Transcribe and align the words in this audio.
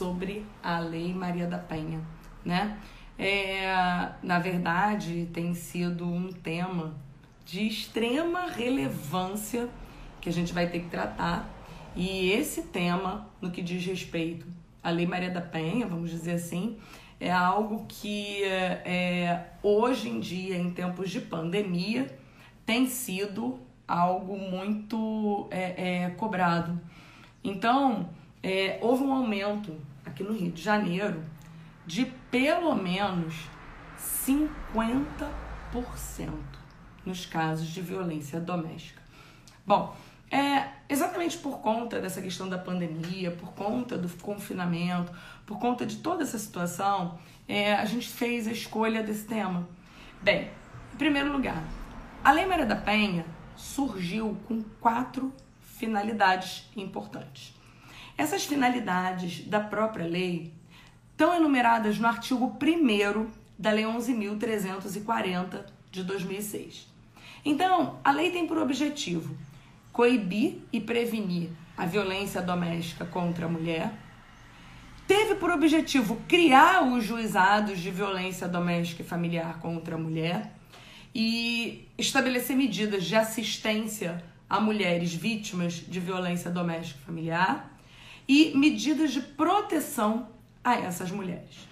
sobre 0.00 0.46
a 0.62 0.78
Lei 0.78 1.12
Maria 1.12 1.46
da 1.46 1.58
Penha, 1.58 2.00
né? 2.42 2.78
É, 3.18 4.08
na 4.22 4.38
verdade, 4.38 5.28
tem 5.30 5.52
sido 5.52 6.06
um 6.06 6.32
tema 6.32 6.94
de 7.44 7.66
extrema 7.66 8.46
relevância 8.46 9.68
que 10.18 10.30
a 10.30 10.32
gente 10.32 10.54
vai 10.54 10.70
ter 10.70 10.80
que 10.80 10.88
tratar. 10.88 11.46
E 11.94 12.30
esse 12.30 12.62
tema, 12.62 13.28
no 13.42 13.50
que 13.50 13.60
diz 13.60 13.84
respeito 13.84 14.46
à 14.82 14.88
Lei 14.88 15.06
Maria 15.06 15.28
da 15.28 15.42
Penha, 15.42 15.86
vamos 15.86 16.08
dizer 16.08 16.32
assim, 16.32 16.78
é 17.20 17.30
algo 17.30 17.84
que 17.86 18.42
é, 18.42 19.48
hoje 19.62 20.08
em 20.08 20.18
dia, 20.18 20.56
em 20.56 20.70
tempos 20.70 21.10
de 21.10 21.20
pandemia, 21.20 22.06
tem 22.64 22.86
sido 22.86 23.60
algo 23.86 24.38
muito 24.38 25.46
é, 25.50 26.04
é, 26.04 26.10
cobrado. 26.12 26.80
Então, 27.44 28.08
é, 28.42 28.78
houve 28.80 29.04
um 29.04 29.12
aumento 29.12 29.89
aqui 30.20 30.22
no 30.22 30.32
Rio 30.32 30.52
de 30.52 30.62
Janeiro 30.62 31.24
de 31.86 32.04
pelo 32.30 32.74
menos 32.74 33.34
50% 33.98 35.30
nos 37.04 37.24
casos 37.24 37.66
de 37.68 37.80
violência 37.80 38.38
doméstica. 38.38 39.00
Bom, 39.66 39.96
é 40.30 40.68
exatamente 40.88 41.38
por 41.38 41.58
conta 41.60 42.00
dessa 42.00 42.20
questão 42.20 42.48
da 42.48 42.58
pandemia, 42.58 43.30
por 43.32 43.52
conta 43.52 43.96
do 43.96 44.08
confinamento, 44.22 45.12
por 45.46 45.58
conta 45.58 45.86
de 45.86 45.96
toda 45.96 46.22
essa 46.22 46.38
situação, 46.38 47.18
é, 47.48 47.74
a 47.74 47.84
gente 47.84 48.08
fez 48.08 48.46
a 48.46 48.52
escolha 48.52 49.02
desse 49.02 49.24
tema. 49.24 49.66
Bem, 50.22 50.50
em 50.92 50.96
primeiro 50.96 51.32
lugar, 51.32 51.64
a 52.22 52.30
Lei 52.30 52.46
Maria 52.46 52.66
da 52.66 52.76
Penha 52.76 53.24
surgiu 53.56 54.36
com 54.46 54.62
quatro 54.80 55.32
finalidades 55.60 56.70
importantes. 56.76 57.58
Essas 58.20 58.44
finalidades 58.44 59.46
da 59.46 59.60
própria 59.60 60.06
lei 60.06 60.52
estão 61.10 61.34
enumeradas 61.34 61.98
no 61.98 62.06
artigo 62.06 62.54
1 62.62 63.30
da 63.58 63.70
Lei 63.70 63.84
11.340 63.84 65.64
de 65.90 66.04
2006. 66.04 66.86
Então, 67.42 67.98
a 68.04 68.10
lei 68.10 68.30
tem 68.30 68.46
por 68.46 68.58
objetivo 68.58 69.34
coibir 69.90 70.58
e 70.70 70.78
prevenir 70.78 71.48
a 71.74 71.86
violência 71.86 72.42
doméstica 72.42 73.06
contra 73.06 73.46
a 73.46 73.48
mulher, 73.48 73.90
teve 75.08 75.36
por 75.36 75.50
objetivo 75.50 76.20
criar 76.28 76.82
os 76.82 77.02
juizados 77.02 77.78
de 77.78 77.90
violência 77.90 78.46
doméstica 78.46 79.00
e 79.00 79.06
familiar 79.06 79.60
contra 79.60 79.94
a 79.94 79.98
mulher 79.98 80.52
e 81.14 81.88
estabelecer 81.96 82.54
medidas 82.54 83.02
de 83.02 83.16
assistência 83.16 84.22
a 84.46 84.60
mulheres 84.60 85.14
vítimas 85.14 85.72
de 85.72 85.98
violência 85.98 86.50
doméstica 86.50 87.00
e 87.02 87.06
familiar 87.06 87.79
e 88.32 88.56
medidas 88.56 89.12
de 89.12 89.20
proteção 89.20 90.28
a 90.62 90.76
essas 90.76 91.10
mulheres. 91.10 91.66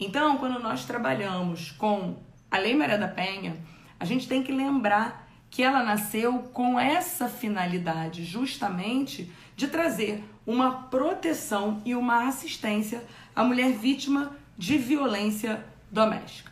Então, 0.00 0.38
quando 0.38 0.58
nós 0.58 0.84
trabalhamos 0.84 1.70
com 1.70 2.16
a 2.50 2.58
Lei 2.58 2.74
Maria 2.74 2.98
da 2.98 3.06
Penha, 3.06 3.56
a 3.96 4.04
gente 4.04 4.26
tem 4.26 4.42
que 4.42 4.50
lembrar 4.50 5.30
que 5.48 5.62
ela 5.62 5.84
nasceu 5.84 6.40
com 6.52 6.80
essa 6.80 7.28
finalidade, 7.28 8.24
justamente 8.24 9.30
de 9.54 9.68
trazer 9.68 10.24
uma 10.44 10.82
proteção 10.88 11.80
e 11.84 11.94
uma 11.94 12.26
assistência 12.26 13.06
à 13.36 13.44
mulher 13.44 13.70
vítima 13.70 14.36
de 14.58 14.78
violência 14.78 15.64
doméstica. 15.92 16.50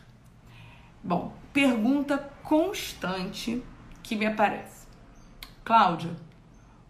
Bom, 1.03 1.33
pergunta 1.51 2.17
constante 2.43 3.61
que 4.01 4.15
me 4.15 4.25
aparece. 4.25 4.87
Cláudia, 5.65 6.15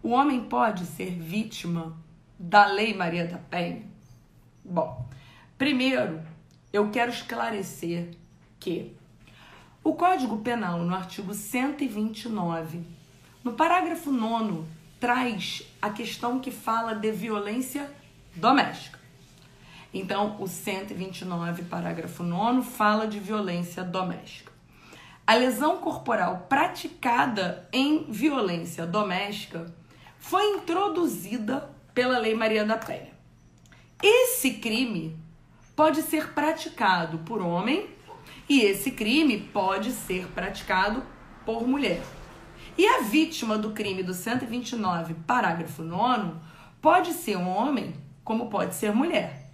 o 0.00 0.10
homem 0.10 0.44
pode 0.44 0.86
ser 0.86 1.10
vítima 1.20 1.98
da 2.40 2.64
Lei 2.64 2.94
Maria 2.94 3.26
da 3.26 3.36
Penha? 3.36 3.82
Bom, 4.64 5.06
primeiro 5.58 6.22
eu 6.72 6.90
quero 6.90 7.10
esclarecer 7.10 8.12
que 8.58 8.96
o 9.84 9.92
Código 9.92 10.38
Penal, 10.38 10.78
no 10.78 10.94
artigo 10.94 11.34
129, 11.34 12.82
no 13.44 13.52
parágrafo 13.52 14.10
9, 14.10 14.64
traz 14.98 15.62
a 15.82 15.90
questão 15.90 16.40
que 16.40 16.50
fala 16.50 16.94
de 16.94 17.12
violência 17.12 17.90
doméstica. 18.34 18.98
Então, 19.92 20.36
o 20.40 20.46
129, 20.46 21.64
parágrafo 21.64 22.22
9, 22.22 22.62
fala 22.62 23.06
de 23.06 23.18
violência 23.18 23.82
doméstica. 23.84 24.52
A 25.26 25.34
lesão 25.34 25.78
corporal 25.78 26.46
praticada 26.48 27.68
em 27.72 28.04
violência 28.10 28.86
doméstica 28.86 29.66
foi 30.18 30.56
introduzida 30.56 31.68
pela 31.94 32.18
Lei 32.18 32.34
Maria 32.34 32.64
da 32.64 32.76
Penha. 32.76 33.10
Esse 34.02 34.54
crime 34.54 35.16
pode 35.76 36.02
ser 36.02 36.32
praticado 36.32 37.18
por 37.18 37.40
homem 37.40 37.88
e 38.48 38.60
esse 38.60 38.90
crime 38.90 39.38
pode 39.38 39.92
ser 39.92 40.26
praticado 40.28 41.02
por 41.44 41.66
mulher. 41.66 42.02
E 42.76 42.86
a 42.86 43.00
vítima 43.02 43.58
do 43.58 43.72
crime 43.72 44.02
do 44.02 44.14
129, 44.14 45.14
parágrafo 45.26 45.82
9, 45.82 46.32
pode 46.80 47.12
ser 47.12 47.36
um 47.36 47.48
homem, 47.48 47.94
como 48.24 48.48
pode 48.48 48.74
ser 48.74 48.92
mulher. 48.94 49.50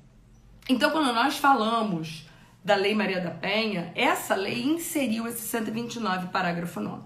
Então, 0.68 0.91
quando 0.91 1.12
nós 1.12 1.38
falamos 1.38 2.28
da 2.64 2.74
Lei 2.74 2.94
Maria 2.94 3.20
da 3.20 3.30
Penha, 3.30 3.92
essa 3.94 4.34
lei 4.34 4.64
inseriu 4.64 5.26
esse 5.26 5.42
129, 5.42 6.28
parágrafo 6.28 6.80
9. 6.80 7.03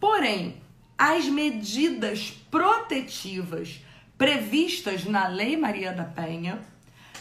Porém, 0.00 0.60
as 0.98 1.26
medidas 1.26 2.30
protetivas 2.50 3.80
previstas 4.16 5.04
na 5.04 5.26
Lei 5.26 5.56
Maria 5.56 5.92
da 5.92 6.04
Penha 6.04 6.60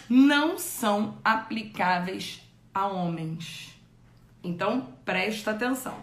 não 0.10 0.58
são 0.58 1.18
aplicáveis 1.24 2.42
a 2.74 2.88
homens. 2.88 3.76
Então, 4.44 4.88
presta 5.04 5.52
atenção. 5.52 5.98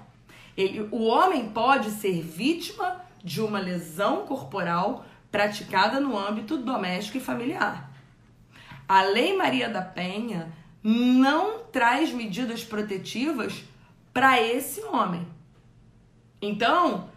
Ele, 0.56 0.88
o 0.90 1.04
homem 1.04 1.48
pode 1.48 1.90
ser 1.90 2.22
vítima 2.22 3.00
de 3.22 3.40
uma 3.40 3.58
lesão 3.58 4.26
corporal 4.26 5.06
praticada 5.30 6.00
no 6.00 6.18
âmbito 6.18 6.58
doméstico 6.58 7.18
e 7.18 7.20
familiar. 7.20 7.90
A 8.88 9.02
Lei 9.02 9.36
Maria 9.36 9.68
da 9.68 9.80
Penha 9.80 10.52
não 10.82 11.60
traz 11.60 12.12
medidas 12.12 12.64
protetivas 12.64 13.64
para 14.12 14.42
esse 14.42 14.82
homem. 14.82 15.26
Então, 16.40 17.08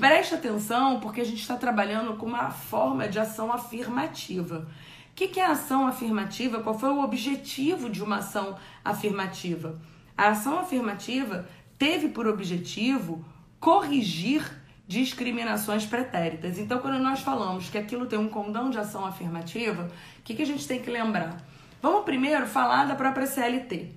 preste 0.00 0.34
atenção 0.34 0.98
porque 0.98 1.20
a 1.20 1.24
gente 1.24 1.42
está 1.42 1.56
trabalhando 1.56 2.16
com 2.16 2.24
uma 2.24 2.50
forma 2.50 3.06
de 3.06 3.18
ação 3.18 3.52
afirmativa. 3.52 4.66
O 5.12 5.14
que, 5.14 5.28
que 5.28 5.38
é 5.38 5.44
ação 5.44 5.86
afirmativa? 5.86 6.62
Qual 6.62 6.76
foi 6.76 6.88
o 6.88 7.02
objetivo 7.02 7.90
de 7.90 8.02
uma 8.02 8.16
ação 8.16 8.56
afirmativa? 8.82 9.78
A 10.16 10.28
ação 10.28 10.58
afirmativa 10.58 11.46
teve 11.78 12.08
por 12.08 12.26
objetivo 12.26 13.22
corrigir 13.60 14.42
discriminações 14.88 15.84
pretéritas. 15.84 16.58
Então, 16.58 16.78
quando 16.78 16.98
nós 16.98 17.20
falamos 17.20 17.68
que 17.68 17.76
aquilo 17.76 18.06
tem 18.06 18.18
um 18.18 18.28
condão 18.28 18.70
de 18.70 18.78
ação 18.78 19.04
afirmativa, 19.04 19.90
o 20.18 20.22
que, 20.22 20.34
que 20.34 20.42
a 20.42 20.46
gente 20.46 20.66
tem 20.66 20.80
que 20.80 20.90
lembrar? 20.90 21.36
Vamos 21.82 22.04
primeiro 22.04 22.46
falar 22.46 22.86
da 22.86 22.94
própria 22.94 23.26
CLT. 23.26 23.92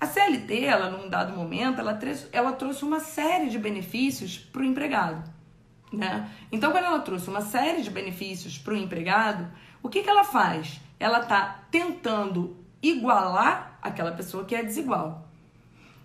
A 0.00 0.06
CLT, 0.06 0.64
ela, 0.64 0.88
num 0.88 1.08
dado 1.08 1.36
momento, 1.36 1.80
ela, 1.80 1.98
ela 2.30 2.52
trouxe 2.52 2.84
uma 2.84 3.00
série 3.00 3.50
de 3.50 3.58
benefícios 3.58 4.38
para 4.38 4.62
o 4.62 4.64
empregado. 4.64 5.37
Né? 5.92 6.28
Então, 6.52 6.70
quando 6.70 6.84
ela 6.84 7.00
trouxe 7.00 7.28
uma 7.28 7.40
série 7.40 7.82
de 7.82 7.90
benefícios 7.90 8.58
para 8.58 8.74
o 8.74 8.76
empregado, 8.76 9.48
o 9.82 9.88
que, 9.88 10.02
que 10.02 10.10
ela 10.10 10.24
faz? 10.24 10.80
Ela 11.00 11.20
está 11.20 11.64
tentando 11.70 12.56
igualar 12.82 13.78
aquela 13.82 14.12
pessoa 14.12 14.44
que 14.44 14.54
é 14.54 14.62
desigual. 14.62 15.26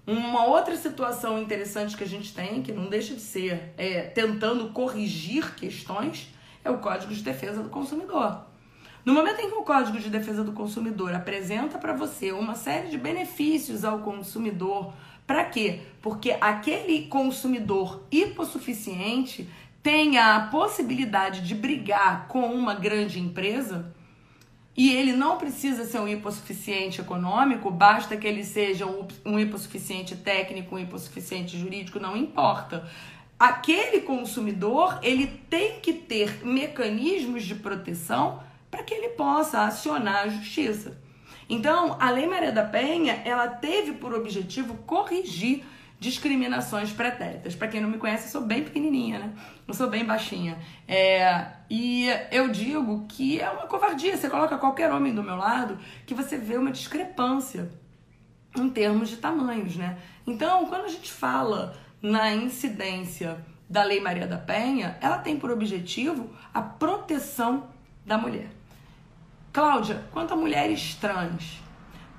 Uma 0.05 0.45
outra 0.45 0.75
situação 0.75 1.41
interessante 1.41 1.95
que 1.95 2.03
a 2.03 2.07
gente 2.07 2.33
tem, 2.33 2.61
que 2.61 2.71
não 2.71 2.87
deixa 2.89 3.15
de 3.15 3.21
ser 3.21 3.73
é, 3.77 4.01
tentando 4.01 4.69
corrigir 4.69 5.55
questões, 5.55 6.27
é 6.63 6.69
o 6.69 6.77
Código 6.77 7.13
de 7.13 7.21
Defesa 7.21 7.63
do 7.63 7.69
Consumidor. 7.69 8.45
No 9.05 9.13
momento 9.13 9.39
em 9.39 9.49
que 9.49 9.55
o 9.55 9.63
Código 9.63 9.99
de 9.99 10.09
Defesa 10.09 10.43
do 10.43 10.53
Consumidor 10.53 11.13
apresenta 11.13 11.77
para 11.77 11.93
você 11.93 12.31
uma 12.31 12.55
série 12.55 12.89
de 12.89 12.97
benefícios 12.97 13.83
ao 13.83 13.99
consumidor, 13.99 14.93
para 15.27 15.45
quê? 15.45 15.81
Porque 16.01 16.35
aquele 16.39 17.07
consumidor 17.07 18.03
hipossuficiente 18.11 19.49
tenha 19.83 20.37
a 20.37 20.47
possibilidade 20.47 21.41
de 21.41 21.53
brigar 21.53 22.27
com 22.29 22.45
uma 22.55 22.73
grande 22.73 23.19
empresa, 23.19 23.93
e 24.75 24.91
ele 24.91 25.11
não 25.11 25.37
precisa 25.37 25.85
ser 25.85 25.99
um 25.99 26.07
hipossuficiente 26.07 27.01
econômico, 27.01 27.69
basta 27.69 28.17
que 28.17 28.25
ele 28.25 28.43
seja 28.43 28.87
um 29.23 29.37
hipossuficiente 29.37 30.15
técnico, 30.15 30.75
um 30.75 30.79
hipossuficiente 30.79 31.59
jurídico, 31.59 31.99
não 31.99 32.17
importa. 32.17 32.89
Aquele 33.37 34.01
consumidor, 34.01 34.97
ele 35.03 35.27
tem 35.49 35.79
que 35.79 35.93
ter 35.93 36.43
mecanismos 36.43 37.43
de 37.43 37.53
proteção 37.53 38.41
para 38.71 38.81
que 38.81 38.93
ele 38.93 39.09
possa 39.09 39.61
acionar 39.65 40.23
a 40.23 40.29
justiça. 40.29 40.97
Então, 41.47 41.97
a 41.99 42.09
Lei 42.09 42.25
Maria 42.25 42.51
da 42.51 42.63
Penha, 42.63 43.21
ela 43.25 43.47
teve 43.47 43.91
por 43.93 44.13
objetivo 44.13 44.75
corrigir 44.87 45.63
discriminações 46.03 46.91
pretéritas. 46.91 47.55
Para 47.55 47.69
quem 47.69 47.79
não 47.79 47.89
me 47.89 47.97
conhece, 47.97 48.25
eu 48.25 48.31
sou 48.31 48.41
bem 48.41 48.61
pequenininha, 48.61 49.19
né? 49.19 49.33
Eu 49.65 49.73
sou 49.73 49.89
bem 49.89 50.03
baixinha. 50.03 50.57
É, 50.85 51.47
e 51.69 52.09
eu 52.29 52.49
digo 52.49 53.05
que 53.07 53.39
é 53.39 53.49
uma 53.49 53.67
covardia. 53.67 54.17
Você 54.17 54.29
coloca 54.29 54.57
qualquer 54.57 54.91
homem 54.91 55.15
do 55.15 55.23
meu 55.23 55.37
lado 55.37 55.79
que 56.05 56.13
você 56.13 56.37
vê 56.37 56.57
uma 56.57 56.71
discrepância 56.71 57.71
em 58.57 58.69
termos 58.69 59.07
de 59.07 59.15
tamanhos, 59.15 59.77
né? 59.77 59.97
Então, 60.27 60.65
quando 60.65 60.83
a 60.83 60.89
gente 60.89 61.09
fala 61.09 61.73
na 62.01 62.35
incidência 62.35 63.37
da 63.69 63.81
Lei 63.81 64.01
Maria 64.01 64.27
da 64.27 64.37
Penha, 64.37 64.97
ela 64.99 65.19
tem 65.19 65.39
por 65.39 65.49
objetivo 65.51 66.29
a 66.53 66.61
proteção 66.61 67.69
da 68.05 68.17
mulher. 68.17 68.49
Cláudia, 69.53 70.03
quanto 70.11 70.33
a 70.33 70.37
mulheres 70.37 70.95
trans, 70.95 71.61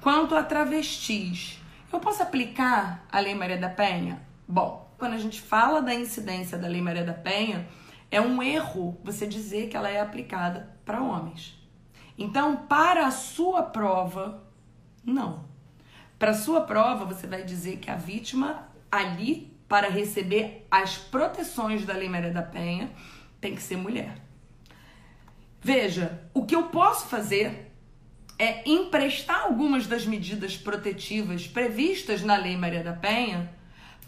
quanto 0.00 0.34
a 0.34 0.42
travestis, 0.42 1.60
eu 1.94 2.00
posso 2.00 2.22
aplicar 2.22 3.06
a 3.10 3.20
Lei 3.20 3.34
Maria 3.34 3.56
da 3.56 3.68
Penha? 3.68 4.20
Bom, 4.46 4.92
quando 4.98 5.14
a 5.14 5.18
gente 5.18 5.40
fala 5.40 5.80
da 5.80 5.94
incidência 5.94 6.58
da 6.58 6.66
Lei 6.66 6.80
Maria 6.80 7.04
da 7.04 7.14
Penha, 7.14 7.68
é 8.10 8.20
um 8.20 8.42
erro 8.42 8.98
você 9.02 9.26
dizer 9.26 9.68
que 9.68 9.76
ela 9.76 9.88
é 9.88 10.00
aplicada 10.00 10.76
para 10.84 11.02
homens. 11.02 11.56
Então, 12.18 12.56
para 12.56 13.06
a 13.06 13.10
sua 13.10 13.62
prova, 13.62 14.42
não. 15.04 15.44
Para 16.18 16.30
a 16.30 16.34
sua 16.34 16.62
prova, 16.62 17.04
você 17.04 17.26
vai 17.26 17.42
dizer 17.42 17.78
que 17.78 17.90
a 17.90 17.96
vítima 17.96 18.68
ali 18.90 19.52
para 19.68 19.88
receber 19.88 20.66
as 20.70 20.96
proteções 20.96 21.84
da 21.84 21.94
Lei 21.94 22.08
Maria 22.08 22.32
da 22.32 22.42
Penha 22.42 22.90
tem 23.40 23.54
que 23.54 23.62
ser 23.62 23.76
mulher. 23.76 24.16
Veja, 25.60 26.28
o 26.32 26.44
que 26.44 26.54
eu 26.54 26.64
posso 26.64 27.06
fazer 27.06 27.73
é 28.38 28.68
emprestar 28.68 29.42
algumas 29.42 29.86
das 29.86 30.06
medidas 30.06 30.56
protetivas 30.56 31.46
previstas 31.46 32.22
na 32.22 32.36
Lei 32.36 32.56
Maria 32.56 32.82
da 32.82 32.92
Penha 32.92 33.52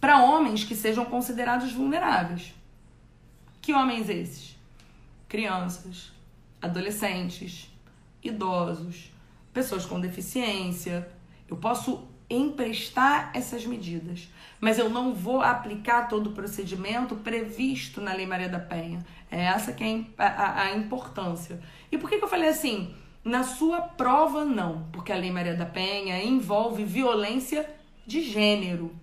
para 0.01 0.23
homens 0.23 0.65
que 0.65 0.75
sejam 0.75 1.05
considerados 1.05 1.73
vulneráveis. 1.73 2.55
Que 3.61 3.73
homens 3.73 4.09
esses? 4.09 4.57
Crianças, 5.29 6.13
adolescentes, 6.61 7.71
idosos, 8.23 9.13
pessoas 9.53 9.85
com 9.85 10.01
deficiência. 10.01 11.09
Eu 11.49 11.57
posso 11.57 12.07
emprestar 12.29 13.31
essas 13.35 13.65
medidas, 13.65 14.29
mas 14.61 14.79
eu 14.79 14.91
não 14.91 15.15
vou 15.15 15.41
aplicar 15.41 16.09
todo 16.09 16.31
o 16.31 16.33
procedimento 16.33 17.15
previsto 17.17 18.01
na 18.01 18.13
Lei 18.13 18.27
Maria 18.27 18.49
da 18.49 18.59
Penha. 18.59 19.05
É 19.31 19.45
essa 19.45 19.73
que 19.73 19.85
é 19.85 20.05
a, 20.19 20.27
a, 20.27 20.63
a 20.63 20.77
importância. 20.77 21.61
E 21.91 21.97
por 21.97 22.11
que, 22.11 22.19
que 22.19 22.25
eu 22.25 22.29
falei 22.29 22.49
assim? 22.49 22.95
Na 23.27 23.43
sua 23.43 23.81
prova, 23.81 24.45
não, 24.45 24.87
porque 24.93 25.11
a 25.11 25.17
Lei 25.17 25.33
Maria 25.33 25.57
da 25.57 25.67
Penha 25.67 26.23
envolve 26.23 26.85
violência 26.85 27.69
de 28.07 28.21
gênero. 28.21 28.95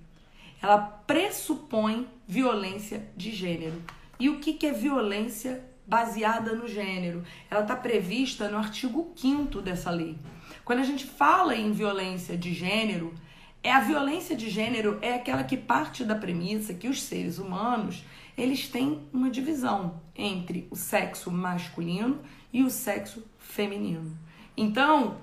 Ela 0.61 0.77
pressupõe 0.77 2.07
violência 2.25 3.05
de 3.17 3.31
gênero. 3.31 3.81
E 4.17 4.29
o 4.29 4.39
que, 4.39 4.53
que 4.53 4.65
é 4.65 4.71
violência 4.71 5.61
baseada 5.85 6.55
no 6.55 6.69
gênero? 6.69 7.21
Ela 7.51 7.63
está 7.63 7.75
prevista 7.75 8.47
no 8.47 8.57
artigo 8.57 9.11
5 9.13 9.61
dessa 9.61 9.91
lei. 9.91 10.17
Quando 10.63 10.79
a 10.79 10.85
gente 10.85 11.03
fala 11.03 11.53
em 11.53 11.73
violência 11.73 12.37
de 12.37 12.53
gênero, 12.53 13.13
é 13.61 13.73
a 13.73 13.81
violência 13.81 14.37
de 14.37 14.49
gênero 14.49 14.99
é 15.01 15.15
aquela 15.15 15.43
que 15.43 15.57
parte 15.57 16.05
da 16.05 16.15
premissa 16.15 16.73
que 16.73 16.87
os 16.87 17.03
seres 17.03 17.39
humanos 17.39 18.05
eles 18.37 18.67
têm 18.67 19.01
uma 19.11 19.29
divisão 19.29 20.01
entre 20.15 20.67
o 20.71 20.77
sexo 20.77 21.29
masculino 21.29 22.21
e 22.53 22.63
o 22.63 22.69
sexo 22.69 23.25
feminino. 23.39 24.15
Então, 24.55 25.17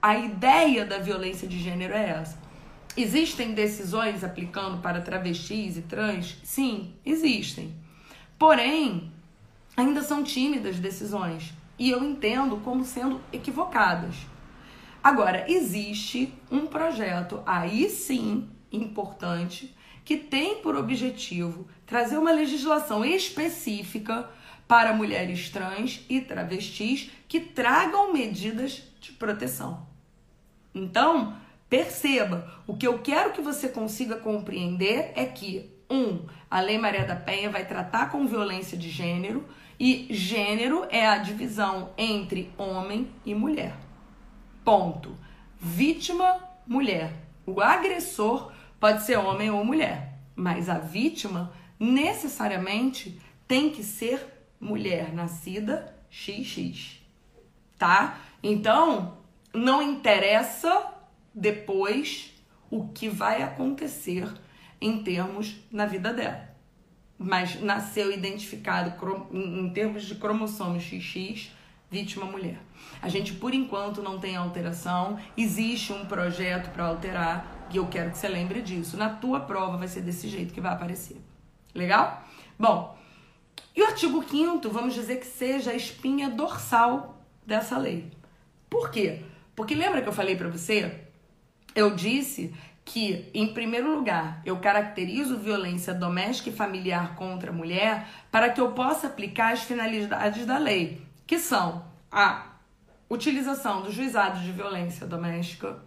a 0.00 0.18
ideia 0.18 0.84
da 0.84 0.98
violência 0.98 1.48
de 1.48 1.58
gênero 1.58 1.94
é 1.94 2.10
essa. 2.10 2.38
Existem 2.96 3.54
decisões 3.54 4.22
aplicando 4.22 4.82
para 4.82 5.00
travestis 5.00 5.78
e 5.78 5.82
trans? 5.82 6.36
Sim, 6.44 6.94
existem. 7.04 7.74
Porém, 8.38 9.10
ainda 9.76 10.02
são 10.02 10.22
tímidas 10.22 10.78
decisões 10.78 11.54
e 11.78 11.90
eu 11.90 12.04
entendo 12.04 12.58
como 12.58 12.84
sendo 12.84 13.20
equivocadas. 13.32 14.14
Agora, 15.02 15.44
existe 15.50 16.32
um 16.50 16.66
projeto 16.66 17.42
aí 17.44 17.88
sim 17.88 18.48
importante 18.70 19.74
que 20.04 20.16
tem 20.16 20.56
por 20.56 20.76
objetivo 20.76 21.66
trazer 21.86 22.18
uma 22.18 22.30
legislação 22.30 23.04
específica 23.04 24.28
para 24.66 24.94
mulheres 24.94 25.50
trans 25.50 26.04
e 26.08 26.20
travestis 26.20 27.10
que 27.28 27.40
tragam 27.40 28.12
medidas 28.12 28.82
de 29.00 29.12
proteção. 29.12 29.86
Então, 30.74 31.36
perceba, 31.68 32.52
o 32.66 32.76
que 32.76 32.86
eu 32.86 32.98
quero 32.98 33.32
que 33.32 33.40
você 33.40 33.68
consiga 33.68 34.16
compreender 34.16 35.12
é 35.14 35.24
que, 35.24 35.70
um, 35.90 36.26
a 36.50 36.60
Lei 36.60 36.78
Maria 36.78 37.04
da 37.04 37.14
Penha 37.14 37.50
vai 37.50 37.66
tratar 37.66 38.10
com 38.10 38.26
violência 38.26 38.76
de 38.76 38.88
gênero 38.88 39.46
e 39.78 40.06
gênero 40.10 40.86
é 40.90 41.06
a 41.06 41.18
divisão 41.18 41.92
entre 41.98 42.52
homem 42.56 43.10
e 43.24 43.34
mulher. 43.34 43.76
Ponto. 44.64 45.16
Vítima, 45.60 46.36
mulher. 46.66 47.12
O 47.46 47.60
agressor 47.60 48.52
pode 48.80 49.02
ser 49.02 49.18
homem 49.18 49.50
ou 49.50 49.64
mulher, 49.64 50.18
mas 50.34 50.68
a 50.68 50.78
vítima 50.78 51.52
necessariamente 51.78 53.20
tem 53.46 53.70
que 53.70 53.82
ser 53.82 54.33
mulher 54.64 55.12
nascida 55.12 55.94
XX. 56.10 56.98
Tá? 57.78 58.18
Então, 58.42 59.18
não 59.52 59.82
interessa 59.82 60.92
depois 61.34 62.32
o 62.70 62.88
que 62.88 63.08
vai 63.08 63.42
acontecer 63.42 64.32
em 64.80 65.02
termos 65.02 65.56
na 65.70 65.86
vida 65.86 66.12
dela. 66.12 66.48
Mas 67.18 67.60
nasceu 67.60 68.10
identificado 68.12 68.92
em 69.32 69.70
termos 69.70 70.04
de 70.04 70.14
cromossomo 70.16 70.80
XX 70.80 71.52
vítima 71.90 72.26
mulher. 72.26 72.58
A 73.00 73.08
gente, 73.08 73.32
por 73.34 73.54
enquanto, 73.54 74.02
não 74.02 74.18
tem 74.18 74.34
alteração. 74.34 75.16
Existe 75.36 75.92
um 75.92 76.04
projeto 76.06 76.72
para 76.72 76.86
alterar 76.86 77.68
e 77.70 77.76
eu 77.76 77.86
quero 77.86 78.10
que 78.10 78.18
você 78.18 78.26
lembre 78.26 78.60
disso. 78.62 78.96
Na 78.96 79.08
tua 79.08 79.38
prova 79.40 79.76
vai 79.76 79.86
ser 79.86 80.00
desse 80.00 80.28
jeito 80.28 80.52
que 80.52 80.60
vai 80.60 80.72
aparecer. 80.72 81.16
Legal? 81.72 82.24
Bom, 82.58 82.98
e 83.74 83.82
o 83.82 83.86
artigo 83.86 84.22
5 84.22 84.68
vamos 84.68 84.94
dizer 84.94 85.16
que 85.16 85.26
seja 85.26 85.70
a 85.70 85.74
espinha 85.74 86.30
dorsal 86.30 87.22
dessa 87.46 87.76
lei. 87.76 88.10
Por 88.70 88.90
quê? 88.90 89.22
Porque 89.54 89.74
lembra 89.74 90.02
que 90.02 90.08
eu 90.08 90.12
falei 90.12 90.36
para 90.36 90.48
você? 90.48 91.00
Eu 91.74 91.94
disse 91.94 92.54
que, 92.84 93.30
em 93.32 93.52
primeiro 93.52 93.94
lugar, 93.94 94.42
eu 94.44 94.58
caracterizo 94.58 95.38
violência 95.38 95.94
doméstica 95.94 96.50
e 96.50 96.52
familiar 96.52 97.14
contra 97.14 97.50
a 97.50 97.54
mulher 97.54 98.06
para 98.30 98.50
que 98.50 98.60
eu 98.60 98.72
possa 98.72 99.06
aplicar 99.06 99.52
as 99.52 99.62
finalidades 99.62 100.44
da 100.44 100.58
lei 100.58 101.02
que 101.26 101.38
são 101.38 101.84
a 102.10 102.46
utilização 103.08 103.82
do 103.82 103.90
juizado 103.90 104.40
de 104.40 104.52
violência 104.52 105.06
doméstica. 105.06 105.78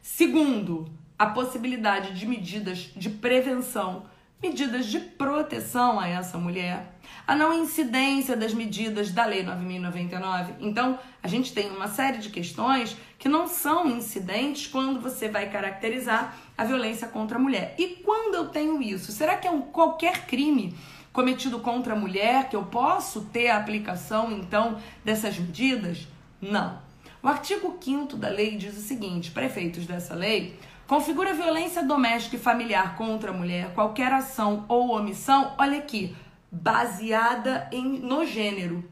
Segundo, 0.00 0.90
a 1.18 1.26
possibilidade 1.26 2.18
de 2.18 2.26
medidas 2.26 2.90
de 2.96 3.08
prevenção, 3.08 4.06
medidas 4.42 4.86
de 4.86 4.98
proteção 4.98 6.00
a 6.00 6.08
essa 6.08 6.36
mulher, 6.36 6.98
a 7.26 7.36
não 7.36 7.54
incidência 7.54 8.36
das 8.36 8.52
medidas 8.52 9.12
da 9.12 9.24
Lei 9.24 9.44
9099. 9.44 10.54
Então, 10.60 10.98
a 11.22 11.28
gente 11.28 11.52
tem 11.52 11.70
uma 11.70 11.86
série 11.86 12.18
de 12.18 12.28
questões 12.28 12.96
que 13.18 13.28
não 13.28 13.46
são 13.46 13.86
incidentes 13.86 14.66
quando 14.66 15.00
você 15.00 15.28
vai 15.28 15.48
caracterizar 15.48 16.36
a 16.58 16.64
violência 16.64 17.06
contra 17.06 17.38
a 17.38 17.40
mulher. 17.40 17.76
E 17.78 18.00
quando 18.04 18.34
eu 18.34 18.48
tenho 18.48 18.82
isso, 18.82 19.12
será 19.12 19.36
que 19.36 19.46
é 19.46 19.50
um 19.50 19.62
qualquer 19.62 20.26
crime 20.26 20.74
cometido 21.12 21.60
contra 21.60 21.92
a 21.92 21.96
mulher, 21.96 22.48
que 22.48 22.56
eu 22.56 22.64
posso 22.64 23.26
ter 23.26 23.48
a 23.48 23.58
aplicação 23.58 24.32
então 24.32 24.78
dessas 25.04 25.38
medidas? 25.38 26.08
Não. 26.40 26.80
O 27.22 27.28
artigo 27.28 27.78
5 27.80 28.16
da 28.16 28.28
lei 28.28 28.56
diz 28.56 28.76
o 28.76 28.80
seguinte: 28.80 29.30
prefeitos 29.30 29.86
dessa 29.86 30.12
lei 30.12 30.58
configura 30.92 31.32
violência 31.32 31.82
doméstica 31.82 32.36
e 32.36 32.38
familiar 32.38 32.96
contra 32.96 33.30
a 33.30 33.34
mulher 33.34 33.72
qualquer 33.72 34.12
ação 34.12 34.66
ou 34.68 34.94
omissão, 34.94 35.54
olha 35.56 35.78
aqui, 35.78 36.14
baseada 36.50 37.66
em, 37.72 37.98
no 37.98 38.26
gênero, 38.26 38.84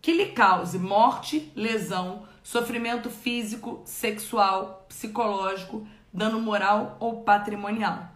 que 0.00 0.12
lhe 0.12 0.26
cause 0.26 0.78
morte, 0.78 1.50
lesão, 1.56 2.22
sofrimento 2.40 3.10
físico, 3.10 3.82
sexual, 3.84 4.86
psicológico, 4.88 5.84
dano 6.14 6.40
moral 6.40 6.96
ou 7.00 7.24
patrimonial. 7.24 8.08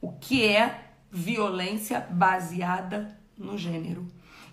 O 0.00 0.10
que 0.10 0.44
é 0.44 0.88
violência 1.12 2.00
baseada 2.00 3.16
no 3.38 3.56
gênero. 3.56 4.08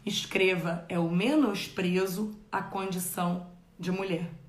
Escreva: 0.05 0.85
é 0.87 0.99
o 0.99 1.09
menosprezo 1.09 2.39
à 2.51 2.61
condição 2.61 3.47
de 3.79 3.91
mulher. 3.91 4.40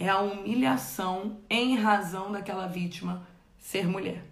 É 0.00 0.08
a 0.08 0.18
humilhação 0.18 1.38
em 1.50 1.76
razão 1.76 2.32
daquela 2.32 2.66
vítima 2.66 3.24
ser 3.58 3.86
mulher. 3.86 4.24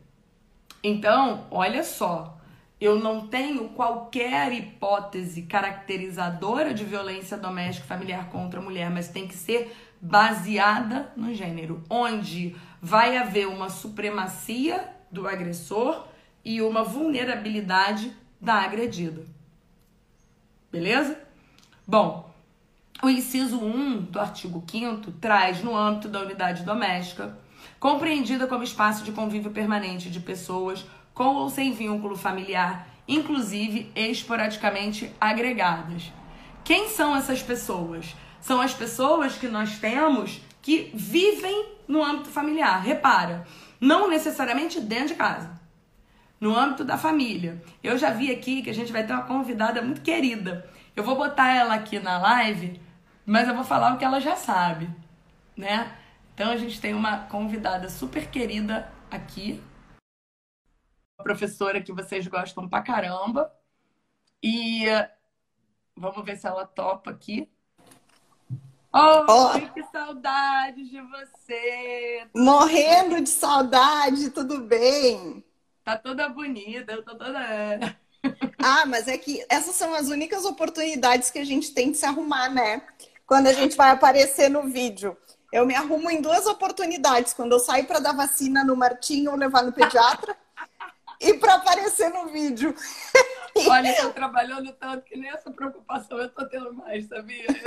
Então, 0.82 1.46
olha 1.50 1.84
só, 1.84 2.38
eu 2.80 2.98
não 2.98 3.26
tenho 3.26 3.68
qualquer 3.70 4.50
hipótese 4.52 5.42
caracterizadora 5.42 6.72
de 6.72 6.84
violência 6.84 7.36
doméstica 7.36 7.84
e 7.84 7.88
familiar 7.88 8.30
contra 8.30 8.60
a 8.60 8.62
mulher, 8.62 8.90
mas 8.90 9.08
tem 9.08 9.28
que 9.28 9.34
ser 9.34 9.76
baseada 10.00 11.12
no 11.14 11.34
gênero, 11.34 11.82
onde 11.90 12.56
vai 12.80 13.18
haver 13.18 13.46
uma 13.46 13.68
supremacia 13.68 14.88
do 15.10 15.28
agressor 15.28 16.06
e 16.44 16.62
uma 16.62 16.82
vulnerabilidade 16.82 18.10
da 18.40 18.54
agredida. 18.54 19.22
Beleza? 20.70 21.20
Bom, 21.86 22.27
o 23.02 23.08
inciso 23.08 23.60
1 23.60 24.06
do 24.10 24.18
artigo 24.18 24.64
5 24.68 25.12
traz 25.12 25.62
no 25.62 25.76
âmbito 25.76 26.08
da 26.08 26.20
unidade 26.20 26.64
doméstica, 26.64 27.38
compreendida 27.78 28.46
como 28.46 28.64
espaço 28.64 29.04
de 29.04 29.12
convívio 29.12 29.52
permanente 29.52 30.10
de 30.10 30.18
pessoas 30.18 30.84
com 31.14 31.36
ou 31.36 31.48
sem 31.48 31.72
vínculo 31.72 32.16
familiar, 32.16 32.88
inclusive 33.06 33.90
esporadicamente 33.94 35.12
agregadas. 35.20 36.12
Quem 36.64 36.88
são 36.88 37.16
essas 37.16 37.42
pessoas? 37.42 38.16
São 38.40 38.60
as 38.60 38.74
pessoas 38.74 39.36
que 39.36 39.48
nós 39.48 39.78
temos 39.78 40.40
que 40.60 40.90
vivem 40.92 41.66
no 41.86 42.04
âmbito 42.04 42.28
familiar. 42.28 42.82
Repara, 42.82 43.46
não 43.80 44.08
necessariamente 44.10 44.80
dentro 44.80 45.08
de 45.08 45.14
casa, 45.14 45.58
no 46.40 46.56
âmbito 46.56 46.84
da 46.84 46.98
família. 46.98 47.62
Eu 47.82 47.96
já 47.96 48.10
vi 48.10 48.30
aqui 48.30 48.60
que 48.62 48.70
a 48.70 48.74
gente 48.74 48.92
vai 48.92 49.06
ter 49.06 49.12
uma 49.12 49.22
convidada 49.22 49.80
muito 49.82 50.02
querida. 50.02 50.68
Eu 50.94 51.04
vou 51.04 51.16
botar 51.16 51.52
ela 51.52 51.74
aqui 51.74 51.98
na 52.00 52.18
live, 52.18 52.80
mas 53.28 53.46
eu 53.46 53.54
vou 53.54 53.62
falar 53.62 53.94
o 53.94 53.98
que 53.98 54.04
ela 54.04 54.20
já 54.20 54.36
sabe, 54.36 54.88
né? 55.54 55.94
Então 56.32 56.50
a 56.50 56.56
gente 56.56 56.80
tem 56.80 56.94
uma 56.94 57.26
convidada 57.26 57.90
super 57.90 58.30
querida 58.30 58.90
aqui, 59.10 59.62
uma 61.18 61.24
professora 61.24 61.82
que 61.82 61.92
vocês 61.92 62.26
gostam 62.26 62.66
pra 62.66 62.80
caramba. 62.80 63.52
E 64.42 64.84
vamos 65.94 66.24
ver 66.24 66.38
se 66.38 66.46
ela 66.46 66.64
topa 66.64 67.10
aqui. 67.10 67.46
Oh, 68.94 69.26
oh, 69.28 69.72
que 69.74 69.82
saudade 69.92 70.88
de 70.88 71.00
você! 71.02 72.26
Morrendo 72.34 73.20
de 73.20 73.28
saudade, 73.28 74.30
tudo 74.30 74.62
bem? 74.62 75.44
Tá 75.84 75.98
toda 75.98 76.30
bonita, 76.30 76.92
eu 76.92 77.04
tô 77.04 77.14
toda. 77.14 77.38
ah, 78.58 78.86
mas 78.86 79.06
é 79.06 79.18
que 79.18 79.44
essas 79.50 79.74
são 79.74 79.92
as 79.92 80.08
únicas 80.08 80.46
oportunidades 80.46 81.30
que 81.30 81.38
a 81.38 81.44
gente 81.44 81.74
tem 81.74 81.90
de 81.90 81.98
se 81.98 82.06
arrumar, 82.06 82.48
né? 82.48 82.82
Quando 83.28 83.46
a 83.48 83.52
gente 83.52 83.76
vai 83.76 83.90
aparecer 83.90 84.48
no 84.48 84.62
vídeo. 84.62 85.14
Eu 85.52 85.66
me 85.66 85.74
arrumo 85.74 86.10
em 86.10 86.22
duas 86.22 86.46
oportunidades: 86.46 87.34
quando 87.34 87.52
eu 87.52 87.60
saio 87.60 87.84
para 87.84 88.00
dar 88.00 88.14
vacina 88.16 88.64
no 88.64 88.74
Martinho 88.74 89.32
ou 89.32 89.36
levar 89.36 89.62
no 89.62 89.72
pediatra, 89.72 90.34
e 91.20 91.34
para 91.34 91.56
aparecer 91.56 92.08
no 92.08 92.28
vídeo. 92.28 92.74
Olha, 93.68 93.88
eu 93.88 94.06
tô 94.06 94.12
trabalhando 94.12 94.72
tanto 94.72 95.04
que 95.04 95.16
nem 95.16 95.28
essa 95.30 95.50
preocupação 95.50 96.18
eu 96.18 96.30
tô 96.30 96.46
tendo 96.46 96.72
mais, 96.72 97.06
sabia? 97.06 97.46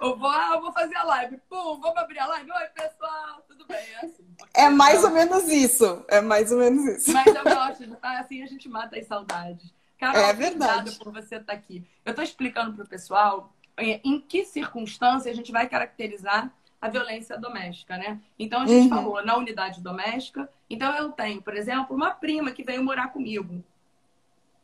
Eu 0.00 0.16
vou, 0.16 0.30
ah, 0.30 0.52
eu 0.54 0.60
vou 0.60 0.72
fazer 0.72 0.94
a 0.94 1.02
live. 1.02 1.38
Pum, 1.50 1.80
vamos 1.80 1.96
abrir 1.98 2.20
a 2.20 2.26
live. 2.26 2.52
Oi, 2.52 2.66
pessoal, 2.68 3.42
tudo 3.48 3.66
bem? 3.66 3.76
É 3.76 4.06
assim. 4.06 4.36
É 4.54 4.68
mais 4.68 5.02
ou 5.02 5.10
menos 5.10 5.48
isso. 5.48 6.04
É 6.06 6.20
mais 6.20 6.52
ou 6.52 6.58
menos 6.58 6.84
isso. 6.84 7.12
Mas 7.12 7.26
eu 7.26 7.42
gosto, 7.42 7.96
tá? 7.96 8.20
Assim 8.20 8.40
a 8.40 8.46
gente 8.46 8.68
mata 8.68 8.96
as 8.96 9.06
saudades. 9.06 9.74
Carol, 9.98 10.22
é 10.22 10.32
verdade. 10.32 10.96
por 11.00 11.12
você 11.12 11.34
estar 11.34 11.46
tá 11.46 11.52
aqui. 11.52 11.84
Eu 12.04 12.14
tô 12.14 12.22
explicando 12.22 12.76
pro 12.76 12.86
pessoal 12.86 13.52
em 13.78 14.20
que 14.20 14.44
circunstância 14.44 15.30
a 15.30 15.34
gente 15.34 15.52
vai 15.52 15.68
caracterizar 15.68 16.52
a 16.80 16.88
violência 16.88 17.38
doméstica, 17.38 17.96
né? 17.96 18.20
Então 18.38 18.62
a 18.62 18.66
gente 18.66 18.84
uhum. 18.84 18.88
falou 18.88 19.24
na 19.24 19.36
unidade 19.36 19.80
doméstica. 19.80 20.48
Então 20.70 20.94
eu 20.96 21.10
tenho, 21.10 21.42
por 21.42 21.56
exemplo, 21.56 21.94
uma 21.94 22.10
prima 22.10 22.52
que 22.52 22.62
veio 22.62 22.84
morar 22.84 23.08
comigo. 23.08 23.64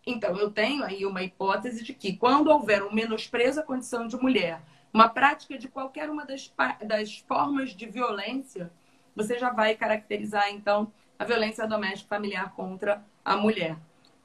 Então 0.07 0.37
eu 0.37 0.51
tenho 0.51 0.85
aí 0.85 1.05
uma 1.07 1.23
hipótese 1.23 1.83
de 1.83 1.93
que 1.93 2.17
quando 2.17 2.49
houver 2.49 2.83
um 2.83 2.93
menosprezo 2.93 3.61
à 3.61 3.63
condição 3.63 4.07
de 4.07 4.17
mulher, 4.17 4.61
uma 4.93 5.09
prática 5.09 5.59
de 5.59 5.67
qualquer 5.67 6.09
uma 6.09 6.25
das, 6.25 6.53
das 6.87 7.19
formas 7.19 7.71
de 7.71 7.87
violência, 7.87 8.71
você 9.15 9.39
já 9.39 9.51
vai 9.51 9.75
caracterizar 9.75 10.51
então 10.51 10.93
a 11.19 11.25
violência 11.25 11.67
doméstica 11.67 12.15
familiar 12.15 12.53
contra 12.55 13.05
a 13.25 13.37
mulher. 13.37 13.77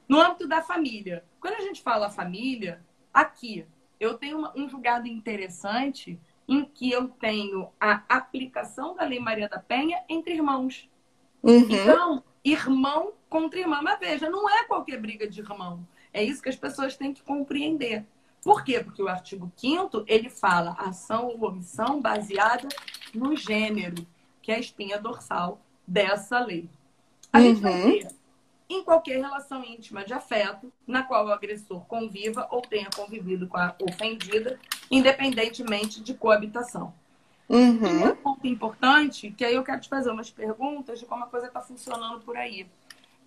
No 0.08 0.20
âmbito 0.20 0.46
da 0.46 0.62
família, 0.62 1.24
quando 1.40 1.54
a 1.54 1.60
gente 1.60 1.82
fala 1.82 2.10
família, 2.10 2.84
aqui 3.12 3.66
eu 4.00 4.14
tenho 4.14 4.50
um 4.56 4.68
julgado 4.68 5.06
interessante 5.06 6.18
em 6.48 6.64
que 6.64 6.90
eu 6.90 7.08
tenho 7.08 7.68
a 7.78 8.02
aplicação 8.08 8.96
da 8.96 9.04
Lei 9.04 9.20
Maria 9.20 9.48
da 9.48 9.58
Penha 9.58 10.02
entre 10.08 10.34
irmãos. 10.34 10.88
Uhum. 11.42 11.58
Então, 11.58 12.24
irmão 12.42 13.12
contra 13.28 13.60
irmã. 13.60 13.80
Mas 13.82 14.00
veja, 14.00 14.28
não 14.28 14.48
é 14.48 14.64
qualquer 14.64 14.98
briga 15.00 15.28
de 15.28 15.40
irmão. 15.40 15.86
É 16.12 16.24
isso 16.24 16.42
que 16.42 16.48
as 16.48 16.56
pessoas 16.56 16.96
têm 16.96 17.12
que 17.12 17.22
compreender. 17.22 18.04
Por 18.42 18.64
quê? 18.64 18.80
Porque 18.80 19.02
o 19.02 19.08
artigo 19.08 19.52
5 19.54 20.04
ele 20.06 20.30
fala 20.30 20.72
ação 20.72 21.28
ou 21.28 21.44
omissão 21.44 22.00
baseada 22.00 22.68
no 23.14 23.36
gênero, 23.36 24.06
que 24.42 24.50
é 24.50 24.56
a 24.56 24.60
espinha 24.60 24.98
dorsal 24.98 25.60
dessa 25.86 26.40
lei. 26.40 26.68
A 27.32 27.38
uhum. 27.38 27.44
gente 27.44 27.60
vai 27.60 27.72
uhum. 27.72 27.92
ter 27.92 28.08
em 28.70 28.84
qualquer 28.84 29.20
relação 29.20 29.64
íntima 29.64 30.04
de 30.04 30.14
afeto 30.14 30.72
na 30.86 31.02
qual 31.02 31.26
o 31.26 31.32
agressor 31.32 31.84
conviva 31.86 32.46
ou 32.52 32.62
tenha 32.62 32.88
convivido 32.94 33.48
com 33.48 33.56
a 33.56 33.74
ofendida, 33.82 34.60
independentemente 34.88 36.00
de 36.00 36.14
coabitação. 36.14 36.94
Uhum. 37.48 38.12
um 38.12 38.14
ponto 38.14 38.46
importante, 38.46 39.32
que 39.32 39.44
aí 39.44 39.56
eu 39.56 39.64
quero 39.64 39.80
te 39.80 39.88
fazer 39.88 40.08
umas 40.08 40.30
perguntas 40.30 41.00
de 41.00 41.04
como 41.04 41.24
a 41.24 41.26
coisa 41.26 41.48
está 41.48 41.60
funcionando 41.60 42.20
por 42.20 42.36
aí. 42.36 42.64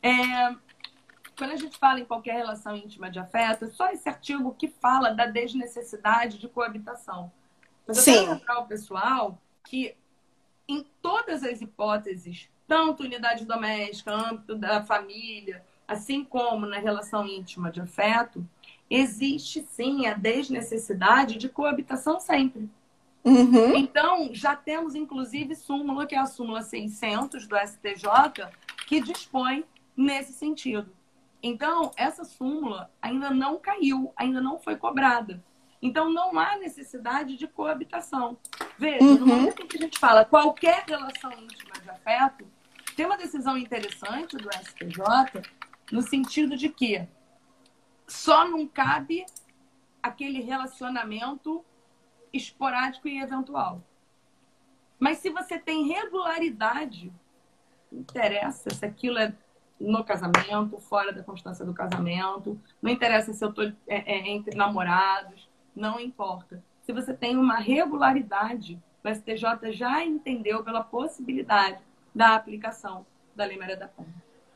É, 0.01 0.55
quando 1.38 1.51
a 1.51 1.57
gente 1.57 1.77
fala 1.77 2.00
em 2.00 2.05
qualquer 2.05 2.38
relação 2.38 2.73
íntima 2.77 3.12
de 3.12 3.19
afeto, 3.19 3.65
é 3.65 3.69
só 3.69 3.89
esse 3.89 4.07
artigo 4.07 4.55
que 4.57 4.69
fala 4.69 5.09
da 5.09 5.25
desnecessidade 5.25 6.39
de 6.39 6.47
coabitação. 6.47 7.29
Mas 7.85 7.97
eu 7.97 8.03
Sim. 8.03 8.13
quero 8.13 8.31
lembrar 8.31 8.55
ao 8.55 8.65
pessoal 8.65 9.38
que 9.65 9.93
em 10.69 10.85
todas 11.01 11.43
as 11.43 11.59
hipóteses 11.59 12.47
tanto 12.67 13.03
unidade 13.03 13.46
doméstica, 13.46 14.13
âmbito 14.13 14.55
da 14.55 14.84
família, 14.84 15.63
assim 15.88 16.24
como 16.24 16.65
na 16.65 16.79
relação 16.79 17.27
íntima 17.27 17.72
de 17.72 17.82
afeto, 17.82 18.46
existe 18.89 19.63
sim 19.63 20.05
a 20.08 20.13
desnecessidade 20.13 21.38
de 21.38 21.50
coabitação 21.50 22.20
sempre. 22.20 22.70
Uhum. 23.24 23.75
Então, 23.75 24.29
já 24.34 24.55
temos 24.55 24.96
inclusive 24.96 25.55
súmula, 25.55 26.05
que 26.05 26.15
é 26.15 26.20
a 26.20 26.25
súmula 26.25 26.62
600 26.62 27.48
do 27.48 27.55
STJ, 27.58 28.50
que 28.86 29.00
dispõe 29.00 29.63
nesse 29.96 30.34
sentido. 30.34 30.91
Então, 31.41 31.91
essa 31.96 32.24
súmula 32.24 32.91
ainda 33.01 33.29
não 33.29 33.60
caiu, 33.60 34.13
ainda 34.15 34.41
não 34.41 34.60
foi 34.60 34.75
cobrada. 34.75 35.43
Então, 35.82 36.10
não 36.10 36.38
há 36.39 36.58
necessidade 36.58 37.36
de 37.36 37.48
coabitação. 37.48 38.38
Veja, 38.77 39.03
uhum. 39.03 39.20
no 39.20 39.27
momento 39.27 39.62
em 39.62 39.67
que 39.67 39.77
a 39.77 39.82
gente 39.82 40.00
fala 40.00 40.24
qualquer 40.24 40.86
relação 40.88 41.32
íntima 41.34 41.74
de 41.82 41.89
afeto, 41.89 42.46
tem 42.93 43.05
uma 43.05 43.17
decisão 43.17 43.57
interessante 43.57 44.38
do 44.38 44.50
STJ 44.51 45.41
no 45.91 46.01
sentido 46.01 46.55
de 46.55 46.69
que 46.69 47.07
só 48.07 48.47
não 48.47 48.67
cabe 48.67 49.25
aquele 50.01 50.41
relacionamento 50.41 51.63
esporádico 52.31 53.07
e 53.07 53.21
eventual. 53.21 53.81
Mas 55.00 55.19
se 55.19 55.29
você 55.29 55.57
tem 55.57 55.88
regularidade, 55.88 57.12
não 57.91 58.01
interessa 58.01 58.69
se 58.69 58.85
aquilo 58.85 59.17
é 59.17 59.33
no 59.79 60.03
casamento, 60.03 60.79
fora 60.79 61.12
da 61.12 61.23
constância 61.23 61.65
do 61.65 61.73
casamento, 61.73 62.59
não 62.81 62.91
interessa 62.91 63.33
se 63.33 63.43
eu 63.43 63.50
estou 63.50 63.65
é, 63.65 63.73
é, 63.88 64.29
entre 64.29 64.55
namorados, 64.55 65.50
não 65.75 66.00
importa. 66.00 66.63
Se 66.83 66.93
você 66.93 67.13
tem 67.13 67.38
uma 67.38 67.57
regularidade, 67.57 68.81
o 69.03 69.09
STJ 69.09 69.73
já 69.73 70.03
entendeu 70.03 70.63
pela 70.63 70.83
possibilidade 70.83 71.79
da 72.13 72.36
aplicação 72.36 73.05
da 73.36 73.46
Lei 73.46 73.58
Maria 73.58 73.77
da 73.77 73.88
Penha. 73.88 74.13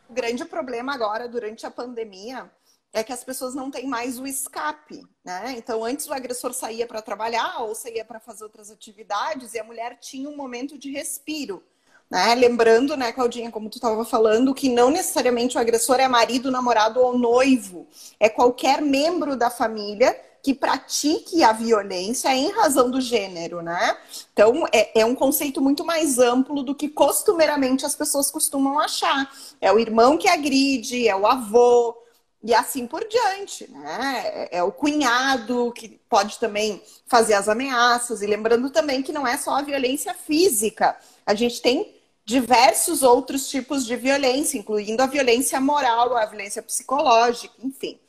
O 0.09 0.13
grande 0.13 0.45
problema 0.45 0.93
agora, 0.93 1.27
durante 1.27 1.65
a 1.65 1.71
pandemia, 1.71 2.49
é 2.93 3.03
que 3.03 3.11
as 3.11 3.23
pessoas 3.23 3.53
não 3.53 3.69
têm 3.69 3.87
mais 3.87 4.19
o 4.19 4.25
escape, 4.25 5.05
né? 5.23 5.55
Então, 5.57 5.83
antes 5.83 6.07
o 6.07 6.13
agressor 6.13 6.53
saía 6.53 6.87
para 6.87 7.01
trabalhar 7.01 7.59
ou 7.59 7.75
saía 7.75 8.05
para 8.05 8.19
fazer 8.19 8.43
outras 8.43 8.71
atividades 8.71 9.53
e 9.53 9.59
a 9.59 9.63
mulher 9.63 9.97
tinha 9.99 10.29
um 10.29 10.35
momento 10.35 10.77
de 10.77 10.91
respiro, 10.91 11.63
né? 12.09 12.33
Lembrando, 12.35 12.95
né, 12.95 13.11
Claudinha, 13.11 13.51
como 13.51 13.69
tu 13.69 13.77
estava 13.77 14.05
falando, 14.05 14.53
que 14.53 14.69
não 14.69 14.89
necessariamente 14.89 15.57
o 15.57 15.59
agressor 15.59 15.99
é 15.99 16.07
marido, 16.07 16.49
namorado 16.49 17.01
ou 17.01 17.17
noivo, 17.17 17.85
é 18.19 18.29
qualquer 18.29 18.81
membro 18.81 19.35
da 19.35 19.49
família 19.49 20.17
que 20.47 20.53
pratique 20.53 21.43
a 21.43 21.51
violência 21.51 22.33
em 22.33 22.49
razão 22.51 22.89
do 22.89 23.01
gênero, 23.01 23.61
né? 23.61 23.97
Então, 24.31 24.65
é, 24.71 25.01
é, 25.01 25.05
um 25.05 25.13
conceito 25.13 25.61
muito 25.61 25.83
mais 25.83 26.19
amplo 26.19 26.63
do 26.63 26.73
que 26.73 26.87
costumeiramente 26.87 27.85
as 27.85 27.93
pessoas 27.93 28.31
costumam 28.31 28.79
achar. 28.79 29.29
É 29.59 29.73
o 29.73 29.77
irmão 29.77 30.17
que 30.17 30.29
agride, 30.29 31.05
é 31.05 31.13
o 31.13 31.27
avô, 31.27 32.01
e 32.41 32.53
assim 32.53 32.87
por 32.87 33.05
diante, 33.09 33.69
né? 33.69 34.21
É, 34.23 34.59
é 34.59 34.63
o 34.63 34.71
cunhado 34.71 35.73
que 35.73 35.99
pode 36.09 36.39
também 36.39 36.81
fazer 37.07 37.33
as 37.33 37.49
ameaças. 37.49 38.21
E 38.21 38.25
lembrando 38.25 38.69
também 38.69 39.03
que 39.03 39.11
não 39.11 39.27
é 39.27 39.35
só 39.35 39.51
a 39.51 39.61
violência 39.61 40.13
física, 40.13 40.95
a 41.25 41.33
gente 41.33 41.61
tem 41.61 41.93
diversos 42.23 43.03
outros 43.03 43.49
tipos 43.49 43.85
de 43.85 43.97
violência, 43.97 44.57
incluindo 44.57 45.03
a 45.03 45.07
violência 45.07 45.59
moral, 45.59 46.15
a 46.15 46.25
violência 46.25 46.61
psicológica, 46.61 47.53
enfim. 47.61 47.99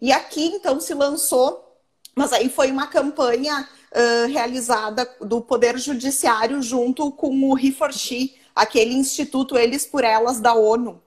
E 0.00 0.10
aqui, 0.10 0.46
então, 0.46 0.80
se 0.80 0.92
lançou 0.92 1.64
mas 2.14 2.32
aí 2.32 2.48
foi 2.48 2.70
uma 2.70 2.86
campanha 2.86 3.68
uh, 3.92 4.28
realizada 4.30 5.08
do 5.20 5.40
Poder 5.40 5.78
Judiciário 5.78 6.62
junto 6.62 7.10
com 7.12 7.42
o 7.44 7.54
ReForShe, 7.54 8.36
aquele 8.54 8.94
instituto 8.94 9.56
Eles 9.56 9.84
por 9.86 10.04
Elas 10.04 10.40
da 10.40 10.54
ONU. 10.54 11.02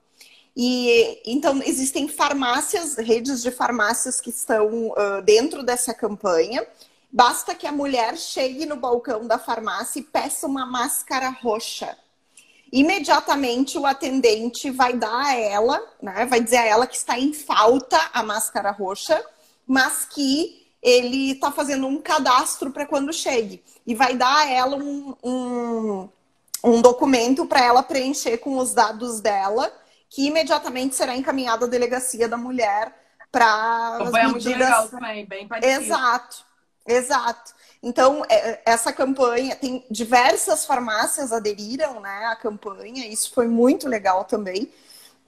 E 0.56 1.22
então 1.24 1.62
existem 1.64 2.08
farmácias, 2.08 2.96
redes 2.96 3.42
de 3.42 3.50
farmácias 3.50 4.20
que 4.20 4.30
estão 4.30 4.88
uh, 4.88 5.22
dentro 5.24 5.62
dessa 5.62 5.94
campanha. 5.94 6.66
Basta 7.10 7.54
que 7.54 7.66
a 7.66 7.72
mulher 7.72 8.16
chegue 8.18 8.66
no 8.66 8.76
balcão 8.76 9.26
da 9.26 9.38
farmácia 9.38 10.00
e 10.00 10.02
peça 10.02 10.46
uma 10.46 10.66
máscara 10.66 11.30
roxa. 11.30 11.96
Imediatamente 12.70 13.78
o 13.78 13.86
atendente 13.86 14.70
vai 14.70 14.92
dar 14.92 15.26
a 15.26 15.34
ela, 15.34 15.80
né, 16.02 16.26
vai 16.26 16.40
dizer 16.40 16.58
a 16.58 16.66
ela 16.66 16.86
que 16.86 16.96
está 16.96 17.18
em 17.18 17.32
falta 17.32 17.98
a 18.12 18.22
máscara 18.22 18.70
roxa, 18.70 19.24
mas 19.66 20.04
que 20.04 20.57
ele 20.82 21.32
está 21.32 21.50
fazendo 21.50 21.86
um 21.86 22.00
cadastro 22.00 22.70
para 22.70 22.86
quando 22.86 23.12
chegue. 23.12 23.62
E 23.86 23.94
vai 23.94 24.16
dar 24.16 24.46
a 24.46 24.50
ela 24.50 24.76
um, 24.76 25.14
um, 25.22 26.08
um 26.64 26.80
documento 26.80 27.46
para 27.46 27.64
ela 27.64 27.82
preencher 27.82 28.38
com 28.38 28.56
os 28.56 28.72
dados 28.72 29.20
dela, 29.20 29.72
que 30.08 30.26
imediatamente 30.26 30.94
será 30.94 31.16
encaminhado 31.16 31.64
à 31.64 31.68
delegacia 31.68 32.28
da 32.28 32.36
mulher 32.36 32.94
para 33.30 33.98
as 33.98 34.10
medidas... 34.10 34.30
muito 34.30 34.48
legal 34.48 34.88
também, 34.88 35.26
bem 35.26 35.48
parecido. 35.48 35.84
Exato, 35.84 36.44
exato. 36.86 37.54
Então, 37.82 38.24
é, 38.28 38.60
essa 38.64 38.92
campanha, 38.92 39.54
tem 39.56 39.84
diversas 39.90 40.64
farmácias 40.64 41.32
aderiram 41.32 42.00
né, 42.00 42.26
à 42.26 42.36
campanha, 42.36 43.06
isso 43.06 43.32
foi 43.32 43.46
muito 43.46 43.86
legal 43.86 44.24
também, 44.24 44.72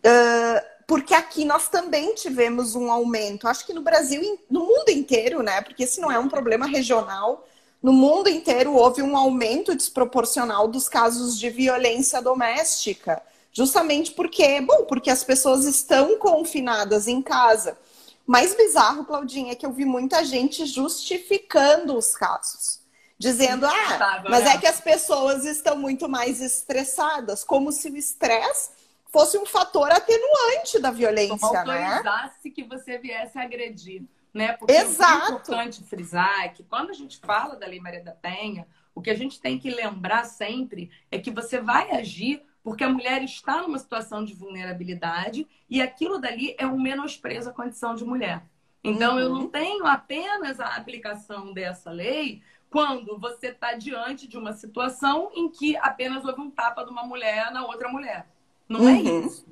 uh, 0.05 0.80
porque 0.91 1.15
aqui 1.15 1.45
nós 1.45 1.69
também 1.69 2.17
tivemos 2.17 2.75
um 2.75 2.91
aumento, 2.91 3.47
acho 3.47 3.65
que 3.65 3.73
no 3.73 3.81
Brasil, 3.81 4.41
no 4.51 4.65
mundo 4.65 4.89
inteiro, 4.89 5.41
né, 5.41 5.61
porque 5.61 5.85
esse 5.85 6.01
não 6.01 6.11
é 6.11 6.19
um 6.19 6.29
problema 6.29 6.67
regional, 6.67 7.47
no 7.81 7.93
mundo 7.93 8.29
inteiro 8.29 8.75
houve 8.75 9.01
um 9.01 9.17
aumento 9.17 9.73
desproporcional 9.77 10.67
dos 10.67 10.89
casos 10.89 11.39
de 11.39 11.49
violência 11.49 12.21
doméstica, 12.21 13.23
justamente 13.53 14.11
porque, 14.11 14.61
bom, 14.63 14.85
porque 14.85 15.11
as 15.11 15.23
pessoas 15.23 15.65
estão 15.65 16.19
confinadas 16.19 17.07
em 17.07 17.23
casa. 17.23 17.79
Mais 18.27 18.57
bizarro, 18.57 19.05
Claudinha, 19.05 19.53
é 19.53 19.55
que 19.55 19.65
eu 19.65 19.71
vi 19.71 19.85
muita 19.85 20.25
gente 20.25 20.67
justificando 20.67 21.97
os 21.97 22.17
casos. 22.17 22.81
Dizendo, 23.17 23.65
ah, 23.65 24.25
mas 24.29 24.45
é 24.45 24.59
que 24.59 24.67
as 24.67 24.81
pessoas 24.81 25.45
estão 25.45 25.77
muito 25.77 26.09
mais 26.09 26.41
estressadas, 26.41 27.45
como 27.45 27.71
se 27.71 27.89
o 27.89 27.97
estresse 27.97 28.80
fosse 29.13 29.37
um 29.39 29.47
fator 29.47 29.91
atenuante 29.91 30.79
da 30.79 30.91
violência, 30.91 31.37
né? 31.65 31.89
autorizasse 31.89 32.51
que 32.51 32.63
você 32.63 32.99
viesse 32.99 33.39
agredir, 33.39 34.03
né? 34.33 34.53
Porque 34.53 34.73
Exato. 34.73 35.13
é 35.13 35.29
importante 35.29 35.85
frisar 35.85 36.45
é 36.45 36.49
que 36.49 36.63
quando 36.63 36.91
a 36.91 36.95
gente 36.95 37.19
fala 37.19 37.57
da 37.57 37.67
Lei 37.67 37.81
Maria 37.81 38.03
da 38.03 38.13
Penha, 38.13 38.67
o 38.95 39.03
que 39.03 39.11
a 39.11 39.17
gente 39.17 39.41
tem 39.41 39.59
que 39.59 39.71
lembrar 39.71 40.25
sempre 40.25 40.91
é 41.11 41.19
que 41.19 41.31
você 41.31 41.61
vai 41.61 41.91
agir 41.91 42.43
porque 42.63 42.85
a 42.85 42.89
mulher 42.89 43.23
está 43.23 43.63
numa 43.63 43.79
situação 43.79 44.25
de 44.25 44.35
vulnerabilidade 44.35 45.47
e 45.69 45.81
aquilo 45.81 46.19
dali 46.19 46.55
é 46.59 46.67
um 46.67 46.79
menosprezo 46.79 47.51
à 47.51 47.53
condição 47.53 47.95
de 47.95 48.05
mulher. 48.05 48.43
Então, 48.83 49.15
uhum. 49.15 49.21
eu 49.21 49.29
não 49.31 49.49
tenho 49.49 49.87
apenas 49.87 50.61
a 50.61 50.77
aplicação 50.77 51.53
dessa 51.53 51.91
lei 51.91 52.43
quando 52.69 53.19
você 53.19 53.49
está 53.49 53.75
diante 53.75 54.29
de 54.29 54.39
uma 54.39 54.53
situação 54.53 55.31
em 55.35 55.49
que 55.49 55.77
apenas 55.79 56.25
houve 56.25 56.41
um 56.41 56.51
tapa 56.51 56.85
de 56.85 56.91
uma 56.91 57.03
mulher 57.03 57.51
na 57.51 57.67
outra 57.67 57.89
mulher. 57.89 58.27
Não 58.71 58.89
é 58.89 58.93
uhum. 58.93 59.23
é 59.23 59.27
isso. 59.27 59.47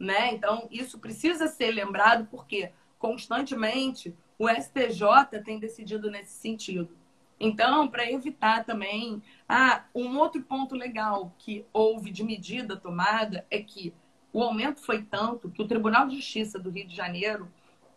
Né? 0.00 0.32
Então, 0.32 0.66
isso 0.70 0.98
precisa 0.98 1.46
ser 1.46 1.70
lembrado 1.70 2.26
porque 2.30 2.72
constantemente 2.98 4.16
o 4.38 4.48
STJ 4.48 5.42
tem 5.44 5.58
decidido 5.58 6.10
nesse 6.10 6.32
sentido. 6.32 6.88
Então, 7.38 7.86
para 7.86 8.10
evitar 8.10 8.64
também. 8.64 9.22
Ah, 9.46 9.84
um 9.94 10.16
outro 10.16 10.42
ponto 10.42 10.74
legal 10.74 11.34
que 11.38 11.66
houve 11.72 12.10
de 12.10 12.24
medida 12.24 12.76
tomada 12.76 13.46
é 13.50 13.60
que 13.60 13.92
o 14.32 14.42
aumento 14.42 14.80
foi 14.80 15.02
tanto 15.02 15.50
que 15.50 15.60
o 15.60 15.68
Tribunal 15.68 16.08
de 16.08 16.16
Justiça 16.16 16.58
do 16.58 16.70
Rio 16.70 16.86
de 16.86 16.96
Janeiro 16.96 17.52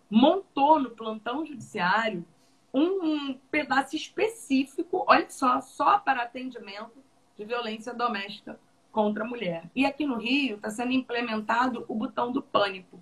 montou 0.10 0.80
no 0.80 0.90
plantão 0.90 1.46
judiciário 1.46 2.26
um 2.74 3.36
pedaço 3.50 3.96
específico, 3.96 5.06
olha 5.08 5.30
só, 5.30 5.62
só 5.62 5.98
para 6.00 6.24
atendimento 6.24 7.02
de 7.38 7.46
violência 7.46 7.94
doméstica 7.94 8.60
contra 8.96 9.26
a 9.26 9.28
mulher. 9.28 9.70
E 9.76 9.86
aqui 9.86 10.06
no 10.06 10.18
Rio 10.18 10.56
está 10.56 10.70
sendo 10.70 10.94
implementado 10.94 11.84
o 11.90 11.94
botão 11.94 12.32
do 12.32 12.42
pânico 12.42 13.00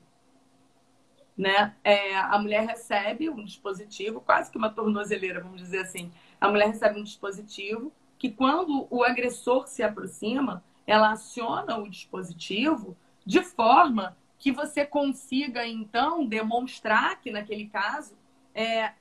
né? 1.37 1.75
É, 1.83 2.15
a 2.15 2.37
mulher 2.37 2.65
recebe 2.65 3.29
um 3.29 3.43
dispositivo, 3.43 4.21
quase 4.21 4.51
que 4.51 4.57
uma 4.57 4.69
tornozeleira, 4.69 5.41
vamos 5.41 5.61
dizer 5.61 5.79
assim. 5.79 6.11
A 6.39 6.47
mulher 6.47 6.67
recebe 6.67 6.99
um 6.99 7.03
dispositivo 7.03 7.91
que, 8.17 8.29
quando 8.29 8.87
o 8.89 9.03
agressor 9.03 9.67
se 9.67 9.83
aproxima, 9.83 10.63
ela 10.85 11.11
aciona 11.11 11.77
o 11.77 11.89
dispositivo 11.89 12.95
de 13.25 13.41
forma 13.41 14.15
que 14.37 14.51
você 14.51 14.85
consiga, 14.85 15.65
então, 15.65 16.25
demonstrar 16.25 17.19
que, 17.21 17.31
naquele 17.31 17.67
caso, 17.67 18.15
é, 18.53 18.91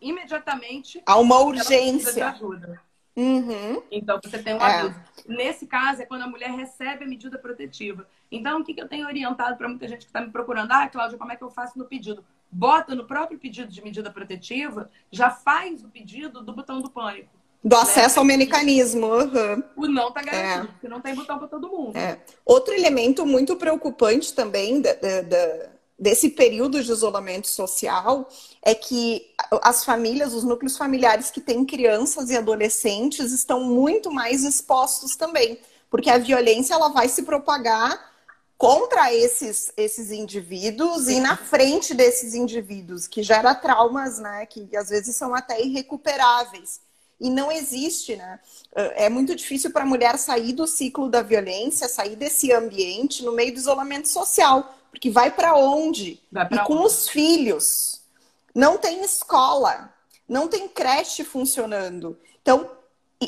imediatamente. 0.00 1.02
Há 1.06 1.18
uma 1.18 1.40
urgência. 1.40 2.12
De 2.12 2.22
ajuda. 2.22 2.80
Uhum. 3.20 3.82
Então, 3.90 4.18
você 4.22 4.38
tem 4.38 4.54
um 4.54 4.58
é. 4.58 4.80
aviso. 4.80 4.94
Nesse 5.28 5.66
caso, 5.66 6.00
é 6.00 6.06
quando 6.06 6.22
a 6.22 6.26
mulher 6.26 6.50
recebe 6.50 7.04
a 7.04 7.06
medida 7.06 7.36
protetiva. 7.38 8.08
Então, 8.32 8.60
o 8.60 8.64
que, 8.64 8.72
que 8.72 8.80
eu 8.80 8.88
tenho 8.88 9.06
orientado 9.06 9.58
para 9.58 9.68
muita 9.68 9.86
gente 9.86 10.00
que 10.00 10.06
está 10.06 10.22
me 10.22 10.30
procurando? 10.30 10.72
Ah, 10.72 10.88
Cláudia, 10.88 11.18
como 11.18 11.30
é 11.30 11.36
que 11.36 11.44
eu 11.44 11.50
faço 11.50 11.78
no 11.78 11.84
pedido? 11.84 12.24
Bota 12.50 12.94
no 12.94 13.04
próprio 13.04 13.38
pedido 13.38 13.70
de 13.70 13.82
medida 13.82 14.10
protetiva, 14.10 14.90
já 15.12 15.30
faz 15.30 15.84
o 15.84 15.88
pedido 15.88 16.42
do 16.42 16.52
botão 16.52 16.80
do 16.80 16.90
pânico. 16.90 17.28
Do 17.62 17.76
né? 17.76 17.82
acesso 17.82 18.18
ao 18.18 18.24
mecanismo. 18.24 19.06
Uhum. 19.06 19.62
O 19.76 19.86
não 19.86 20.08
está 20.08 20.22
garantido, 20.22 20.64
é. 20.64 20.72
porque 20.72 20.88
não 20.88 21.00
tem 21.02 21.14
botão 21.14 21.38
para 21.38 21.48
todo 21.48 21.68
mundo. 21.68 21.96
É. 21.96 22.18
Outro 22.44 22.72
elemento 22.72 23.26
muito 23.26 23.54
preocupante 23.56 24.34
também 24.34 24.80
da, 24.80 24.94
da, 24.94 25.20
da, 25.20 25.68
desse 26.00 26.30
período 26.30 26.82
de 26.82 26.90
isolamento 26.90 27.46
social 27.46 28.26
é 28.62 28.74
que 28.74 29.34
as 29.62 29.84
famílias, 29.84 30.32
os 30.32 30.44
núcleos 30.44 30.78
familiares 30.78 31.30
que 31.30 31.42
têm 31.42 31.62
crianças 31.62 32.30
e 32.30 32.36
adolescentes 32.36 33.32
estão 33.32 33.62
muito 33.62 34.10
mais 34.10 34.42
expostos 34.42 35.14
também, 35.14 35.60
porque 35.90 36.08
a 36.08 36.16
violência 36.16 36.72
ela 36.72 36.88
vai 36.88 37.06
se 37.06 37.22
propagar 37.24 38.10
contra 38.56 39.12
esses, 39.12 39.72
esses 39.76 40.10
indivíduos 40.10 41.08
e 41.08 41.20
na 41.20 41.36
frente 41.36 41.92
desses 41.94 42.34
indivíduos, 42.34 43.06
que 43.06 43.22
gera 43.22 43.54
traumas, 43.54 44.18
né, 44.18 44.46
que 44.46 44.74
às 44.74 44.88
vezes 44.88 45.14
são 45.16 45.34
até 45.34 45.62
irrecuperáveis. 45.62 46.80
E 47.20 47.28
não 47.28 47.52
existe, 47.52 48.16
né? 48.16 48.40
É 48.94 49.10
muito 49.10 49.36
difícil 49.36 49.70
para 49.70 49.82
a 49.82 49.86
mulher 49.86 50.16
sair 50.16 50.54
do 50.54 50.66
ciclo 50.66 51.10
da 51.10 51.20
violência, 51.20 51.86
sair 51.86 52.16
desse 52.16 52.50
ambiente 52.50 53.22
no 53.22 53.32
meio 53.32 53.52
do 53.52 53.58
isolamento 53.58 54.08
social, 54.08 54.74
porque 54.90 55.10
vai 55.10 55.30
para 55.30 55.54
onde? 55.54 56.20
Vai 56.30 56.48
e 56.50 56.58
com 56.64 56.74
onde? 56.74 56.86
os 56.86 57.08
filhos. 57.08 58.00
Não 58.54 58.76
tem 58.76 59.02
escola, 59.02 59.92
não 60.28 60.48
tem 60.48 60.68
creche 60.68 61.24
funcionando. 61.24 62.18
Então, 62.42 62.70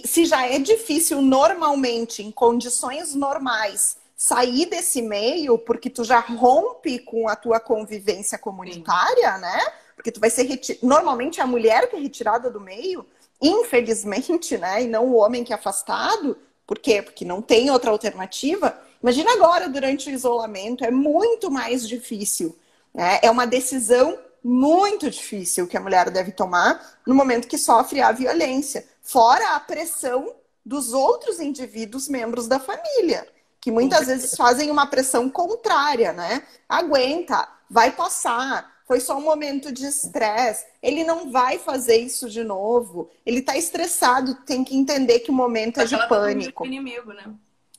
se 0.04 0.24
já 0.24 0.46
é 0.46 0.58
difícil 0.58 1.20
normalmente, 1.20 2.22
em 2.22 2.30
condições 2.30 3.14
normais, 3.14 3.96
sair 4.16 4.66
desse 4.66 5.02
meio, 5.02 5.58
porque 5.58 5.90
tu 5.90 6.04
já 6.04 6.20
rompe 6.20 6.98
com 7.00 7.28
a 7.28 7.36
tua 7.36 7.58
convivência 7.58 8.38
comunitária, 8.38 9.34
Sim. 9.34 9.40
né? 9.40 9.72
Porque 9.94 10.12
tu 10.12 10.20
vai 10.20 10.30
ser 10.30 10.44
retir... 10.44 10.78
normalmente 10.82 11.40
é 11.40 11.42
a 11.42 11.46
mulher 11.46 11.88
que 11.90 11.96
é 11.96 11.98
retirada 11.98 12.50
do 12.50 12.60
meio, 12.60 13.04
infelizmente, 13.40 14.56
né? 14.56 14.84
E 14.84 14.88
não 14.88 15.06
o 15.06 15.16
homem 15.16 15.44
que 15.44 15.52
é 15.52 15.56
afastado. 15.56 16.36
Por 16.66 16.78
quê? 16.78 17.02
Porque 17.02 17.24
não 17.24 17.42
tem 17.42 17.70
outra 17.70 17.90
alternativa. 17.90 18.80
Imagina 19.02 19.32
agora, 19.32 19.68
durante 19.68 20.08
o 20.08 20.12
isolamento, 20.12 20.84
é 20.84 20.90
muito 20.90 21.50
mais 21.50 21.86
difícil. 21.88 22.56
Né? 22.94 23.18
É 23.22 23.30
uma 23.30 23.46
decisão 23.46 24.18
muito 24.44 25.10
difícil 25.10 25.66
que 25.66 25.76
a 25.76 25.80
mulher 25.80 26.10
deve 26.10 26.32
tomar 26.32 27.00
no 27.06 27.14
momento 27.14 27.48
que 27.48 27.58
sofre 27.58 28.00
a 28.00 28.12
violência, 28.12 28.86
fora 29.00 29.56
a 29.56 29.60
pressão 29.60 30.34
dos 30.64 30.92
outros 30.92 31.40
indivíduos 31.40 32.08
membros 32.08 32.46
da 32.46 32.58
família 32.58 33.26
que 33.62 33.70
muitas 33.70 34.08
vezes 34.08 34.34
fazem 34.34 34.72
uma 34.72 34.86
pressão 34.88 35.30
contrária, 35.30 36.12
né? 36.12 36.42
Aguenta, 36.68 37.48
vai 37.70 37.92
passar, 37.92 38.68
foi 38.88 38.98
só 38.98 39.16
um 39.16 39.22
momento 39.22 39.70
de 39.70 39.86
estresse, 39.86 40.66
ele 40.82 41.04
não 41.04 41.30
vai 41.30 41.60
fazer 41.60 41.96
isso 41.96 42.28
de 42.28 42.42
novo, 42.42 43.08
ele 43.24 43.40
tá 43.40 43.56
estressado, 43.56 44.34
tem 44.44 44.64
que 44.64 44.76
entender 44.76 45.20
que 45.20 45.30
o 45.30 45.34
momento 45.34 45.80
é 45.80 45.84
de 45.84 45.96
tá 45.96 46.08
pânico. 46.08 46.66
Inimigo, 46.66 47.12
né? 47.12 47.32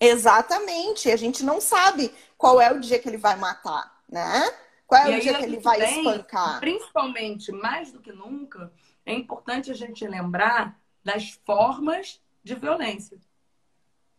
Exatamente, 0.06 1.10
a 1.10 1.16
gente 1.16 1.44
não 1.44 1.62
sabe 1.62 2.14
qual 2.38 2.60
é 2.60 2.72
o 2.72 2.80
dia 2.80 3.00
que 3.00 3.08
ele 3.08 3.18
vai 3.18 3.36
matar, 3.36 4.02
né? 4.10 4.50
Qual 4.86 5.02
é 5.02 5.12
e 5.12 5.18
o 5.18 5.22
dia 5.22 5.34
que 5.36 5.44
ele 5.44 5.60
vai 5.60 5.80
tem, 5.80 6.00
espancar? 6.00 6.60
Principalmente, 6.60 7.52
mais 7.52 7.92
do 7.92 8.00
que 8.00 8.12
nunca, 8.12 8.72
é 9.06 9.14
importante 9.14 9.72
a 9.72 9.74
gente 9.74 10.06
lembrar 10.08 10.80
das 11.04 11.32
formas 11.46 12.22
de 12.44 12.56
violência, 12.56 13.18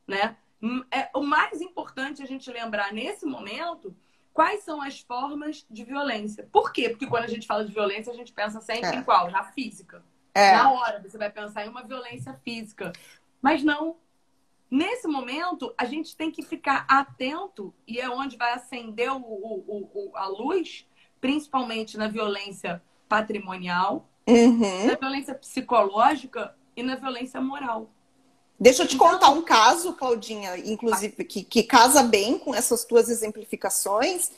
né? 0.07 0.37
Hum, 0.63 0.83
é, 0.91 1.11
o 1.15 1.23
mais 1.23 1.61
importante 1.61 2.23
a 2.23 2.27
gente 2.27 2.51
lembrar 2.51 2.93
nesse 2.93 3.27
momento 3.27 3.95
quais 4.33 4.65
são 4.65 4.83
as 4.83 5.01
formas 5.01 5.65
de 5.71 5.85
violência. 5.85 6.49
Por 6.51 6.73
quê? 6.73 6.89
Porque 6.89 7.07
quando 7.07 7.25
a 7.25 7.29
gente 7.29 7.47
fala 7.47 7.65
de 7.65 7.73
violência, 7.73 8.13
a 8.13 8.17
gente 8.17 8.33
pensa 8.33 8.61
sempre 8.61 8.91
é. 8.91 8.97
em 8.97 9.03
qual? 9.05 9.31
Na 9.31 9.45
física. 9.45 10.05
É. 10.35 10.57
Na 10.57 10.73
hora, 10.73 11.01
você 11.01 11.17
vai 11.17 11.31
pensar 11.31 11.65
em 11.65 11.69
uma 11.69 11.85
violência 11.85 12.35
física. 12.43 12.93
Mas 13.41 13.63
não. 13.63 13.97
Nesse 14.75 15.07
momento, 15.07 15.73
a 15.79 15.85
gente 15.85 16.17
tem 16.17 16.33
que 16.33 16.43
ficar 16.43 16.85
atento, 16.89 17.73
e 17.87 18.01
é 18.01 18.11
onde 18.11 18.37
vai 18.37 18.55
acender 18.55 19.09
o, 19.13 19.19
o, 19.19 19.89
o 19.95 20.11
a 20.17 20.27
luz, 20.27 20.85
principalmente 21.21 21.97
na 21.97 22.09
violência 22.09 22.83
patrimonial, 23.09 24.09
uhum. 24.27 24.87
na 24.89 24.97
violência 24.97 25.33
psicológica 25.33 26.57
e 26.77 26.83
na 26.83 26.97
violência 26.97 27.41
moral. 27.41 27.89
Deixa 28.59 28.83
eu 28.83 28.89
te 28.89 28.97
então, 28.97 29.13
contar 29.13 29.31
um 29.31 29.43
caso, 29.43 29.93
Claudinha, 29.93 30.59
inclusive, 30.59 31.23
que, 31.23 31.45
que 31.45 31.63
casa 31.63 32.03
bem 32.03 32.37
com 32.37 32.53
essas 32.53 32.85
tuas 32.85 33.09
exemplificações. 33.09 34.33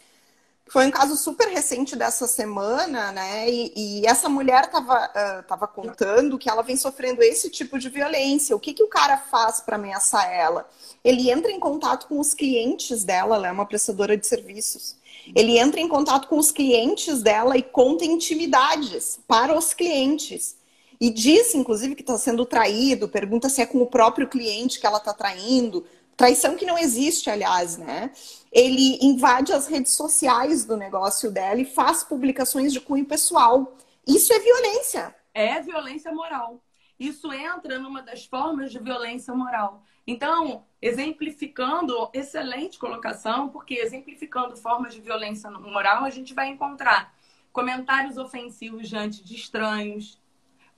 Foi 0.69 0.85
um 0.85 0.91
caso 0.91 1.17
super 1.17 1.47
recente 1.47 1.95
dessa 1.95 2.27
semana, 2.27 3.13
né? 3.13 3.49
E, 3.49 3.73
e 3.77 4.07
essa 4.07 4.29
mulher 4.29 4.65
estava 4.65 5.07
uh, 5.07 5.43
tava 5.45 5.69
contando 5.69 6.37
que 6.37 6.51
ela 6.51 6.63
vem 6.63 6.77
sofrendo 6.77 7.23
esse 7.23 7.49
tipo 7.49 7.79
de 7.79 7.89
violência. 7.89 8.57
O 8.57 8.61
que, 8.61 8.75
que 8.75 8.83
o 8.83 8.89
cara 8.89 9.17
faz 9.17 9.61
para 9.61 9.77
ameaçar 9.77 10.29
ela? 10.33 10.69
Ele 11.05 11.31
entra 11.31 11.53
em 11.53 11.61
contato 11.61 12.09
com 12.09 12.19
os 12.19 12.35
clientes 12.35 13.05
dela, 13.05 13.37
ela 13.37 13.49
é 13.49 13.53
uma 13.53 13.65
prestadora 13.65 14.17
de 14.17 14.27
serviços. 14.27 14.97
Ele 15.35 15.59
entra 15.59 15.81
em 15.81 15.89
contato 15.89 16.27
com 16.27 16.37
os 16.37 16.51
clientes 16.51 17.23
dela 17.23 17.57
e 17.57 17.63
conta 17.63 18.05
intimidades 18.05 19.21
para 19.27 19.57
os 19.57 19.73
clientes. 19.73 20.57
E 21.01 21.11
diz, 21.11 21.55
inclusive, 21.55 21.95
que 21.95 22.03
está 22.03 22.17
sendo 22.17 22.47
traído, 22.47 23.09
pergunta 23.09 23.49
se 23.49 23.61
é 23.61 23.67
com 23.67 23.83
o 23.83 23.87
próprio 23.87 24.29
cliente 24.29 24.81
que 24.81 24.87
ela 24.87 24.99
está 24.99 25.13
traindo. 25.13 25.85
Traição 26.17 26.57
que 26.57 26.65
não 26.65 26.79
existe, 26.79 27.29
aliás, 27.29 27.77
né? 27.77 28.11
Ele 28.51 28.99
invade 29.03 29.53
as 29.53 29.67
redes 29.67 29.93
sociais 29.93 30.65
do 30.65 30.77
negócio 30.77 31.31
dela 31.31 31.61
e 31.61 31.65
faz 31.65 32.03
publicações 32.03 32.73
de 32.73 32.81
cunho 32.81 33.05
pessoal. 33.05 33.77
Isso 34.07 34.33
é 34.33 34.39
violência. 34.39 35.15
É 35.35 35.61
violência 35.61 36.11
moral. 36.13 36.63
Isso 36.99 37.31
entra 37.31 37.79
numa 37.79 38.01
das 38.03 38.25
formas 38.25 38.73
de 38.73 38.79
violência 38.79 39.35
moral. 39.35 39.83
Então, 40.07 40.65
exemplificando, 40.81 42.09
excelente 42.15 42.79
colocação, 42.79 43.51
porque 43.51 43.75
exemplificando 43.75 44.57
formas 44.57 44.95
de 44.95 45.01
violência 45.03 45.51
moral, 45.51 46.05
a 46.05 46.11
gente 46.11 46.33
vai 46.33 46.49
encontrar 46.49 47.15
comentários 47.53 48.17
ofensivos 48.17 48.89
diante 48.89 49.23
de 49.23 49.35
estranhos, 49.35 50.19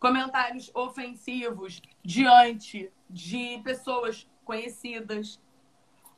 comentários 0.01 0.71
ofensivos 0.75 1.81
diante 2.03 2.91
de 3.09 3.61
pessoas 3.63 4.27
conhecidas, 4.49 5.39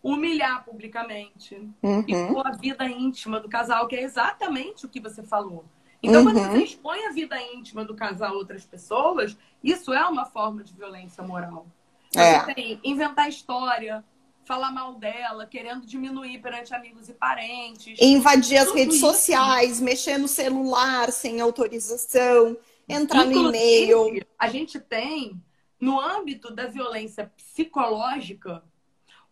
humilhar 0.00 0.64
publicamente, 0.64 1.56
uhum. 1.82 2.04
expor 2.06 2.46
a 2.46 2.52
vida 2.52 2.84
íntima 2.84 3.40
do 3.40 3.48
casal, 3.48 3.88
que 3.88 3.96
é 3.96 4.02
exatamente 4.02 4.86
o 4.86 4.88
que 4.88 5.00
você 5.00 5.20
falou. 5.20 5.64
Então, 6.00 6.24
uhum. 6.24 6.32
quando 6.32 6.52
você 6.52 6.62
expõe 6.62 7.04
a 7.06 7.10
vida 7.10 7.36
íntima 7.52 7.84
do 7.84 7.94
casal 7.94 8.30
a 8.30 8.38
outras 8.38 8.64
pessoas, 8.64 9.36
isso 9.62 9.92
é 9.92 10.06
uma 10.06 10.24
forma 10.24 10.62
de 10.62 10.72
violência 10.72 11.24
moral. 11.24 11.66
É. 12.14 12.38
Você 12.38 12.54
tem 12.54 12.80
inventar 12.84 13.28
história, 13.28 14.04
falar 14.44 14.70
mal 14.70 14.94
dela, 14.94 15.44
querendo 15.44 15.84
diminuir 15.84 16.38
perante 16.38 16.72
amigos 16.72 17.08
e 17.08 17.12
parentes. 17.12 18.00
Invadir 18.00 18.58
as 18.58 18.72
redes 18.72 18.96
isso. 18.96 19.06
sociais, 19.06 19.80
mexer 19.80 20.18
no 20.18 20.28
celular 20.28 21.10
sem 21.10 21.40
autorização, 21.40 22.56
entrar 22.88 23.26
Inclusive, 23.26 23.42
no 23.42 24.08
e-mail. 24.08 24.26
A 24.38 24.48
gente 24.48 24.78
tem, 24.78 25.42
no 25.80 25.98
âmbito 25.98 26.54
da 26.54 26.66
violência 26.66 27.32
psicológica, 27.36 28.62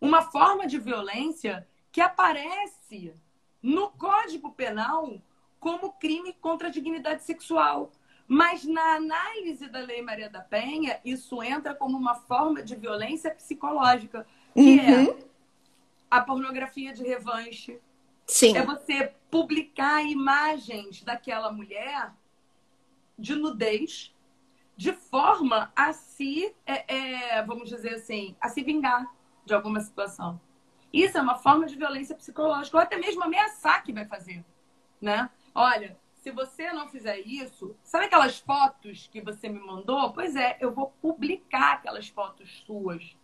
uma 0.00 0.22
forma 0.22 0.66
de 0.66 0.78
violência 0.78 1.68
que 1.92 2.00
aparece 2.00 3.12
no 3.62 3.90
Código 3.90 4.52
Penal 4.52 5.20
como 5.60 5.92
crime 5.92 6.32
contra 6.34 6.68
a 6.68 6.70
dignidade 6.70 7.24
sexual. 7.24 7.92
Mas 8.26 8.64
na 8.64 8.94
análise 8.94 9.68
da 9.68 9.80
Lei 9.80 10.02
Maria 10.02 10.28
da 10.28 10.40
Penha, 10.40 11.00
isso 11.04 11.42
entra 11.42 11.74
como 11.74 11.96
uma 11.96 12.14
forma 12.14 12.62
de 12.62 12.76
violência 12.76 13.30
psicológica, 13.30 14.26
que 14.54 14.78
é 14.78 14.90
uhum. 14.90 15.10
é 15.10 15.16
a 16.10 16.20
pornografia 16.20 16.92
de 16.92 17.02
revanche. 17.02 17.80
Sim. 18.26 18.56
É 18.56 18.62
você 18.62 19.12
publicar 19.30 20.02
imagens 20.02 21.02
daquela 21.02 21.50
mulher 21.50 22.12
de 23.18 23.34
nudez 23.34 24.14
de 24.78 24.92
forma 24.92 25.72
a 25.74 25.92
se, 25.92 26.54
é, 26.64 27.34
é, 27.34 27.42
vamos 27.42 27.68
dizer 27.68 27.94
assim, 27.94 28.36
a 28.40 28.48
se 28.48 28.62
vingar 28.62 29.12
de 29.44 29.52
alguma 29.52 29.80
situação. 29.80 30.40
Isso 30.92 31.18
é 31.18 31.20
uma 31.20 31.34
forma 31.34 31.66
de 31.66 31.74
violência 31.74 32.14
psicológica, 32.14 32.76
ou 32.76 32.82
até 32.82 32.96
mesmo 32.96 33.24
ameaçar 33.24 33.82
que 33.82 33.92
vai 33.92 34.04
fazer, 34.04 34.44
né? 35.00 35.28
Olha, 35.52 35.98
se 36.14 36.30
você 36.30 36.72
não 36.72 36.86
fizer 36.88 37.18
isso, 37.18 37.74
sabe 37.82 38.04
aquelas 38.04 38.38
fotos 38.38 39.08
que 39.10 39.20
você 39.20 39.48
me 39.48 39.58
mandou? 39.58 40.12
Pois 40.12 40.36
é, 40.36 40.56
eu 40.60 40.72
vou 40.72 40.94
publicar 41.02 41.72
aquelas 41.72 42.08
fotos 42.08 42.62
suas. 42.64 43.16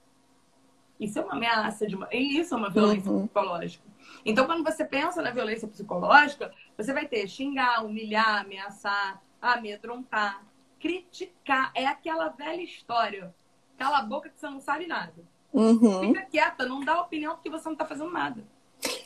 Isso 0.98 1.20
é 1.20 1.22
uma 1.22 1.34
ameaça 1.34 1.86
de 1.86 1.94
uma... 1.94 2.08
Isso 2.12 2.52
é 2.52 2.56
uma 2.56 2.70
violência 2.70 3.12
uhum. 3.12 3.26
psicológica. 3.26 3.84
Então, 4.24 4.44
quando 4.44 4.64
você 4.64 4.84
pensa 4.84 5.22
na 5.22 5.30
violência 5.30 5.68
psicológica, 5.68 6.52
você 6.76 6.92
vai 6.92 7.06
ter 7.06 7.28
xingar, 7.28 7.84
humilhar, 7.84 8.40
ameaçar, 8.40 9.22
amedrontar, 9.40 10.42
criticar. 10.84 11.72
É 11.74 11.86
aquela 11.86 12.28
velha 12.28 12.60
história. 12.60 13.34
Cala 13.78 13.98
a 13.98 14.02
boca 14.02 14.28
que 14.28 14.38
você 14.38 14.46
não 14.50 14.60
sabe 14.60 14.86
nada. 14.86 15.14
Uhum. 15.50 16.00
Fica 16.00 16.26
quieta, 16.26 16.66
não 16.66 16.84
dá 16.84 17.00
opinião 17.00 17.34
porque 17.34 17.48
você 17.48 17.64
não 17.64 17.72
está 17.72 17.86
fazendo 17.86 18.10
nada. 18.10 18.44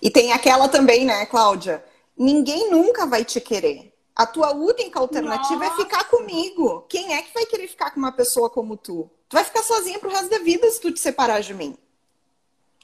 E 0.02 0.10
tem 0.10 0.32
aquela 0.32 0.68
também, 0.68 1.04
né, 1.04 1.24
Cláudia? 1.26 1.84
Ninguém 2.16 2.68
nunca 2.68 3.06
vai 3.06 3.24
te 3.24 3.40
querer. 3.40 3.94
A 4.16 4.26
tua 4.26 4.52
única 4.52 4.98
alternativa 4.98 5.64
Nossa. 5.64 5.80
é 5.80 5.84
ficar 5.84 6.04
comigo. 6.04 6.84
Quem 6.88 7.14
é 7.14 7.22
que 7.22 7.32
vai 7.32 7.46
querer 7.46 7.68
ficar 7.68 7.92
com 7.92 8.00
uma 8.00 8.10
pessoa 8.10 8.50
como 8.50 8.76
tu? 8.76 9.08
Tu 9.28 9.36
vai 9.36 9.44
ficar 9.44 9.62
sozinha 9.62 10.00
pro 10.00 10.10
resto 10.10 10.30
da 10.30 10.38
vida 10.38 10.68
se 10.68 10.80
tu 10.80 10.90
te 10.90 10.98
separar 10.98 11.40
de 11.40 11.54
mim. 11.54 11.76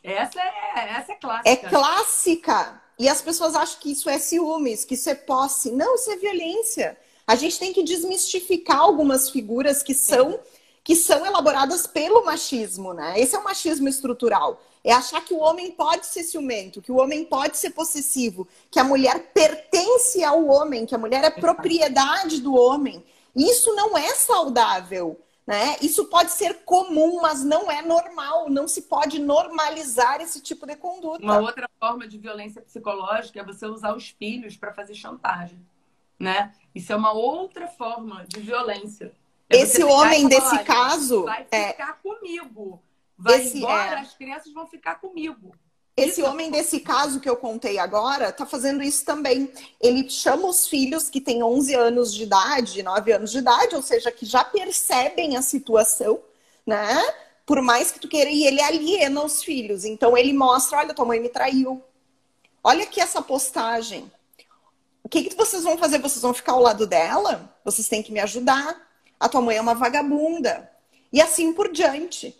Essa 0.04 0.40
é, 0.40 0.90
essa 0.90 1.12
é 1.12 1.16
clássica. 1.16 1.50
É 1.50 1.56
clássica. 1.56 2.82
E 2.96 3.08
as 3.08 3.20
pessoas 3.20 3.56
acham 3.56 3.80
que 3.80 3.90
isso 3.90 4.08
é 4.08 4.18
ciúmes, 4.20 4.84
que 4.84 4.94
isso 4.94 5.10
é 5.10 5.16
posse. 5.16 5.72
Não, 5.72 5.96
isso 5.96 6.12
é 6.12 6.16
violência. 6.16 6.96
A 7.26 7.34
gente 7.36 7.58
tem 7.58 7.72
que 7.72 7.82
desmistificar 7.82 8.78
algumas 8.78 9.30
figuras 9.30 9.82
que 9.82 9.94
são 9.94 10.40
que 10.84 10.94
são 10.94 11.24
elaboradas 11.24 11.86
pelo 11.86 12.26
machismo, 12.26 12.92
né? 12.92 13.18
Esse 13.18 13.34
é 13.34 13.38
o 13.38 13.44
machismo 13.44 13.88
estrutural. 13.88 14.60
É 14.84 14.92
achar 14.92 15.24
que 15.24 15.32
o 15.32 15.38
homem 15.38 15.70
pode 15.70 16.04
ser 16.04 16.22
ciumento, 16.24 16.82
que 16.82 16.92
o 16.92 16.98
homem 16.98 17.24
pode 17.24 17.56
ser 17.56 17.70
possessivo, 17.70 18.46
que 18.70 18.78
a 18.78 18.84
mulher 18.84 19.32
pertence 19.32 20.22
ao 20.22 20.44
homem, 20.44 20.84
que 20.84 20.94
a 20.94 20.98
mulher 20.98 21.24
é 21.24 21.30
propriedade 21.30 22.42
do 22.42 22.54
homem. 22.54 23.02
Isso 23.34 23.74
não 23.74 23.96
é 23.96 24.14
saudável. 24.14 25.18
Né? 25.46 25.76
Isso 25.80 26.06
pode 26.06 26.32
ser 26.32 26.64
comum, 26.64 27.20
mas 27.20 27.42
não 27.42 27.70
é 27.70 27.80
normal. 27.80 28.50
Não 28.50 28.68
se 28.68 28.82
pode 28.82 29.18
normalizar 29.18 30.20
esse 30.20 30.40
tipo 30.40 30.66
de 30.66 30.76
conduta. 30.76 31.24
Uma 31.24 31.38
outra 31.38 31.68
forma 31.80 32.06
de 32.06 32.18
violência 32.18 32.60
psicológica 32.60 33.40
é 33.40 33.44
você 33.44 33.66
usar 33.66 33.94
os 33.94 34.08
filhos 34.08 34.56
para 34.56 34.72
fazer 34.72 34.94
chantagem. 34.94 35.58
Né? 36.18 36.52
Isso 36.74 36.92
é 36.92 36.96
uma 36.96 37.12
outra 37.12 37.68
forma 37.68 38.24
de 38.26 38.40
violência. 38.40 39.12
É 39.48 39.58
esse 39.58 39.84
homem 39.84 40.26
desse 40.26 40.58
caso. 40.64 41.24
Vai 41.24 41.46
é 41.50 41.72
ficar 41.72 41.98
é... 42.00 42.08
comigo. 42.08 42.82
Vai 43.16 43.40
esse, 43.40 43.58
embora, 43.58 43.96
é... 43.96 44.00
as 44.00 44.14
crianças 44.14 44.52
vão 44.52 44.66
ficar 44.66 44.96
comigo. 44.96 45.54
Esse 45.96 46.20
isso. 46.20 46.28
homem 46.28 46.50
desse 46.50 46.80
caso 46.80 47.20
que 47.20 47.28
eu 47.28 47.36
contei 47.36 47.78
agora 47.78 48.32
tá 48.32 48.44
fazendo 48.44 48.82
isso 48.82 49.04
também. 49.04 49.50
Ele 49.80 50.10
chama 50.10 50.48
os 50.48 50.66
filhos 50.66 51.08
que 51.08 51.20
têm 51.20 51.42
11 51.42 51.74
anos 51.74 52.12
de 52.12 52.24
idade, 52.24 52.82
9 52.82 53.12
anos 53.12 53.30
de 53.30 53.38
idade, 53.38 53.76
ou 53.76 53.82
seja, 53.82 54.10
que 54.10 54.26
já 54.26 54.42
percebem 54.42 55.36
a 55.36 55.42
situação, 55.42 56.20
né? 56.66 57.00
Por 57.46 57.62
mais 57.62 57.92
que 57.92 58.00
tu 58.00 58.08
queira, 58.08 58.30
e 58.30 58.44
ele 58.44 58.60
aliena 58.60 59.22
os 59.22 59.44
filhos. 59.44 59.84
Então 59.84 60.16
ele 60.16 60.32
mostra: 60.32 60.78
olha, 60.78 60.94
tua 60.94 61.04
mãe 61.04 61.20
me 61.20 61.28
traiu. 61.28 61.80
Olha 62.62 62.82
aqui 62.82 63.00
essa 63.00 63.22
postagem. 63.22 64.10
O 65.04 65.08
que, 65.08 65.24
que 65.24 65.36
vocês 65.36 65.62
vão 65.62 65.76
fazer? 65.76 65.98
Vocês 65.98 66.22
vão 66.22 66.32
ficar 66.32 66.52
ao 66.52 66.62
lado 66.62 66.86
dela? 66.86 67.54
Vocês 67.62 67.86
têm 67.86 68.02
que 68.02 68.10
me 68.10 68.20
ajudar. 68.20 68.74
A 69.20 69.28
tua 69.28 69.42
mãe 69.42 69.58
é 69.58 69.60
uma 69.60 69.74
vagabunda. 69.74 70.68
E 71.12 71.20
assim 71.20 71.52
por 71.52 71.70
diante. 71.70 72.34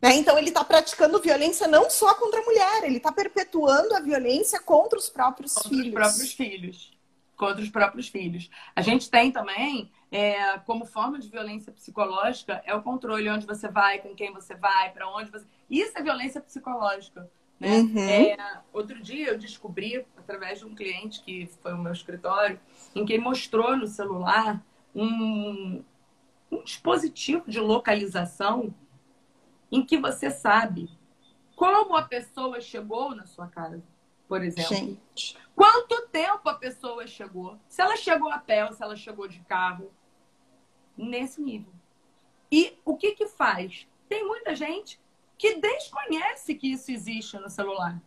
Né? 0.00 0.14
Então, 0.14 0.38
ele 0.38 0.48
está 0.48 0.64
praticando 0.64 1.20
violência 1.20 1.66
não 1.66 1.90
só 1.90 2.14
contra 2.14 2.40
a 2.40 2.44
mulher, 2.44 2.84
ele 2.84 2.98
está 2.98 3.10
perpetuando 3.10 3.94
a 3.94 4.00
violência 4.00 4.60
contra 4.60 4.96
os 4.96 5.08
próprios 5.08 5.54
contra 5.54 5.68
filhos. 5.68 5.84
Contra 5.84 6.06
os 6.06 6.12
próprios 6.12 6.32
filhos. 6.32 6.98
Contra 7.36 7.62
os 7.62 7.68
próprios 7.70 8.08
filhos. 8.08 8.50
A 8.74 8.82
gente 8.82 9.10
tem 9.10 9.32
também, 9.32 9.90
é, 10.10 10.58
como 10.60 10.86
forma 10.86 11.18
de 11.18 11.28
violência 11.28 11.72
psicológica, 11.72 12.62
é 12.64 12.74
o 12.74 12.82
controle 12.82 13.28
onde 13.28 13.46
você 13.46 13.68
vai, 13.68 13.98
com 13.98 14.14
quem 14.14 14.32
você 14.32 14.54
vai, 14.54 14.92
para 14.92 15.10
onde 15.10 15.30
você. 15.30 15.44
Isso 15.68 15.92
é 15.96 16.02
violência 16.02 16.40
psicológica. 16.40 17.28
Né? 17.58 17.78
Uhum. 17.78 17.98
É, 17.98 18.62
outro 18.72 19.00
dia 19.00 19.28
eu 19.28 19.38
descobri, 19.38 20.04
através 20.16 20.58
de 20.58 20.66
um 20.66 20.74
cliente 20.74 21.22
que 21.22 21.46
foi 21.62 21.72
o 21.72 21.78
meu 21.78 21.92
escritório, 21.92 22.60
em 22.94 23.04
que 23.04 23.18
mostrou 23.18 23.76
no 23.76 23.86
celular 23.86 24.62
um, 24.94 25.82
um 26.50 26.62
dispositivo 26.62 27.50
de 27.50 27.58
localização 27.58 28.74
em 29.72 29.84
que 29.84 29.98
você 29.98 30.30
sabe 30.30 30.90
como 31.54 31.96
a 31.96 32.02
pessoa 32.02 32.60
chegou 32.60 33.14
na 33.14 33.24
sua 33.24 33.48
casa, 33.48 33.82
por 34.28 34.42
exemplo. 34.42 34.76
Gente. 34.76 35.38
Quanto 35.54 36.06
tempo 36.08 36.48
a 36.48 36.54
pessoa 36.54 37.06
chegou? 37.06 37.58
Se 37.66 37.80
ela 37.80 37.96
chegou 37.96 38.30
a 38.30 38.38
pé 38.38 38.64
ou 38.66 38.72
se 38.72 38.82
ela 38.82 38.94
chegou 38.94 39.26
de 39.26 39.40
carro. 39.40 39.90
Nesse 40.96 41.42
nível. 41.42 41.72
E 42.50 42.78
o 42.84 42.96
que 42.96 43.12
que 43.12 43.26
faz? 43.26 43.86
Tem 44.08 44.26
muita 44.26 44.54
gente 44.54 44.98
que 45.38 45.56
desconhece 45.56 46.54
que 46.54 46.72
isso 46.72 46.90
existe 46.90 47.38
no 47.38 47.50
celular. 47.50 48.00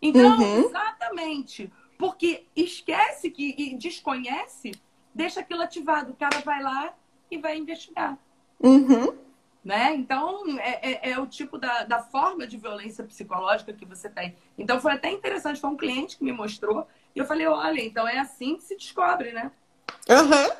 Então, 0.00 0.38
uhum. 0.38 0.66
exatamente, 0.66 1.72
porque 1.96 2.46
esquece 2.56 3.30
que 3.30 3.54
e 3.56 3.76
desconhece, 3.76 4.72
deixa 5.14 5.40
aquilo 5.40 5.62
ativado. 5.62 6.12
O 6.12 6.16
cara 6.16 6.40
vai 6.40 6.62
lá 6.62 6.94
e 7.30 7.38
vai 7.38 7.56
investigar. 7.56 8.18
Uhum. 8.60 9.16
Né? 9.64 9.94
Então, 9.94 10.58
é, 10.58 10.90
é, 10.90 11.10
é, 11.10 11.18
o 11.20 11.26
tipo 11.26 11.56
da, 11.56 11.84
da 11.84 12.02
forma 12.02 12.48
de 12.48 12.56
violência 12.56 13.04
psicológica 13.04 13.72
que 13.72 13.84
você 13.84 14.08
tem. 14.08 14.36
Então, 14.58 14.80
foi 14.80 14.92
até 14.92 15.08
interessante. 15.10 15.60
Foi 15.60 15.70
um 15.70 15.76
cliente 15.76 16.18
que 16.18 16.24
me 16.24 16.32
mostrou. 16.32 16.86
E 17.14 17.20
eu 17.20 17.24
falei, 17.24 17.46
olha, 17.46 17.80
então 17.80 18.06
é 18.08 18.18
assim 18.18 18.56
que 18.56 18.64
se 18.64 18.76
descobre, 18.76 19.30
né? 19.30 19.52
Uhum. 20.08 20.56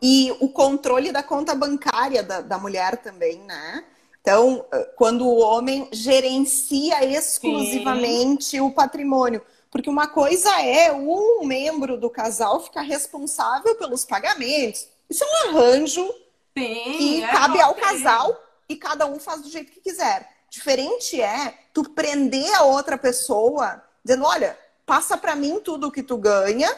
E 0.00 0.34
o 0.40 0.48
controle 0.48 1.12
da 1.12 1.22
conta 1.22 1.54
bancária 1.54 2.22
da, 2.22 2.40
da 2.40 2.58
mulher 2.58 2.96
também, 2.96 3.38
né? 3.40 3.84
Então, 4.22 4.64
quando 4.94 5.26
o 5.26 5.40
homem 5.40 5.88
gerencia 5.90 7.04
exclusivamente 7.04 8.44
Sim. 8.44 8.60
o 8.60 8.70
patrimônio. 8.70 9.42
Porque 9.68 9.90
uma 9.90 10.06
coisa 10.06 10.48
é 10.60 10.92
um 10.92 11.44
membro 11.44 11.98
do 11.98 12.08
casal 12.08 12.62
ficar 12.62 12.82
responsável 12.82 13.74
pelos 13.74 14.04
pagamentos. 14.04 14.86
Isso 15.10 15.24
é 15.24 15.26
um 15.26 15.48
arranjo 15.48 16.06
Sim, 16.56 16.96
que 16.96 17.24
é 17.24 17.26
cabe 17.28 17.60
ao 17.60 17.74
casal 17.74 18.40
e 18.68 18.76
cada 18.76 19.06
um 19.06 19.18
faz 19.18 19.42
do 19.42 19.50
jeito 19.50 19.72
que 19.72 19.80
quiser. 19.80 20.30
Diferente 20.48 21.20
é 21.20 21.54
tu 21.72 21.82
prender 21.90 22.54
a 22.54 22.62
outra 22.62 22.96
pessoa 22.96 23.82
dizendo, 24.04 24.24
olha, 24.24 24.56
passa 24.86 25.16
para 25.16 25.34
mim 25.34 25.58
tudo 25.58 25.88
o 25.88 25.90
que 25.90 26.02
tu 26.02 26.16
ganha 26.16 26.70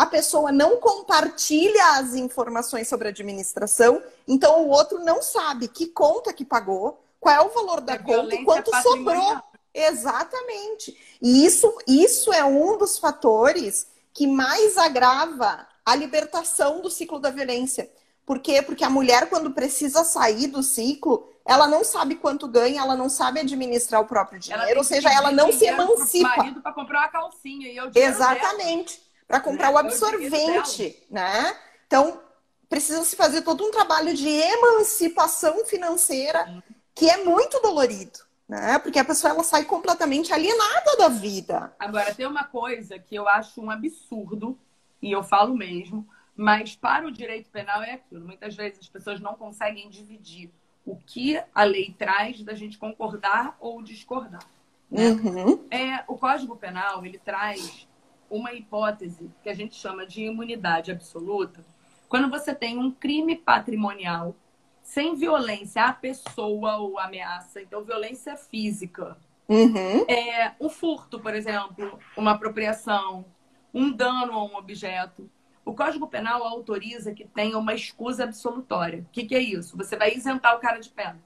a 0.00 0.06
pessoa 0.06 0.50
não 0.50 0.78
compartilha 0.78 1.98
as 1.98 2.14
informações 2.14 2.88
sobre 2.88 3.08
a 3.08 3.10
administração, 3.10 4.02
então 4.26 4.62
o 4.62 4.70
outro 4.70 4.98
não 5.00 5.20
sabe 5.20 5.68
que 5.68 5.88
conta 5.88 6.32
que 6.32 6.42
pagou, 6.42 7.04
qual 7.20 7.34
é 7.34 7.40
o 7.42 7.50
valor 7.50 7.82
da 7.82 7.98
conta 7.98 8.34
e 8.34 8.42
quanto 8.42 8.74
sobrou. 8.80 9.42
Exatamente. 9.74 10.96
E 11.20 11.44
isso, 11.44 11.70
isso 11.86 12.32
é 12.32 12.42
um 12.42 12.78
dos 12.78 12.98
fatores 12.98 13.88
que 14.14 14.26
mais 14.26 14.78
agrava 14.78 15.68
a 15.84 15.94
libertação 15.94 16.80
do 16.80 16.88
ciclo 16.88 17.18
da 17.18 17.28
violência. 17.28 17.90
Por 18.24 18.38
quê? 18.38 18.62
Porque 18.62 18.82
a 18.82 18.88
mulher, 18.88 19.28
quando 19.28 19.50
precisa 19.50 20.02
sair 20.02 20.46
do 20.46 20.62
ciclo, 20.62 21.28
ela 21.44 21.66
não 21.66 21.84
sabe 21.84 22.14
quanto 22.14 22.48
ganha, 22.48 22.80
ela 22.80 22.96
não 22.96 23.10
sabe 23.10 23.40
administrar 23.40 24.00
o 24.00 24.06
próprio 24.06 24.40
dinheiro, 24.40 24.78
ou 24.78 24.84
seja, 24.84 25.12
ela 25.12 25.30
não 25.30 25.52
se 25.52 25.66
emancipa. 25.66 26.54
para 26.62 26.72
comprar 26.72 27.00
uma 27.00 27.08
calcinha 27.08 27.68
e 27.68 27.76
eu 27.76 27.90
Exatamente. 27.94 28.94
Dela 28.94 29.09
para 29.30 29.38
comprar 29.38 29.70
o 29.70 29.78
absorvente, 29.78 31.06
né? 31.08 31.56
Então, 31.86 32.20
precisa 32.68 33.04
se 33.04 33.14
fazer 33.14 33.42
todo 33.42 33.64
um 33.64 33.70
trabalho 33.70 34.12
de 34.12 34.28
emancipação 34.28 35.64
financeira 35.64 36.64
que 36.96 37.08
é 37.08 37.22
muito 37.22 37.60
dolorido, 37.60 38.18
né? 38.48 38.80
Porque 38.80 38.98
a 38.98 39.04
pessoa 39.04 39.32
ela 39.32 39.44
sai 39.44 39.64
completamente 39.64 40.32
alienada 40.32 40.96
da 40.98 41.08
vida. 41.08 41.72
Agora, 41.78 42.12
tem 42.12 42.26
uma 42.26 42.42
coisa 42.42 42.98
que 42.98 43.14
eu 43.14 43.28
acho 43.28 43.60
um 43.60 43.70
absurdo, 43.70 44.58
e 45.00 45.12
eu 45.12 45.22
falo 45.22 45.56
mesmo, 45.56 46.04
mas 46.34 46.74
para 46.74 47.06
o 47.06 47.12
direito 47.12 47.50
penal 47.50 47.84
é 47.84 47.92
aquilo. 47.92 48.24
Muitas 48.24 48.56
vezes 48.56 48.80
as 48.80 48.88
pessoas 48.88 49.20
não 49.20 49.34
conseguem 49.34 49.88
dividir 49.88 50.50
o 50.84 50.96
que 50.96 51.40
a 51.54 51.62
lei 51.62 51.94
traz 51.96 52.42
da 52.42 52.54
gente 52.54 52.76
concordar 52.76 53.56
ou 53.60 53.80
discordar. 53.80 54.44
Né? 54.90 55.10
Uhum. 55.10 55.64
É, 55.70 56.02
o 56.08 56.18
Código 56.18 56.56
Penal 56.56 57.06
ele 57.06 57.18
traz 57.18 57.86
uma 58.30 58.54
hipótese 58.54 59.30
que 59.42 59.50
a 59.50 59.54
gente 59.54 59.74
chama 59.74 60.06
de 60.06 60.22
imunidade 60.22 60.92
absoluta, 60.92 61.64
quando 62.08 62.30
você 62.30 62.54
tem 62.54 62.78
um 62.78 62.90
crime 62.90 63.36
patrimonial 63.36 64.34
sem 64.82 65.14
violência 65.14 65.84
à 65.84 65.92
pessoa 65.92 66.76
ou 66.78 66.98
ameaça, 66.98 67.60
então 67.60 67.84
violência 67.84 68.36
física. 68.36 69.16
Uhum. 69.48 70.04
É, 70.08 70.52
um 70.60 70.68
furto, 70.68 71.20
por 71.20 71.34
exemplo, 71.34 71.98
uma 72.16 72.32
apropriação, 72.32 73.24
um 73.72 73.90
dano 73.90 74.32
a 74.32 74.44
um 74.44 74.56
objeto. 74.56 75.30
O 75.64 75.74
Código 75.74 76.08
Penal 76.08 76.42
autoriza 76.44 77.14
que 77.14 77.24
tenha 77.24 77.58
uma 77.58 77.74
escusa 77.74 78.24
absolutória. 78.24 79.00
O 79.00 79.12
que, 79.12 79.24
que 79.24 79.34
é 79.34 79.40
isso? 79.40 79.76
Você 79.76 79.96
vai 79.96 80.14
isentar 80.14 80.56
o 80.56 80.60
cara 80.60 80.80
de 80.80 80.88
pena. 80.88 81.20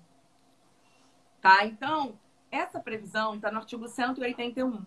Tá? 1.41 1.65
Então, 1.65 2.19
essa 2.51 2.81
previsão 2.81 3.35
está 3.35 3.51
no 3.51 3.59
artigo 3.59 3.89
181. 3.89 4.85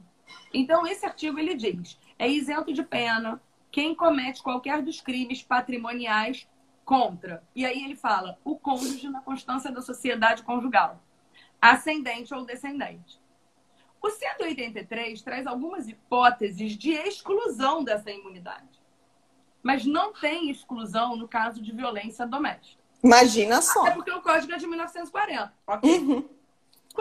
Então, 0.53 0.85
esse 0.85 1.05
artigo 1.05 1.39
ele 1.39 1.55
diz: 1.55 1.97
é 2.17 2.27
isento 2.27 2.73
de 2.73 2.83
pena 2.83 3.41
quem 3.71 3.93
comete 3.93 4.41
qualquer 4.41 4.81
dos 4.81 5.01
crimes 5.01 5.43
patrimoniais 5.43 6.47
contra. 6.83 7.43
E 7.55 7.65
aí 7.65 7.83
ele 7.83 7.95
fala: 7.95 8.37
o 8.43 8.57
cônjuge 8.57 9.09
na 9.09 9.21
constância 9.21 9.71
da 9.71 9.81
sociedade 9.81 10.43
conjugal, 10.43 11.03
ascendente 11.61 12.33
ou 12.33 12.45
descendente. 12.45 13.19
O 14.01 14.09
183 14.09 15.21
traz 15.21 15.47
algumas 15.47 15.87
hipóteses 15.87 16.77
de 16.77 16.91
exclusão 16.91 17.83
dessa 17.83 18.11
imunidade. 18.11 18.79
Mas 19.61 19.85
não 19.85 20.13
tem 20.13 20.49
exclusão 20.49 21.15
no 21.15 21.27
caso 21.27 21.61
de 21.61 21.71
violência 21.71 22.25
doméstica. 22.25 22.81
Imagina 23.03 23.61
só. 23.61 23.81
Até 23.81 23.91
porque 23.91 24.11
o 24.11 24.21
código 24.21 24.53
é 24.53 24.57
de 24.57 24.67
1940. 24.67 25.53
Ok? 25.65 25.99
Uhum. 25.99 26.29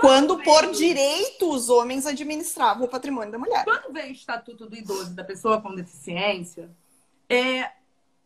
Quando, 0.01 0.43
por 0.43 0.71
direito 0.73 1.51
os 1.51 1.69
homens 1.69 2.07
administravam 2.07 2.85
o 2.85 2.89
patrimônio 2.89 3.33
da 3.33 3.39
mulher. 3.39 3.65
Quando 3.65 3.93
veio 3.93 4.09
o 4.09 4.13
Estatuto 4.13 4.67
do 4.67 4.77
Idoso 4.77 5.15
da 5.15 5.25
Pessoa 5.25 5.61
com 5.61 5.75
Deficiência, 5.75 6.71
é, 7.29 7.73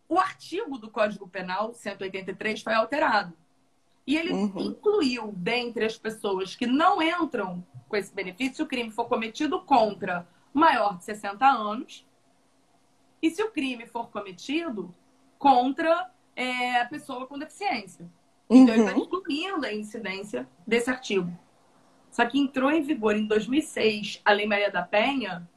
o 0.08 0.18
artigo 0.18 0.78
do 0.78 0.90
Código 0.90 1.28
Penal 1.28 1.72
183 1.72 2.62
foi 2.62 2.74
alterado. 2.74 3.32
E 4.06 4.16
ele 4.16 4.32
uhum. 4.32 4.52
incluiu, 4.60 5.32
dentre 5.36 5.84
as 5.84 5.96
pessoas 5.96 6.56
que 6.56 6.66
não 6.66 7.00
entram 7.00 7.64
com 7.88 7.96
esse 7.96 8.12
benefício, 8.12 8.56
se 8.56 8.62
o 8.62 8.66
crime 8.66 8.90
for 8.90 9.04
cometido 9.04 9.60
contra 9.60 10.26
maior 10.52 10.98
de 10.98 11.04
60 11.04 11.46
anos 11.46 12.04
e 13.22 13.30
se 13.30 13.42
o 13.42 13.50
crime 13.50 13.86
for 13.86 14.08
cometido 14.08 14.92
contra 15.38 16.10
é, 16.34 16.80
a 16.80 16.86
pessoa 16.86 17.26
com 17.26 17.38
deficiência. 17.38 18.10
Então, 18.48 18.74
uhum. 18.74 18.80
ele 18.80 18.88
está 18.88 18.98
incluindo 18.98 19.64
a 19.64 19.72
incidência 19.72 20.48
desse 20.66 20.90
artigo. 20.90 21.30
Só 22.10 22.26
que 22.26 22.38
entrou 22.38 22.70
em 22.70 22.82
vigor 22.82 23.16
em 23.16 23.26
2006 23.26 24.20
a 24.24 24.32
Lei 24.32 24.46
Maria 24.46 24.70
da 24.70 24.82
Penha 24.82 25.48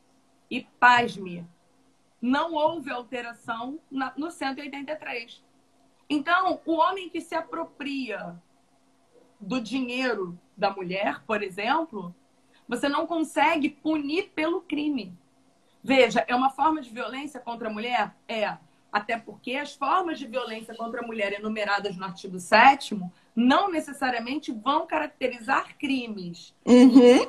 e, 0.50 0.62
pasme, 0.80 1.46
não 2.22 2.54
houve 2.54 2.92
alteração 2.92 3.80
na, 3.90 4.14
no 4.16 4.30
183. 4.30 5.44
Então, 6.10 6.62
o 6.66 6.74
homem 6.74 7.10
que 7.10 7.20
se 7.20 7.34
apropria 7.34 8.36
do 9.40 9.60
dinheiro 9.60 10.40
da 10.56 10.70
mulher, 10.70 11.24
por 11.26 11.42
exemplo, 11.42 12.16
você 12.68 12.88
não 12.88 13.08
consegue 13.08 13.70
punir 13.70 14.30
pelo 14.30 14.62
crime. 14.62 15.18
Veja, 15.84 16.24
é 16.28 16.36
uma 16.36 16.50
forma 16.50 16.82
de 16.82 16.90
violência 16.90 17.40
contra 17.40 17.68
a 17.68 17.74
mulher? 17.74 18.16
É. 18.28 18.58
Até 18.92 19.18
porque 19.18 19.56
as 19.56 19.76
formas 19.76 20.20
de 20.20 20.28
violência 20.28 20.76
contra 20.76 21.02
a 21.02 21.06
mulher 21.06 21.34
enumeradas 21.34 21.98
no 21.98 22.06
artigo 22.06 22.40
7 22.40 22.96
não 23.36 23.70
necessariamente 23.70 24.52
vão 24.52 24.86
caracterizar 24.86 25.78
crimes. 25.78 26.54
Uhum. 26.66 27.26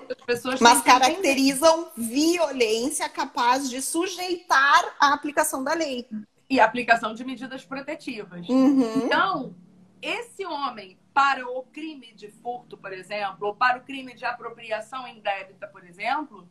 Mas 0.61 0.83
caracterizam 0.83 1.91
violência 1.97 3.09
capaz 3.09 3.71
de 3.71 3.81
sujeitar 3.81 4.97
a 5.01 5.15
aplicação 5.15 5.65
da 5.65 5.73
lei. 5.73 6.07
E 6.49 6.61
a 6.61 6.65
aplicação 6.65 7.15
de 7.15 7.25
medidas 7.25 7.65
protetivas. 7.65 8.47
Uhum. 8.49 9.05
Então, 9.05 9.55
esse 10.03 10.45
homem, 10.45 10.99
para 11.15 11.49
o 11.49 11.63
crime 11.73 12.13
de 12.15 12.29
furto, 12.29 12.77
por 12.77 12.93
exemplo, 12.93 13.49
ou 13.49 13.55
para 13.55 13.79
o 13.79 13.83
crime 13.83 14.15
de 14.15 14.25
apropriação 14.25 15.09
indébita, 15.09 15.67
por 15.67 15.85
exemplo, 15.87 16.47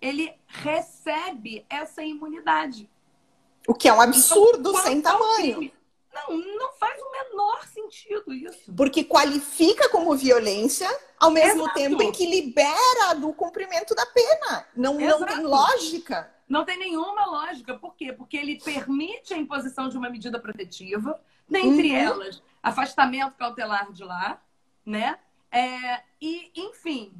ele 0.00 0.32
recebe 0.46 1.64
essa 1.68 2.02
imunidade. 2.02 2.88
O 3.66 3.74
que 3.74 3.88
é 3.88 3.92
um 3.92 4.00
absurdo 4.00 4.70
então, 4.70 4.82
sem 4.82 5.02
tamanho. 5.02 5.56
Crime, 5.56 5.74
não, 6.28 6.36
não 6.56 6.72
faz 6.74 7.00
o 7.00 7.10
menor 7.10 7.66
sentido 7.66 8.32
isso. 8.32 8.72
Porque 8.74 9.04
qualifica 9.04 9.88
como 9.88 10.16
violência, 10.16 10.88
ao 11.18 11.30
mesmo 11.30 11.62
Exato. 11.62 11.74
tempo 11.74 12.02
em 12.02 12.12
que 12.12 12.26
libera 12.26 13.14
do 13.18 13.32
cumprimento 13.32 13.94
da 13.94 14.06
pena. 14.06 14.66
Não, 14.74 14.94
não 14.94 15.24
tem 15.24 15.42
lógica. 15.42 16.32
Não 16.48 16.64
tem 16.64 16.78
nenhuma 16.78 17.26
lógica. 17.26 17.74
Por 17.78 17.94
quê? 17.94 18.12
Porque 18.12 18.36
ele 18.36 18.60
permite 18.60 19.34
a 19.34 19.36
imposição 19.36 19.88
de 19.88 19.98
uma 19.98 20.08
medida 20.08 20.38
protetiva, 20.38 21.20
dentre 21.48 21.90
uhum. 21.90 21.96
elas, 21.96 22.42
afastamento 22.62 23.36
cautelar 23.36 23.92
de 23.92 24.04
lá, 24.04 24.40
né? 24.84 25.18
É, 25.50 26.02
e, 26.20 26.50
enfim, 26.54 27.12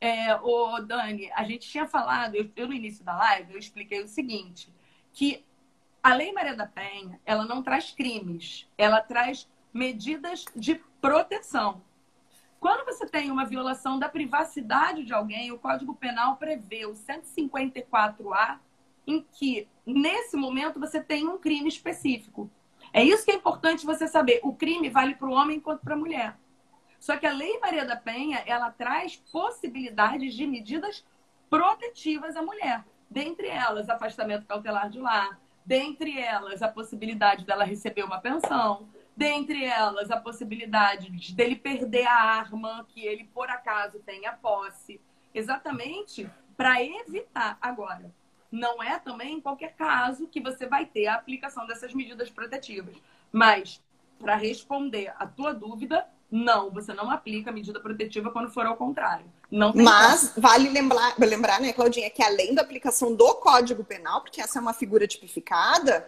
é, 0.00 0.34
o 0.36 0.80
Dani, 0.80 1.30
a 1.32 1.44
gente 1.44 1.68
tinha 1.68 1.86
falado, 1.86 2.34
eu, 2.34 2.50
eu 2.56 2.66
no 2.66 2.74
início 2.74 3.04
da 3.04 3.16
live, 3.16 3.52
eu 3.52 3.58
expliquei 3.58 4.02
o 4.02 4.08
seguinte, 4.08 4.72
que 5.12 5.45
a 6.06 6.14
Lei 6.14 6.32
Maria 6.32 6.54
da 6.54 6.68
Penha, 6.68 7.20
ela 7.26 7.44
não 7.44 7.64
traz 7.64 7.90
crimes, 7.90 8.70
ela 8.78 9.00
traz 9.00 9.50
medidas 9.74 10.44
de 10.54 10.76
proteção. 11.00 11.82
Quando 12.60 12.84
você 12.84 13.08
tem 13.08 13.28
uma 13.28 13.44
violação 13.44 13.98
da 13.98 14.08
privacidade 14.08 15.02
de 15.02 15.12
alguém, 15.12 15.50
o 15.50 15.58
Código 15.58 15.96
Penal 15.96 16.36
prevê 16.36 16.86
o 16.86 16.92
154A, 16.92 18.60
em 19.04 19.26
que, 19.32 19.66
nesse 19.84 20.36
momento, 20.36 20.78
você 20.78 21.02
tem 21.02 21.26
um 21.26 21.38
crime 21.38 21.68
específico. 21.68 22.48
É 22.92 23.02
isso 23.02 23.24
que 23.24 23.32
é 23.32 23.34
importante 23.34 23.84
você 23.84 24.06
saber. 24.06 24.38
O 24.44 24.54
crime 24.54 24.88
vale 24.88 25.16
para 25.16 25.26
o 25.28 25.32
homem 25.32 25.58
quanto 25.58 25.82
para 25.82 25.94
a 25.94 25.98
mulher. 25.98 26.38
Só 27.00 27.16
que 27.16 27.26
a 27.26 27.32
Lei 27.32 27.58
Maria 27.58 27.84
da 27.84 27.96
Penha, 27.96 28.44
ela 28.46 28.70
traz 28.70 29.16
possibilidades 29.32 30.34
de 30.34 30.46
medidas 30.46 31.04
protetivas 31.50 32.36
à 32.36 32.42
mulher. 32.42 32.84
Dentre 33.10 33.48
elas, 33.48 33.88
afastamento 33.88 34.46
cautelar 34.46 34.88
de 34.88 35.00
lar. 35.00 35.44
Dentre 35.66 36.16
elas, 36.16 36.62
a 36.62 36.68
possibilidade 36.68 37.44
dela 37.44 37.64
receber 37.64 38.04
uma 38.04 38.20
pensão. 38.20 38.88
Dentre 39.16 39.64
elas, 39.64 40.12
a 40.12 40.20
possibilidade 40.20 41.10
de 41.10 41.34
dele 41.34 41.56
perder 41.56 42.06
a 42.06 42.14
arma 42.14 42.86
que 42.88 43.04
ele, 43.04 43.24
por 43.24 43.50
acaso, 43.50 43.98
tenha 43.98 44.32
posse. 44.32 45.00
Exatamente 45.34 46.30
para 46.56 46.80
evitar. 46.82 47.58
Agora, 47.60 48.14
não 48.50 48.80
é 48.80 48.96
também 49.00 49.34
em 49.34 49.40
qualquer 49.40 49.74
caso 49.74 50.28
que 50.28 50.40
você 50.40 50.68
vai 50.68 50.86
ter 50.86 51.08
a 51.08 51.16
aplicação 51.16 51.66
dessas 51.66 51.92
medidas 51.92 52.30
protetivas. 52.30 52.96
Mas, 53.32 53.82
para 54.20 54.36
responder 54.36 55.12
a 55.18 55.26
tua 55.26 55.52
dúvida, 55.52 56.06
não, 56.30 56.70
você 56.70 56.94
não 56.94 57.10
aplica 57.10 57.50
a 57.50 57.52
medida 57.52 57.80
protetiva 57.80 58.30
quando 58.30 58.52
for 58.52 58.66
ao 58.66 58.76
contrário. 58.76 59.26
Não 59.50 59.72
Mas 59.74 60.28
como. 60.28 60.48
vale 60.48 60.68
lembrar, 60.68 61.14
lembrar, 61.18 61.60
né, 61.60 61.72
Claudinha, 61.72 62.10
que 62.10 62.22
além 62.22 62.54
da 62.54 62.62
aplicação 62.62 63.14
do 63.14 63.34
Código 63.34 63.84
Penal, 63.84 64.20
porque 64.20 64.40
essa 64.40 64.58
é 64.58 64.62
uma 64.62 64.72
figura 64.72 65.06
tipificada, 65.06 66.06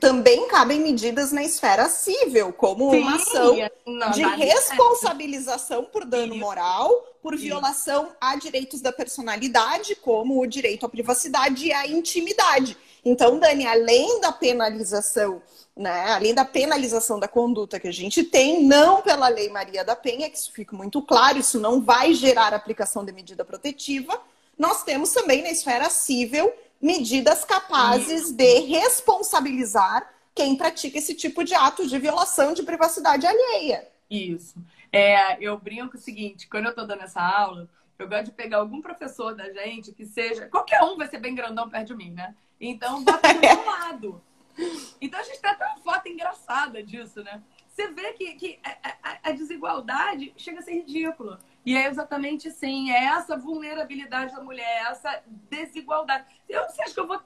também 0.00 0.48
cabem 0.48 0.80
medidas 0.80 1.30
na 1.30 1.42
esfera 1.42 1.88
civil, 1.88 2.52
como 2.52 2.90
Sim, 2.90 2.98
uma 2.98 3.16
ação 3.16 3.56
não, 3.86 4.10
de 4.10 4.22
responsabilização 4.22 5.84
por 5.84 6.04
dano 6.04 6.34
moral, 6.34 6.90
por 7.22 7.34
Isso. 7.34 7.44
violação 7.44 8.08
a 8.20 8.34
direitos 8.34 8.80
da 8.80 8.92
personalidade, 8.92 9.94
como 9.94 10.40
o 10.40 10.46
direito 10.46 10.84
à 10.84 10.88
privacidade 10.88 11.66
e 11.66 11.72
à 11.72 11.86
intimidade. 11.86 12.76
Então, 13.04 13.38
Dani, 13.38 13.66
além 13.66 14.20
da 14.20 14.32
penalização, 14.32 15.40
né, 15.76 16.12
além 16.12 16.34
da 16.34 16.44
penalização 16.44 17.18
da 17.18 17.26
conduta 17.26 17.80
que 17.80 17.88
a 17.88 17.92
gente 17.92 18.22
tem, 18.22 18.64
não 18.64 19.02
pela 19.02 19.28
Lei 19.28 19.48
Maria 19.48 19.84
da 19.84 19.96
Penha, 19.96 20.28
que 20.28 20.36
isso 20.36 20.52
fica 20.52 20.76
muito 20.76 21.00
claro, 21.02 21.38
isso 21.38 21.58
não 21.58 21.80
vai 21.80 22.12
gerar 22.14 22.52
aplicação 22.52 23.04
de 23.04 23.12
medida 23.12 23.44
protetiva, 23.44 24.20
nós 24.58 24.82
temos 24.84 25.12
também 25.12 25.42
na 25.42 25.50
esfera 25.50 25.88
civil 25.88 26.52
medidas 26.80 27.44
capazes 27.44 28.32
de 28.32 28.60
responsabilizar 28.60 30.08
quem 30.34 30.56
pratica 30.56 30.98
esse 30.98 31.14
tipo 31.14 31.44
de 31.44 31.54
ato 31.54 31.86
de 31.86 31.98
violação 31.98 32.52
de 32.52 32.62
privacidade 32.62 33.26
alheia. 33.26 33.88
Isso. 34.10 34.54
É, 34.90 35.42
eu 35.42 35.58
brinco 35.58 35.96
o 35.96 36.00
seguinte, 36.00 36.48
quando 36.48 36.64
eu 36.64 36.70
estou 36.70 36.86
dando 36.86 37.02
essa 37.02 37.22
aula, 37.22 37.68
eu 37.98 38.08
gosto 38.08 38.26
de 38.26 38.32
pegar 38.32 38.58
algum 38.58 38.82
professor 38.82 39.34
da 39.34 39.50
gente 39.50 39.92
que 39.92 40.04
seja. 40.04 40.48
Qualquer 40.48 40.82
um 40.82 40.96
vai 40.96 41.08
ser 41.08 41.18
bem 41.18 41.34
grandão 41.34 41.70
perto 41.70 41.88
de 41.88 41.94
mim, 41.94 42.10
né? 42.10 42.34
Então, 42.60 43.02
bota 43.02 43.32
do 43.32 43.40
meu 43.40 43.64
lado. 43.64 44.22
Então, 45.00 45.18
a 45.18 45.22
gente 45.24 45.40
tem 45.40 45.50
até 45.50 45.66
uma 45.66 45.78
foto 45.78 46.08
engraçada 46.08 46.80
disso, 46.80 47.24
né? 47.24 47.42
Você 47.68 47.88
vê 47.88 48.12
que, 48.12 48.34
que 48.34 48.60
a, 48.62 48.96
a, 49.02 49.18
a 49.30 49.32
desigualdade 49.32 50.32
chega 50.36 50.60
a 50.60 50.62
ser 50.62 50.74
ridícula. 50.74 51.40
E 51.64 51.76
é 51.76 51.86
exatamente 51.86 52.48
assim, 52.48 52.90
é 52.90 53.04
essa 53.04 53.36
vulnerabilidade 53.36 54.34
da 54.34 54.42
mulher, 54.42 54.86
essa 54.90 55.22
desigualdade. 55.50 56.24
Eu, 56.48 56.64
você 56.64 56.82
acha 56.82 56.94
que 56.94 57.00
eu 57.00 57.06
vou, 57.06 57.20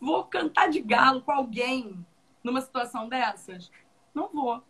vou 0.00 0.24
cantar 0.24 0.68
de 0.68 0.80
galo 0.80 1.22
com 1.22 1.32
alguém 1.32 2.04
numa 2.42 2.60
situação 2.60 3.08
dessas? 3.08 3.70
Não 4.14 4.28
vou, 4.28 4.62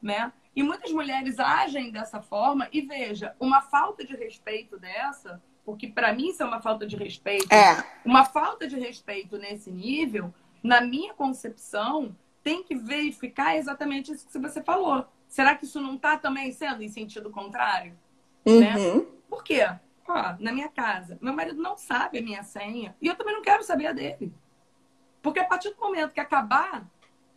né? 0.00 0.32
E 0.54 0.62
muitas 0.62 0.92
mulheres 0.92 1.38
agem 1.38 1.90
dessa 1.90 2.22
forma 2.22 2.68
e 2.72 2.80
veja, 2.80 3.34
uma 3.40 3.60
falta 3.60 4.04
de 4.04 4.14
respeito 4.14 4.78
dessa, 4.78 5.42
porque 5.64 5.88
para 5.88 6.12
mim 6.14 6.28
isso 6.28 6.42
é 6.42 6.46
uma 6.46 6.60
falta 6.60 6.86
de 6.86 6.96
respeito, 6.96 7.52
é. 7.52 7.84
uma 8.04 8.24
falta 8.24 8.68
de 8.68 8.78
respeito 8.78 9.36
nesse 9.36 9.70
nível, 9.70 10.32
na 10.66 10.80
minha 10.80 11.14
concepção, 11.14 12.16
tem 12.42 12.62
que 12.62 12.74
verificar 12.74 13.56
exatamente 13.56 14.12
isso 14.12 14.26
que 14.28 14.38
você 14.38 14.62
falou. 14.62 15.06
Será 15.28 15.54
que 15.54 15.64
isso 15.64 15.80
não 15.80 15.94
está 15.94 16.16
também 16.16 16.52
sendo 16.52 16.82
em 16.82 16.88
sentido 16.88 17.30
contrário? 17.30 17.96
Né? 18.44 18.76
Uhum. 18.76 18.98
Né? 18.98 19.06
Por 19.28 19.42
quê? 19.42 19.66
Ó, 20.08 20.36
na 20.38 20.52
minha 20.52 20.68
casa, 20.68 21.18
meu 21.20 21.32
marido 21.32 21.60
não 21.60 21.76
sabe 21.76 22.18
a 22.18 22.22
minha 22.22 22.42
senha 22.44 22.94
e 23.00 23.08
eu 23.08 23.16
também 23.16 23.34
não 23.34 23.42
quero 23.42 23.64
saber 23.64 23.86
a 23.88 23.92
dele. 23.92 24.32
Porque 25.20 25.40
a 25.40 25.44
partir 25.44 25.70
do 25.70 25.80
momento 25.80 26.12
que 26.12 26.20
acabar 26.20 26.86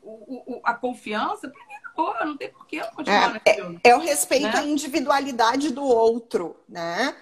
o, 0.02 0.56
o, 0.56 0.62
a 0.64 0.74
confiança, 0.76 1.50
pra 1.50 1.66
mim 1.66 1.74
acabou, 1.74 2.26
não 2.26 2.38
tem 2.38 2.52
porquê 2.52 2.78
eu 2.78 2.86
continuar 2.92 3.30
é, 3.30 3.34
naquilo. 3.34 3.82
É, 3.84 3.90
é 3.90 3.96
o 3.96 4.00
respeito 4.00 4.46
né? 4.46 4.60
à 4.60 4.64
individualidade 4.64 5.72
do 5.72 5.84
outro, 5.84 6.56
né? 6.68 7.16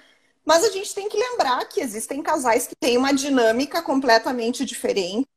Mas 0.45 0.63
a 0.63 0.69
gente 0.69 0.93
tem 0.93 1.09
que 1.09 1.17
lembrar 1.17 1.63
que 1.65 1.81
existem 1.81 2.21
casais 2.21 2.67
que 2.67 2.75
têm 2.75 2.97
uma 2.97 3.13
dinâmica 3.13 3.81
completamente 3.81 4.65
diferente. 4.65 5.27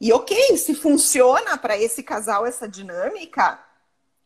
E 0.00 0.12
ok, 0.12 0.56
se 0.56 0.74
funciona 0.74 1.56
para 1.56 1.76
esse 1.76 2.02
casal 2.02 2.44
essa 2.44 2.68
dinâmica, 2.68 3.62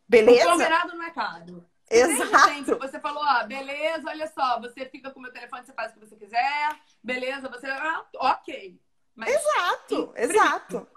beleza? 0.07 0.47
O 0.47 0.51
combinado 0.51 0.97
não 0.97 1.03
é 1.03 1.11
caro. 1.11 1.65
Exato. 1.89 2.77
Você 2.79 2.99
falou, 2.99 3.23
ó, 3.23 3.45
beleza, 3.45 4.09
olha 4.09 4.27
só, 4.27 4.59
você 4.59 4.85
fica 4.85 5.11
com 5.11 5.19
o 5.19 5.23
meu 5.23 5.31
telefone, 5.31 5.65
você 5.65 5.73
faz 5.73 5.91
o 5.91 5.93
que 5.93 5.99
você 6.01 6.15
quiser, 6.15 6.75
beleza, 7.01 7.47
você. 7.47 7.67
Ah, 7.67 8.03
ok. 8.15 8.79
Mas, 9.15 9.29
exato, 9.29 10.13
exato. 10.15 10.87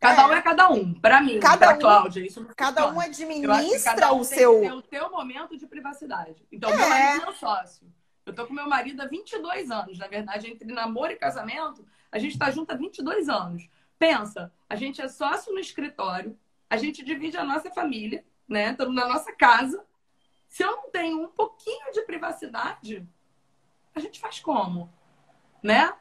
Cada 0.00 0.22
é. 0.22 0.26
um 0.26 0.32
é 0.32 0.42
cada 0.42 0.68
um. 0.70 0.94
Para 0.94 1.20
mim, 1.20 1.38
cada 1.38 1.66
pra 1.66 1.76
um, 1.76 1.78
Cláudia, 1.78 2.26
isso 2.26 2.44
Cada 2.56 2.88
um 2.88 2.98
administra 2.98 3.94
cada 3.94 4.12
um 4.12 4.20
o 4.20 4.24
seu. 4.24 4.60
o 4.64 4.82
teu 4.82 5.08
momento 5.10 5.56
de 5.56 5.64
privacidade. 5.66 6.44
Então, 6.50 6.70
é. 6.70 6.76
meu 6.76 6.88
marido 6.88 7.22
é 7.22 7.24
meu 7.24 7.34
sócio. 7.34 7.86
Eu 8.24 8.34
tô 8.34 8.46
com 8.46 8.54
meu 8.54 8.68
marido 8.68 9.02
há 9.02 9.06
22 9.06 9.70
anos. 9.70 9.98
Na 9.98 10.06
verdade, 10.06 10.48
entre 10.48 10.72
namoro 10.72 11.12
e 11.12 11.16
casamento, 11.16 11.84
a 12.10 12.18
gente 12.18 12.38
tá 12.38 12.50
junto 12.50 12.70
há 12.70 12.76
22 12.76 13.28
anos. 13.28 13.68
Pensa, 13.98 14.52
a 14.68 14.76
gente 14.76 15.00
é 15.00 15.08
sócio 15.08 15.52
no 15.52 15.58
escritório, 15.58 16.38
a 16.68 16.76
gente 16.76 17.04
divide 17.04 17.36
a 17.36 17.44
nossa 17.44 17.70
família, 17.70 18.24
né? 18.48 18.70
Estamos 18.72 18.94
na 18.94 19.06
nossa 19.06 19.32
casa. 19.32 19.84
Se 20.48 20.62
eu 20.62 20.70
não 20.70 20.90
tenho 20.90 21.22
um 21.22 21.28
pouquinho 21.28 21.92
de 21.92 22.02
privacidade, 22.02 23.06
a 23.94 24.00
gente 24.00 24.20
faz 24.20 24.40
como? 24.40 24.92
Né? 25.62 25.92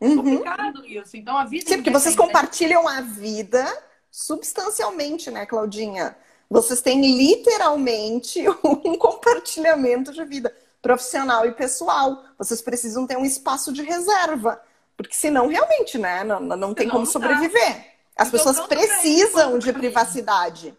Uhum. 0.00 0.16
Complicado 0.16 0.86
isso. 0.86 1.16
Então 1.16 1.36
a 1.36 1.44
vida. 1.44 1.68
Sim, 1.68 1.76
porque 1.76 1.90
vocês 1.90 2.14
compartilham 2.14 2.86
a 2.86 3.00
vida 3.00 3.66
substancialmente, 4.10 5.30
né, 5.30 5.44
Claudinha? 5.44 6.16
Vocês 6.48 6.80
têm 6.80 7.00
literalmente 7.16 8.44
um 8.64 8.96
compartilhamento 8.96 10.12
de 10.12 10.24
vida 10.24 10.54
profissional 10.82 11.46
e 11.46 11.52
pessoal. 11.52 12.24
Vocês 12.36 12.60
precisam 12.62 13.06
ter 13.06 13.16
um 13.16 13.24
espaço 13.24 13.72
de 13.72 13.82
reserva. 13.82 14.62
Porque 14.96 15.14
senão, 15.14 15.46
realmente, 15.46 15.96
né? 15.98 16.24
Não, 16.24 16.40
não 16.40 16.74
tem 16.74 16.88
como 16.88 17.06
sobreviver. 17.06 17.94
As 18.16 18.30
pessoas 18.30 18.58
precisam 18.60 19.58
de 19.58 19.72
privacidade. 19.72 20.76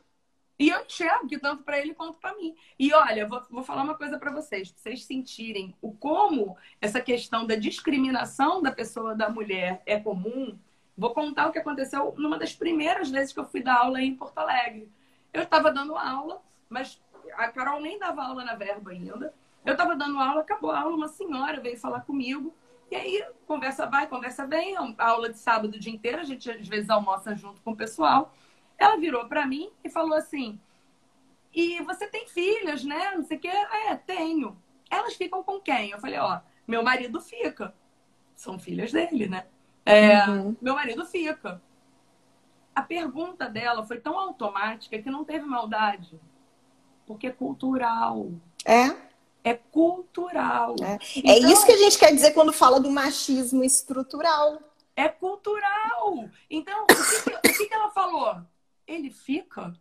E 0.59 0.67
eu 0.67 0.83
enxergo 0.83 1.25
que 1.25 1.39
tanto 1.39 1.63
para 1.63 1.79
ele 1.79 1.93
quanto 1.93 2.19
para 2.19 2.35
mim. 2.35 2.53
E 2.77 2.93
olha, 2.93 3.25
vou, 3.25 3.41
vou 3.49 3.63
falar 3.63 3.81
uma 3.81 3.95
coisa 3.95 4.19
para 4.19 4.29
vocês, 4.29 4.69
pra 4.69 4.81
vocês 4.81 5.05
sentirem 5.05 5.73
o 5.81 5.93
como 5.93 6.57
essa 6.81 6.99
questão 6.99 7.47
da 7.47 7.55
discriminação 7.55 8.61
da 8.61 8.69
pessoa 8.69 9.15
da 9.15 9.29
mulher 9.29 9.81
é 9.85 9.97
comum. 9.97 10.59
Vou 10.97 11.13
contar 11.13 11.47
o 11.47 11.53
que 11.53 11.59
aconteceu 11.59 12.13
numa 12.17 12.37
das 12.37 12.53
primeiras 12.53 13.09
vezes 13.09 13.31
que 13.31 13.39
eu 13.39 13.47
fui 13.47 13.63
dar 13.63 13.77
aula 13.77 14.01
em 14.01 14.13
Porto 14.13 14.37
Alegre. 14.37 14.91
Eu 15.31 15.43
estava 15.43 15.71
dando 15.71 15.95
aula, 15.95 16.41
mas 16.67 17.01
a 17.35 17.47
Carol 17.47 17.79
nem 17.79 17.97
dava 17.97 18.21
aula 18.21 18.43
na 18.43 18.55
verba 18.55 18.91
ainda. 18.91 19.33
Eu 19.69 19.73
estava 19.73 19.95
dando 19.95 20.17
aula, 20.17 20.41
acabou 20.41 20.71
a 20.71 20.79
aula, 20.79 20.95
uma 20.95 21.07
senhora 21.07 21.61
veio 21.61 21.77
falar 21.77 22.01
comigo. 22.01 22.51
E 22.89 22.95
aí, 22.95 23.23
conversa 23.45 23.85
vai, 23.85 24.07
conversa 24.07 24.47
vem. 24.47 24.75
A 24.75 25.09
aula 25.09 25.29
de 25.29 25.37
sábado 25.37 25.75
o 25.75 25.79
dia 25.79 25.93
inteiro, 25.93 26.19
a 26.19 26.23
gente 26.23 26.49
às 26.49 26.67
vezes 26.67 26.89
almoça 26.89 27.35
junto 27.35 27.61
com 27.61 27.71
o 27.71 27.75
pessoal. 27.75 28.33
Ela 28.79 28.97
virou 28.97 29.27
para 29.27 29.45
mim 29.45 29.69
e 29.83 29.89
falou 29.89 30.15
assim: 30.15 30.59
E 31.53 31.83
você 31.83 32.07
tem 32.07 32.27
filhas, 32.27 32.83
né? 32.83 33.11
Não 33.15 33.23
sei 33.23 33.37
o 33.37 33.39
quê. 33.39 33.47
É, 33.47 33.95
tenho. 33.95 34.57
Elas 34.89 35.13
ficam 35.13 35.43
com 35.43 35.59
quem? 35.59 35.91
Eu 35.91 35.99
falei: 35.99 36.17
Ó, 36.17 36.39
meu 36.67 36.81
marido 36.81 37.21
fica. 37.21 37.71
São 38.35 38.57
filhas 38.57 38.91
dele, 38.91 39.27
né? 39.27 39.45
É, 39.85 40.27
uhum. 40.27 40.57
Meu 40.59 40.73
marido 40.73 41.05
fica. 41.05 41.61
A 42.73 42.81
pergunta 42.81 43.47
dela 43.47 43.85
foi 43.85 43.99
tão 43.99 44.17
automática 44.17 44.99
que 44.99 45.11
não 45.11 45.23
teve 45.23 45.45
maldade. 45.45 46.19
Porque 47.05 47.27
é 47.27 47.31
cultural. 47.31 48.31
É? 48.65 49.08
É 49.49 49.53
cultural. 49.53 50.75
É, 50.81 50.93
é 50.93 50.99
então, 51.15 51.31
é 51.31 51.39
isso 51.51 51.65
que 51.65 51.71
a 51.71 51.77
gente 51.77 51.97
quer 51.97 52.13
dizer 52.13 52.31
quando 52.31 52.53
fala 52.53 52.79
do 52.79 52.91
machismo 52.91 53.63
estrutural. 53.63 54.59
É 54.95 55.07
cultural. 55.07 56.29
Então, 56.49 56.83
o 56.83 56.87
que, 57.47 57.63
o 57.63 57.67
que 57.67 57.73
ela 57.73 57.89
falou? 57.91 58.41
ele 58.89 59.11
fica. 59.11 59.73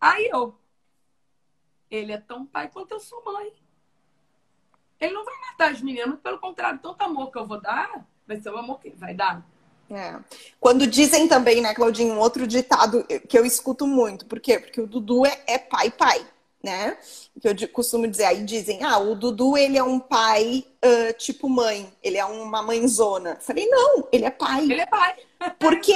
Aí 0.00 0.28
eu. 0.32 0.58
Ele 1.90 2.12
é 2.12 2.18
tão 2.18 2.46
pai 2.46 2.68
quanto 2.72 2.92
eu 2.92 3.00
sou 3.00 3.22
mãe. 3.24 3.52
Ele 4.98 5.12
não 5.12 5.24
vai 5.24 5.34
matar 5.50 5.70
as 5.70 5.80
meninas, 5.80 6.18
pelo 6.20 6.38
contrário, 6.38 6.80
tanto 6.82 7.02
amor 7.02 7.30
que 7.30 7.38
eu 7.38 7.46
vou 7.46 7.60
dar, 7.60 8.06
vai 8.26 8.40
ser 8.40 8.50
o 8.50 8.56
amor 8.56 8.80
que 8.80 8.88
ele 8.88 8.96
vai 8.96 9.14
dar. 9.14 9.46
É. 9.90 10.18
Quando 10.58 10.86
dizem 10.86 11.28
também, 11.28 11.60
né, 11.60 11.74
Claudinho, 11.74 12.14
um 12.14 12.18
outro 12.18 12.46
ditado 12.46 13.04
que 13.28 13.38
eu 13.38 13.44
escuto 13.44 13.86
muito, 13.86 14.24
por 14.24 14.40
quê? 14.40 14.58
Porque 14.58 14.80
o 14.80 14.86
Dudu 14.86 15.26
é, 15.26 15.42
é 15.46 15.58
pai, 15.58 15.90
pai, 15.90 16.26
né? 16.64 16.96
Que 17.40 17.48
eu 17.48 17.68
costumo 17.68 18.08
dizer, 18.08 18.24
aí 18.24 18.42
dizem, 18.42 18.82
ah, 18.82 18.98
o 18.98 19.14
Dudu, 19.14 19.56
ele 19.56 19.76
é 19.76 19.84
um 19.84 20.00
pai 20.00 20.64
uh, 20.82 21.12
tipo 21.18 21.48
mãe, 21.48 21.92
ele 22.02 22.16
é 22.16 22.24
uma 22.24 22.62
mãezona. 22.62 23.36
falei, 23.40 23.68
não, 23.68 24.08
ele 24.10 24.24
é 24.24 24.30
pai. 24.30 24.64
Ele 24.64 24.80
é 24.80 24.86
pai. 24.86 25.14
Por 25.60 25.78
quê? 25.78 25.94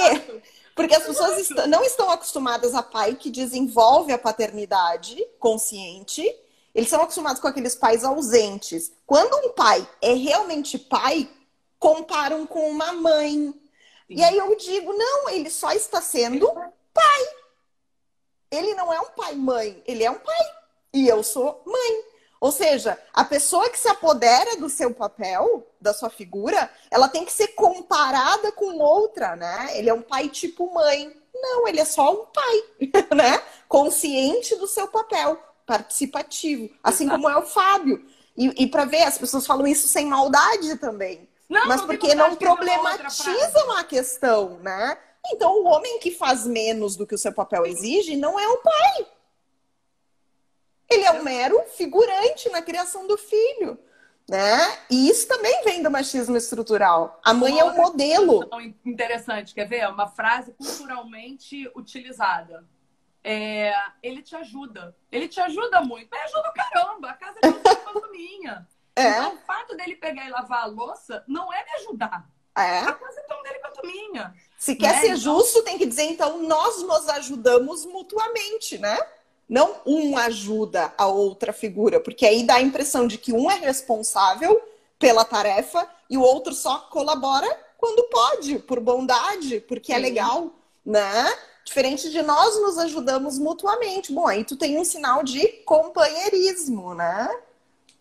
Porque 0.75 0.95
as 0.95 1.03
pessoas 1.03 1.39
est 1.39 1.49
não 1.67 1.83
estão 1.83 2.09
acostumadas 2.09 2.73
a 2.73 2.83
pai 2.83 3.15
que 3.15 3.29
desenvolve 3.29 4.13
a 4.13 4.17
paternidade 4.17 5.17
consciente. 5.39 6.23
Eles 6.73 6.89
são 6.89 7.01
acostumados 7.01 7.41
com 7.41 7.47
aqueles 7.47 7.75
pais 7.75 8.03
ausentes. 8.05 8.91
Quando 9.05 9.35
um 9.45 9.49
pai 9.49 9.85
é 10.01 10.13
realmente 10.13 10.77
pai, 10.77 11.27
comparam 11.77 12.45
com 12.45 12.69
uma 12.69 12.93
mãe. 12.93 13.51
Sim. 13.51 13.55
E 14.07 14.23
aí 14.23 14.37
eu 14.37 14.55
digo, 14.55 14.93
não, 14.93 15.29
ele 15.29 15.49
só 15.49 15.71
está 15.71 15.99
sendo 15.99 16.47
pai. 16.93 17.27
Ele 18.51 18.73
não 18.73 18.93
é 18.93 18.99
um 18.99 19.09
pai-mãe, 19.09 19.83
ele 19.85 20.03
é 20.03 20.09
um 20.09 20.17
pai. 20.17 20.58
E 20.93 21.07
eu 21.07 21.23
sou 21.23 21.61
mãe. 21.65 22.03
Ou 22.39 22.51
seja, 22.51 22.97
a 23.13 23.25
pessoa 23.25 23.69
que 23.69 23.77
se 23.77 23.87
apodera 23.89 24.55
do 24.57 24.69
seu 24.69 24.93
papel, 24.93 25.67
da 25.79 25.93
sua 25.93 26.09
figura, 26.09 26.71
ela 26.89 27.09
tem 27.09 27.25
que 27.25 27.33
ser 27.33 27.49
comparada 27.49 28.51
com 28.51 28.77
outra, 28.79 29.35
né? 29.35 29.77
Ele 29.77 29.89
é 29.89 29.93
um 29.93 30.01
pai 30.01 30.29
tipo 30.29 30.73
mãe. 30.73 31.13
Não, 31.33 31.67
ele 31.67 31.79
é 31.79 31.85
só 31.85 32.13
um 32.13 32.25
pai, 32.27 32.63
né? 33.15 33.43
Consciente 33.67 34.55
do 34.55 34.67
seu 34.67 34.87
papel, 34.87 35.37
participativo. 35.65 36.69
Assim 36.81 37.05
Exato. 37.05 37.21
como 37.21 37.29
é 37.29 37.37
o 37.37 37.45
Fábio. 37.45 38.05
E, 38.37 38.63
e 38.63 38.67
para 38.67 38.85
ver, 38.85 39.03
as 39.03 39.17
pessoas 39.17 39.45
falam 39.45 39.67
isso 39.67 39.87
sem 39.87 40.05
maldade 40.05 40.77
também. 40.77 41.27
Não, 41.49 41.67
mas 41.67 41.81
não 41.81 41.87
porque 41.87 42.15
não 42.15 42.35
problematizam 42.35 43.71
a 43.71 43.83
questão, 43.83 44.59
né? 44.59 44.97
Então, 45.27 45.61
o 45.61 45.65
homem 45.65 45.99
que 45.99 46.11
faz 46.11 46.45
menos 46.45 46.95
do 46.95 47.05
que 47.05 47.15
o 47.15 47.17
seu 47.17 47.33
papel 47.33 47.65
exige 47.65 48.15
não 48.15 48.39
é 48.39 48.47
um 48.47 48.61
pai. 48.61 49.07
Ele 50.89 51.03
é 51.03 51.11
um 51.11 51.23
mero 51.23 51.61
figurante 51.75 52.49
na 52.49 52.61
criação 52.61 53.05
do 53.07 53.17
filho. 53.17 53.79
Né? 54.27 54.77
E 54.91 55.09
isso 55.09 55.27
também 55.27 55.63
vem 55.63 55.81
do 55.81 55.89
machismo 55.89 56.37
estrutural. 56.37 57.19
A 57.23 57.33
mãe 57.33 57.59
é 57.59 57.63
o 57.63 57.75
modelo. 57.75 58.47
Interessante, 58.85 59.55
quer 59.55 59.65
ver? 59.65 59.87
Uma 59.89 60.07
frase 60.07 60.53
culturalmente 60.53 61.69
utilizada. 61.75 62.63
É, 63.23 63.73
ele 64.03 64.21
te 64.21 64.35
ajuda. 64.35 64.95
Ele 65.11 65.27
te 65.27 65.39
ajuda 65.41 65.81
muito. 65.81 66.09
Me 66.11 66.17
ajuda 66.19 66.53
caramba. 66.53 67.09
A 67.09 67.13
casa 67.13 67.39
dele 67.41 67.59
é 67.65 68.07
minha. 68.11 68.67
É. 68.95 69.09
Então, 69.09 69.33
o 69.33 69.37
fato 69.39 69.75
dele 69.75 69.95
pegar 69.95 70.27
e 70.27 70.29
lavar 70.29 70.63
a 70.63 70.67
louça 70.67 71.23
não 71.27 71.51
é 71.51 71.63
me 71.63 71.71
ajudar. 71.81 72.29
É. 72.55 72.79
A 72.79 72.93
casa 72.93 73.19
é 73.19 73.23
tão 73.23 73.41
dele 73.41 73.59
quanto 73.59 73.85
minha. 73.85 74.33
Se 74.57 74.75
quer 74.75 74.93
né? 74.93 74.99
ser 74.99 75.07
então... 75.07 75.17
justo, 75.17 75.63
tem 75.63 75.77
que 75.77 75.85
dizer, 75.85 76.03
então, 76.03 76.43
nós 76.43 76.83
nos 76.83 77.07
ajudamos 77.09 77.85
mutuamente, 77.85 78.77
né? 78.77 78.97
Não 79.49 79.81
um 79.83 80.15
ajuda 80.15 80.93
a 80.95 81.07
outra 81.07 81.51
figura, 81.51 81.99
porque 81.99 82.25
aí 82.25 82.43
dá 82.43 82.55
a 82.55 82.61
impressão 82.61 83.07
de 83.07 83.17
que 83.17 83.33
um 83.33 83.49
é 83.49 83.55
responsável 83.55 84.61
pela 84.99 85.25
tarefa 85.25 85.89
e 86.07 86.17
o 86.17 86.21
outro 86.21 86.53
só 86.53 86.81
colabora 86.81 87.47
quando 87.77 88.03
pode, 88.09 88.59
por 88.59 88.79
bondade, 88.79 89.61
porque 89.61 89.91
é 89.91 89.95
Sim. 89.95 90.01
é 90.01 90.05
legal, 90.05 90.51
né? 90.85 91.25
Diferente 91.65 92.11
de 92.11 92.21
nós 92.21 92.61
nos 92.61 92.77
ajudamos 92.77 93.39
mutuamente. 93.39 94.13
Bom, 94.13 94.27
aí 94.27 94.43
tu 94.43 94.55
tem 94.55 94.77
um 94.77 94.83
sinal 94.83 95.23
de 95.23 95.47
companheirismo, 95.65 96.93
né? 96.93 97.29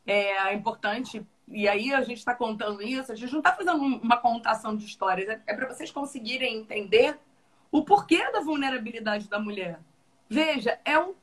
É 0.07 0.53
importante, 0.55 1.24
e 1.46 1.68
aí 1.68 1.92
a 1.92 2.03
gente 2.03 2.18
está 2.18 2.34
contando 2.34 2.82
isso, 2.82 3.12
a 3.12 3.14
gente 3.14 3.30
não 3.30 3.40
está 3.40 3.55
fazendo 3.55 3.76
uma 3.76 4.16
contação 4.16 4.74
de 4.74 4.84
histórias, 4.84 5.28
é, 5.28 5.40
é 5.46 5.55
para 5.55 5.68
vocês 5.68 5.90
conseguirem 5.90 6.57
entender 6.57 7.18
o 7.70 7.84
porquê 7.84 8.30
da 8.32 8.40
vulnerabilidade 8.40 9.28
da 9.28 9.38
mulher. 9.38 9.78
Veja, 10.29 10.79
é 10.85 10.99
um, 10.99 11.14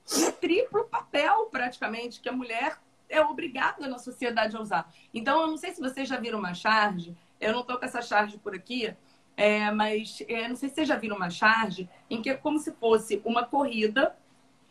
triplo 0.42 0.86
papel, 0.86 1.46
praticamente, 1.46 2.20
que 2.20 2.30
a 2.30 2.34
mulher 2.34 2.80
é 3.08 3.22
obrigada 3.22 3.88
na 3.88 4.00
sociedade 4.00 4.56
a 4.56 4.62
usar. 4.62 4.92
Então, 5.14 5.42
eu 5.42 5.48
não 5.48 5.58
sei 5.58 5.72
se 5.74 5.82
vocês 5.82 6.08
já 6.10 6.18
viram 6.18 6.40
uma 6.40 6.54
charge, 6.54 7.16
eu 7.40 7.54
não 7.54 7.62
estou 7.62 7.78
com 7.78 7.86
essa 7.86 8.02
charge 8.02 8.38
por 8.38 8.56
aqui, 8.56 8.96
é, 9.38 9.70
mas 9.72 10.24
é, 10.28 10.48
não 10.48 10.56
sei 10.56 10.70
se 10.70 10.76
vocês 10.76 10.88
já 10.88 10.96
viram 10.96 11.16
uma 11.16 11.30
charge 11.30 11.90
em 12.10 12.22
que 12.22 12.30
é 12.30 12.36
como 12.36 12.58
se 12.58 12.72
fosse 12.74 13.22
uma 13.26 13.46
corrida 13.46 14.16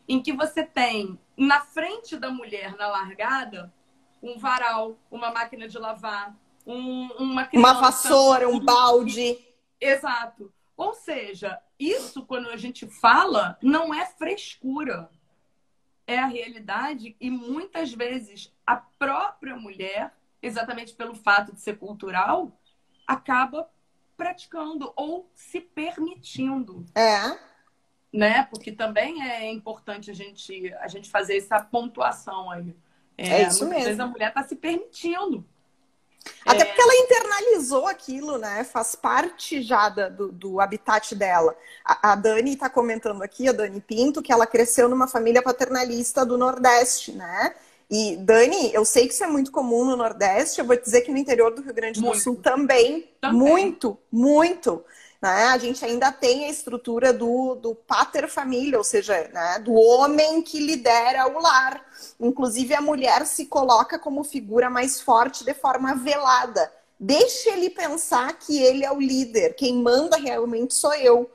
em 0.08 0.20
que 0.20 0.32
você 0.32 0.64
tem 0.64 1.18
na 1.36 1.60
frente 1.60 2.16
da 2.16 2.30
mulher 2.30 2.76
na 2.76 2.88
largada 2.88 3.72
um 4.22 4.38
varal, 4.38 4.96
uma 5.10 5.30
máquina 5.30 5.68
de 5.68 5.78
lavar, 5.78 6.34
um, 6.66 7.08
uma 7.18 7.44
criança, 7.44 7.68
uma 7.68 7.80
vassoura, 7.80 8.48
um 8.48 8.58
balde. 8.58 9.38
Exato. 9.78 10.50
Ou 10.76 10.94
seja, 10.94 11.60
isso, 11.78 12.24
quando 12.24 12.48
a 12.48 12.56
gente 12.56 12.86
fala, 12.86 13.58
não 13.62 13.94
é 13.94 14.06
frescura. 14.06 15.10
É 16.06 16.18
a 16.18 16.26
realidade 16.26 17.16
e 17.18 17.30
muitas 17.30 17.92
vezes 17.92 18.52
a 18.66 18.76
própria 18.76 19.56
mulher, 19.56 20.12
exatamente 20.42 20.94
pelo 20.94 21.14
fato 21.14 21.52
de 21.52 21.60
ser 21.60 21.78
cultural, 21.78 22.52
acaba 23.06 23.70
praticando 24.16 24.92
ou 24.96 25.30
se 25.34 25.60
permitindo. 25.60 26.84
É. 26.94 27.38
Né? 28.12 28.44
Porque 28.44 28.70
também 28.70 29.22
é 29.22 29.50
importante 29.50 30.10
a 30.10 30.14
gente, 30.14 30.72
a 30.74 30.88
gente 30.88 31.10
fazer 31.10 31.38
essa 31.38 31.60
pontuação 31.60 32.50
aí. 32.50 32.76
É, 33.16 33.42
é 33.42 33.48
isso 33.48 33.66
mesmo. 33.66 33.84
Vezes 33.84 34.00
a 34.00 34.06
mulher 34.06 34.28
está 34.28 34.42
se 34.42 34.56
permitindo. 34.56 35.46
Até 36.44 36.62
é... 36.62 36.64
porque 36.64 36.80
ela 36.80 36.96
internalizou 36.96 37.86
aquilo, 37.86 38.38
né? 38.38 38.64
Faz 38.64 38.94
parte 38.94 39.62
já 39.62 39.88
do, 39.88 40.30
do 40.30 40.60
habitat 40.60 41.14
dela. 41.14 41.56
A, 41.84 42.12
a 42.12 42.14
Dani 42.14 42.54
está 42.54 42.68
comentando 42.68 43.22
aqui, 43.22 43.48
a 43.48 43.52
Dani 43.52 43.80
Pinto, 43.80 44.22
que 44.22 44.32
ela 44.32 44.46
cresceu 44.46 44.88
numa 44.88 45.08
família 45.08 45.42
paternalista 45.42 46.24
do 46.24 46.36
Nordeste, 46.38 47.12
né? 47.12 47.54
E, 47.90 48.16
Dani, 48.16 48.72
eu 48.72 48.84
sei 48.84 49.06
que 49.06 49.14
isso 49.14 49.24
é 49.24 49.26
muito 49.26 49.52
comum 49.52 49.84
no 49.84 49.96
Nordeste, 49.96 50.58
eu 50.58 50.64
vou 50.64 50.76
dizer 50.76 51.02
que 51.02 51.12
no 51.12 51.18
interior 51.18 51.54
do 51.54 51.62
Rio 51.62 51.74
Grande 51.74 52.00
do 52.00 52.06
muito. 52.06 52.22
Sul 52.22 52.36
também, 52.36 53.08
também, 53.20 53.38
muito, 53.38 53.98
muito. 54.10 54.82
Né? 55.24 55.44
A 55.44 55.56
gente 55.56 55.82
ainda 55.82 56.12
tem 56.12 56.44
a 56.44 56.50
estrutura 56.50 57.10
do, 57.10 57.54
do 57.54 57.74
pater 57.74 58.28
família, 58.28 58.76
ou 58.76 58.84
seja, 58.84 59.26
né? 59.32 59.58
do 59.58 59.72
homem 59.72 60.42
que 60.42 60.60
lidera 60.60 61.26
o 61.26 61.40
lar. 61.40 61.82
Inclusive, 62.20 62.74
a 62.74 62.82
mulher 62.82 63.24
se 63.24 63.46
coloca 63.46 63.98
como 63.98 64.22
figura 64.22 64.68
mais 64.68 65.00
forte 65.00 65.42
de 65.42 65.54
forma 65.54 65.94
velada. 65.94 66.70
Deixe 67.00 67.48
ele 67.48 67.70
pensar 67.70 68.34
que 68.34 68.62
ele 68.62 68.84
é 68.84 68.92
o 68.92 69.00
líder, 69.00 69.54
quem 69.54 69.76
manda 69.76 70.18
realmente 70.18 70.74
sou 70.74 70.92
eu. 70.92 71.30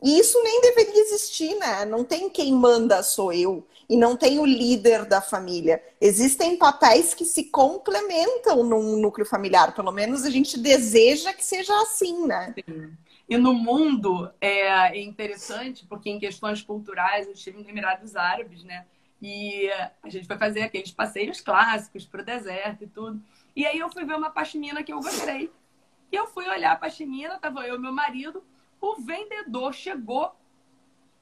E 0.00 0.20
isso 0.20 0.40
nem 0.44 0.60
deveria 0.60 1.02
existir, 1.02 1.56
né? 1.56 1.84
Não 1.84 2.04
tem 2.04 2.30
quem 2.30 2.52
manda 2.52 3.02
sou 3.02 3.32
eu 3.32 3.66
e 3.88 3.96
não 3.96 4.16
tem 4.16 4.38
o 4.38 4.46
líder 4.46 5.04
da 5.04 5.20
família. 5.20 5.82
Existem 6.00 6.56
papéis 6.56 7.12
que 7.12 7.24
se 7.24 7.44
complementam 7.44 8.62
num 8.62 8.96
núcleo 8.96 9.26
familiar, 9.26 9.74
pelo 9.74 9.90
menos 9.90 10.24
a 10.24 10.30
gente 10.30 10.58
deseja 10.58 11.32
que 11.32 11.44
seja 11.44 11.74
assim, 11.82 12.24
né? 12.24 12.54
Sim. 12.54 12.92
E 13.28 13.36
no 13.36 13.54
mundo 13.54 14.32
é 14.40 14.98
interessante, 15.00 15.86
porque 15.86 16.10
em 16.10 16.18
questões 16.18 16.60
culturais, 16.62 17.26
eu 17.26 17.32
estive 17.32 17.58
nos 17.58 17.68
Emirados 17.68 18.16
Árabes, 18.16 18.62
né? 18.64 18.86
E 19.20 19.70
a 20.02 20.08
gente 20.08 20.26
foi 20.26 20.36
fazer 20.36 20.62
aqueles 20.62 20.90
passeios 20.90 21.40
clássicos 21.40 22.04
para 22.04 22.22
o 22.22 22.24
deserto 22.24 22.84
e 22.84 22.88
tudo. 22.88 23.22
E 23.54 23.64
aí 23.64 23.78
eu 23.78 23.90
fui 23.90 24.04
ver 24.04 24.16
uma 24.16 24.30
pashmina 24.30 24.82
que 24.82 24.92
eu 24.92 25.00
gostei. 25.00 25.52
E 26.10 26.16
eu 26.16 26.26
fui 26.26 26.46
olhar 26.48 26.72
a 26.72 26.76
pashmina, 26.76 27.38
tava 27.38 27.66
eu 27.66 27.76
e 27.76 27.78
meu 27.78 27.92
marido. 27.92 28.44
O 28.80 28.96
vendedor 28.96 29.72
chegou 29.72 30.34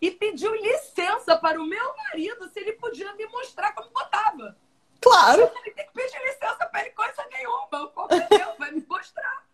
e 0.00 0.10
pediu 0.10 0.54
licença 0.54 1.36
para 1.36 1.60
o 1.60 1.66
meu 1.66 1.94
marido 1.96 2.48
se 2.48 2.58
ele 2.58 2.72
podia 2.72 3.14
me 3.14 3.26
mostrar 3.26 3.72
como 3.72 3.90
botava. 3.90 4.56
Claro. 5.00 5.42
Ele 5.42 5.70
tem 5.72 5.86
que 5.86 5.92
pedir 5.92 6.18
licença 6.22 6.66
para 6.66 6.80
ele 6.80 6.90
coisa 6.90 7.22
nenhuma. 7.30 7.88
Qualquer 7.88 8.26
Deus 8.28 8.58
vai 8.58 8.72
me 8.72 8.84
mostrar. 8.88 9.46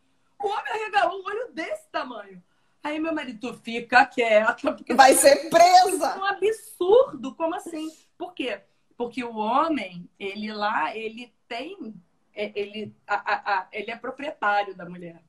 O 0.43 0.47
homem 0.47 0.73
arregalou 0.73 1.21
um 1.21 1.25
olho 1.25 1.53
desse 1.53 1.89
tamanho. 1.91 2.43
Aí 2.83 3.01
meu 3.01 3.13
marido 3.13 3.53
fica 3.65 4.07
quieta. 4.07 4.73
Porque 4.73 4.95
Vai 4.95 5.15
ser 5.15 5.51
presa! 5.51 6.15
É 6.15 6.19
um 6.19 6.25
absurdo. 6.25 7.35
Como 7.35 7.55
assim? 7.55 7.91
Por 8.17 8.33
quê? 8.33 8.61
Porque 8.97 9.25
o 9.25 9.37
homem, 9.37 10.09
ele 10.19 10.53
lá, 10.53 10.97
ele 10.97 11.35
tem. 11.49 11.95
É, 12.35 12.53
ele, 12.55 12.95
a, 13.07 13.15
a, 13.15 13.55
a, 13.55 13.69
ele 13.73 13.91
é 13.91 13.97
proprietário 13.97 14.75
da 14.75 14.89
mulher. 14.89 15.23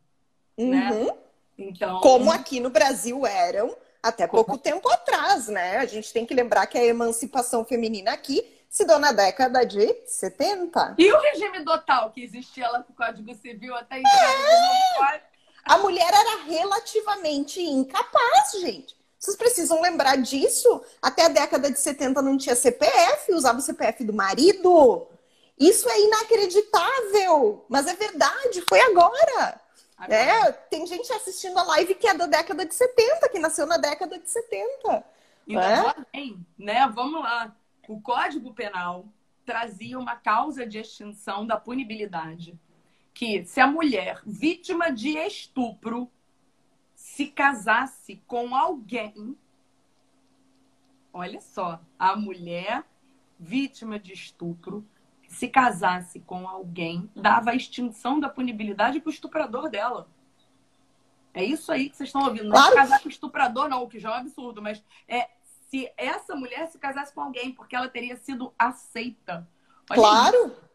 Né? 0.57 0.91
Uhum. 0.91 1.05
Né? 1.05 1.17
Então... 1.57 1.99
Como 2.01 2.31
aqui 2.31 2.59
no 2.59 2.69
Brasil 2.69 3.25
eram 3.25 3.75
até 4.03 4.27
pouco 4.27 4.57
tempo 4.57 4.87
atrás, 4.89 5.47
né? 5.47 5.77
A 5.77 5.85
gente 5.85 6.13
tem 6.13 6.25
que 6.25 6.33
lembrar 6.33 6.67
que 6.67 6.77
a 6.77 6.85
emancipação 6.85 7.65
feminina 7.65 8.11
aqui 8.11 8.56
se 8.69 8.85
deu 8.85 8.99
na 8.99 9.11
década 9.11 9.65
de 9.65 9.95
70. 10.05 10.95
E 10.97 11.11
o 11.11 11.19
regime 11.19 11.63
total 11.63 12.11
que 12.11 12.23
existia 12.23 12.69
lá 12.69 12.79
no 12.79 12.95
Código 12.95 13.33
Civil 13.35 13.75
até 13.75 13.99
é... 13.99 15.21
A 15.65 15.77
mulher 15.79 16.07
era 16.07 16.43
relativamente 16.43 17.61
incapaz, 17.61 18.51
gente. 18.59 18.95
Vocês 19.19 19.35
precisam 19.35 19.81
lembrar 19.81 20.15
disso. 20.17 20.81
Até 21.01 21.25
a 21.25 21.29
década 21.29 21.69
de 21.69 21.79
70 21.79 22.21
não 22.21 22.37
tinha 22.37 22.55
CPF, 22.55 23.33
usava 23.33 23.59
o 23.59 23.61
CPF 23.61 24.03
do 24.03 24.13
marido. 24.13 25.07
Isso 25.59 25.89
é 25.89 25.99
inacreditável, 26.01 27.65
mas 27.67 27.87
é 27.87 27.95
verdade, 27.95 28.61
foi 28.69 28.79
agora. 28.79 29.59
agora. 29.97 30.15
É, 30.15 30.51
tem 30.51 30.85
gente 30.85 31.11
assistindo 31.11 31.57
a 31.57 31.63
live 31.63 31.95
que 31.95 32.07
é 32.07 32.13
da 32.13 32.27
década 32.27 32.63
de 32.63 32.75
70, 32.75 33.27
que 33.29 33.39
nasceu 33.39 33.65
na 33.65 33.77
década 33.77 34.19
de 34.19 34.29
70. 34.29 35.03
Ainda 35.49 35.95
é? 35.97 36.05
bem, 36.13 36.45
né? 36.57 36.87
Vamos 36.93 37.21
lá 37.21 37.53
o 37.87 38.01
Código 38.01 38.53
Penal 38.53 39.05
trazia 39.45 39.97
uma 39.97 40.15
causa 40.15 40.65
de 40.67 40.77
extinção 40.77 41.45
da 41.45 41.57
punibilidade. 41.57 42.59
Que 43.13 43.45
se 43.45 43.59
a 43.59 43.67
mulher 43.67 44.21
vítima 44.25 44.91
de 44.91 45.17
estupro 45.17 46.11
se 46.93 47.27
casasse 47.27 48.21
com 48.27 48.55
alguém. 48.55 49.35
Olha 51.13 51.41
só, 51.41 51.79
a 51.97 52.15
mulher 52.15 52.83
vítima 53.39 53.97
de 53.97 54.13
estupro 54.13 54.85
se 55.27 55.47
casasse 55.47 56.19
com 56.19 56.47
alguém, 56.47 57.09
dava 57.15 57.51
a 57.51 57.55
extinção 57.55 58.19
da 58.19 58.29
punibilidade 58.29 58.99
para 58.99 59.09
o 59.09 59.13
estuprador 59.13 59.69
dela. 59.69 60.07
É 61.33 61.43
isso 61.43 61.71
aí 61.71 61.89
que 61.89 61.95
vocês 61.95 62.09
estão 62.09 62.23
ouvindo. 62.23 62.49
Não 62.49 62.55
é 62.55 62.59
claro. 62.59 62.75
casar 62.75 62.99
com 62.99 63.07
o 63.07 63.11
estuprador, 63.11 63.69
não, 63.69 63.83
o 63.83 63.87
que 63.87 63.99
já 63.99 64.09
é 64.09 64.13
um 64.13 64.15
absurdo, 64.15 64.61
mas 64.61 64.83
é 65.07 65.29
se 65.67 65.91
essa 65.97 66.35
mulher 66.35 66.67
se 66.67 66.77
casasse 66.77 67.13
com 67.13 67.21
alguém, 67.21 67.51
porque 67.51 67.75
ela 67.75 67.89
teria 67.89 68.15
sido 68.15 68.53
aceita. 68.57 69.47
Olha 69.89 69.99
claro! 69.99 70.45
Isso. 70.47 70.67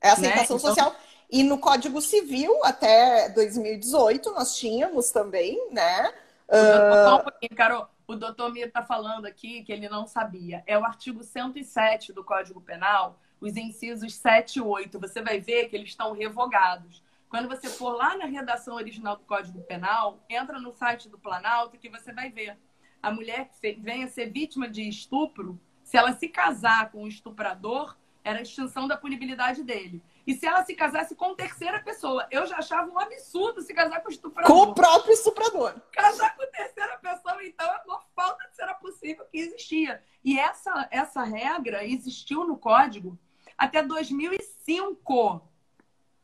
É 0.00 0.10
aceitação 0.10 0.56
né? 0.56 0.60
então... 0.62 0.74
social. 0.74 0.96
E 1.30 1.42
no 1.42 1.58
Código 1.58 2.00
Civil, 2.02 2.62
até 2.62 3.30
2018, 3.30 4.32
nós 4.32 4.54
tínhamos 4.56 5.10
também, 5.10 5.70
né? 5.70 6.12
Uh... 6.46 7.54
Carol, 7.56 7.88
o 8.06 8.14
doutor 8.14 8.52
Mir 8.52 8.66
está 8.66 8.82
falando 8.82 9.24
aqui 9.24 9.62
que 9.62 9.72
ele 9.72 9.88
não 9.88 10.06
sabia. 10.06 10.62
É 10.66 10.76
o 10.76 10.84
artigo 10.84 11.22
107 11.22 12.12
do 12.12 12.22
Código 12.22 12.60
Penal, 12.60 13.18
os 13.40 13.56
incisos 13.56 14.14
7 14.16 14.56
e 14.56 14.60
8. 14.60 15.00
Você 15.00 15.22
vai 15.22 15.40
ver 15.40 15.68
que 15.68 15.76
eles 15.76 15.90
estão 15.90 16.12
revogados. 16.12 17.02
Quando 17.30 17.48
você 17.48 17.68
for 17.70 17.92
lá 17.96 18.14
na 18.14 18.26
redação 18.26 18.74
original 18.74 19.16
do 19.16 19.24
Código 19.24 19.62
Penal, 19.62 20.18
entra 20.28 20.60
no 20.60 20.70
site 20.72 21.08
do 21.08 21.18
Planalto 21.18 21.78
que 21.78 21.88
você 21.88 22.12
vai 22.12 22.28
ver. 22.28 22.58
A 23.02 23.10
mulher 23.10 23.50
que 23.50 23.72
venha 23.72 24.06
ser 24.06 24.30
vítima 24.30 24.68
de 24.68 24.88
estupro, 24.88 25.60
se 25.82 25.96
ela 25.96 26.12
se 26.12 26.28
casar 26.28 26.90
com 26.92 27.02
um 27.02 27.08
estuprador, 27.08 27.96
era 28.24 28.38
a 28.38 28.42
extinção 28.42 28.86
da 28.86 28.96
punibilidade 28.96 29.64
dele. 29.64 30.02
E 30.24 30.34
se 30.34 30.46
ela 30.46 30.64
se 30.64 30.74
casasse 30.74 31.16
com 31.16 31.34
terceira 31.34 31.80
pessoa, 31.80 32.26
eu 32.30 32.46
já 32.46 32.58
achava 32.58 32.88
um 32.88 32.98
absurdo 32.98 33.60
se 33.60 33.74
casar 33.74 34.00
com 34.00 34.08
o 34.08 34.12
estuprador. 34.12 34.50
Com 34.50 34.70
o 34.70 34.74
próprio 34.74 35.12
estuprador. 35.12 35.80
Casar 35.90 36.36
com 36.36 36.46
terceira 36.46 36.96
pessoa, 36.98 37.44
então, 37.44 37.66
é 37.66 37.82
uma 37.84 38.00
falta 38.14 38.48
de 38.48 38.54
ser 38.54 38.72
possível 38.74 39.26
que 39.26 39.38
existia. 39.38 40.02
E 40.24 40.38
essa, 40.38 40.86
essa 40.90 41.24
regra 41.24 41.84
existiu 41.84 42.46
no 42.46 42.56
código 42.56 43.18
até 43.58 43.82
2005. 43.82 45.42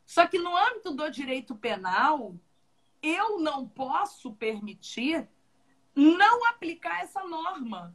Só 0.07 0.26
que 0.26 0.39
no 0.39 0.57
âmbito 0.57 0.93
do 0.93 1.11
direito 1.11 1.57
penal, 1.57 2.35
eu 3.03 3.41
não 3.41 3.68
posso 3.68 4.33
permitir 4.33 5.29
não 5.95 6.47
aplicar 6.47 7.03
essa 7.03 7.22
norma. 7.24 7.95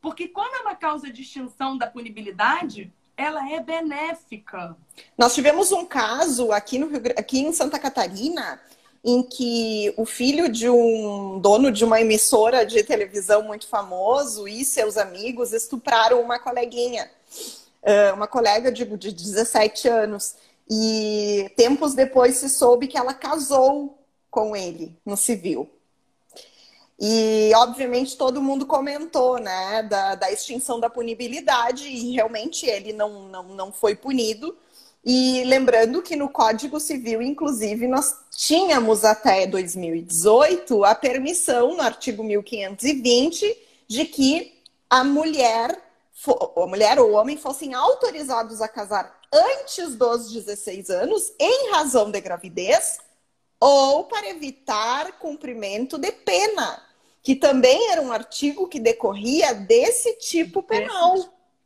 Porque 0.00 0.28
quando 0.28 0.54
é 0.54 0.60
uma 0.60 0.76
causa 0.76 1.10
de 1.10 1.22
extinção 1.22 1.76
da 1.76 1.86
punibilidade, 1.86 2.92
ela 3.16 3.50
é 3.50 3.60
benéfica. 3.60 4.76
Nós 5.16 5.34
tivemos 5.34 5.72
um 5.72 5.84
caso 5.84 6.52
aqui, 6.52 6.78
no 6.78 6.86
Rio, 6.86 7.02
aqui 7.16 7.40
em 7.40 7.52
Santa 7.52 7.78
Catarina 7.78 8.60
em 9.04 9.22
que 9.22 9.92
o 9.96 10.04
filho 10.04 10.48
de 10.48 10.68
um 10.68 11.38
dono 11.40 11.70
de 11.70 11.84
uma 11.84 12.00
emissora 12.00 12.66
de 12.66 12.82
televisão 12.82 13.42
muito 13.42 13.66
famoso 13.66 14.48
e 14.48 14.64
seus 14.64 14.96
amigos 14.96 15.52
estupraram 15.52 16.20
uma 16.20 16.38
coleguinha, 16.38 17.10
uma 18.14 18.26
colega 18.26 18.70
de, 18.72 18.84
de 18.84 19.12
17 19.12 19.88
anos. 19.88 20.34
E 20.70 21.50
tempos 21.56 21.94
depois 21.94 22.36
se 22.36 22.48
soube 22.48 22.86
que 22.86 22.98
ela 22.98 23.14
casou 23.14 23.98
com 24.30 24.54
ele 24.54 24.94
no 25.06 25.16
civil. 25.16 25.70
E, 27.00 27.52
obviamente, 27.54 28.16
todo 28.16 28.42
mundo 28.42 28.66
comentou 28.66 29.38
né, 29.38 29.84
da, 29.84 30.16
da 30.16 30.32
extinção 30.32 30.80
da 30.80 30.90
punibilidade, 30.90 31.86
e 31.86 32.12
realmente 32.12 32.66
ele 32.66 32.92
não, 32.92 33.28
não, 33.28 33.44
não 33.44 33.72
foi 33.72 33.94
punido. 33.94 34.56
E 35.04 35.44
lembrando 35.44 36.02
que 36.02 36.16
no 36.16 36.28
Código 36.28 36.80
Civil, 36.80 37.22
inclusive, 37.22 37.86
nós 37.86 38.16
tínhamos 38.32 39.04
até 39.04 39.46
2018 39.46 40.84
a 40.84 40.94
permissão, 40.94 41.76
no 41.76 41.82
artigo 41.82 42.24
1520, 42.24 43.56
de 43.86 44.04
que 44.04 44.60
a 44.90 45.04
mulher, 45.04 45.80
a 46.56 46.66
mulher 46.66 46.98
ou 46.98 47.10
o 47.10 47.14
homem 47.14 47.36
fossem 47.36 47.74
autorizados 47.74 48.60
a 48.60 48.66
casar 48.66 49.20
antes 49.32 49.94
dos 49.94 50.32
16 50.32 50.90
anos, 50.90 51.32
em 51.38 51.70
razão 51.70 52.10
de 52.10 52.20
gravidez, 52.20 52.98
ou 53.60 54.04
para 54.04 54.28
evitar 54.28 55.12
cumprimento 55.18 55.96
de 55.96 56.10
pena 56.10 56.87
que 57.22 57.34
também 57.34 57.90
era 57.90 58.00
um 58.00 58.12
artigo 58.12 58.68
que 58.68 58.80
decorria 58.80 59.54
desse 59.54 60.16
tipo 60.18 60.62
penal. 60.62 61.16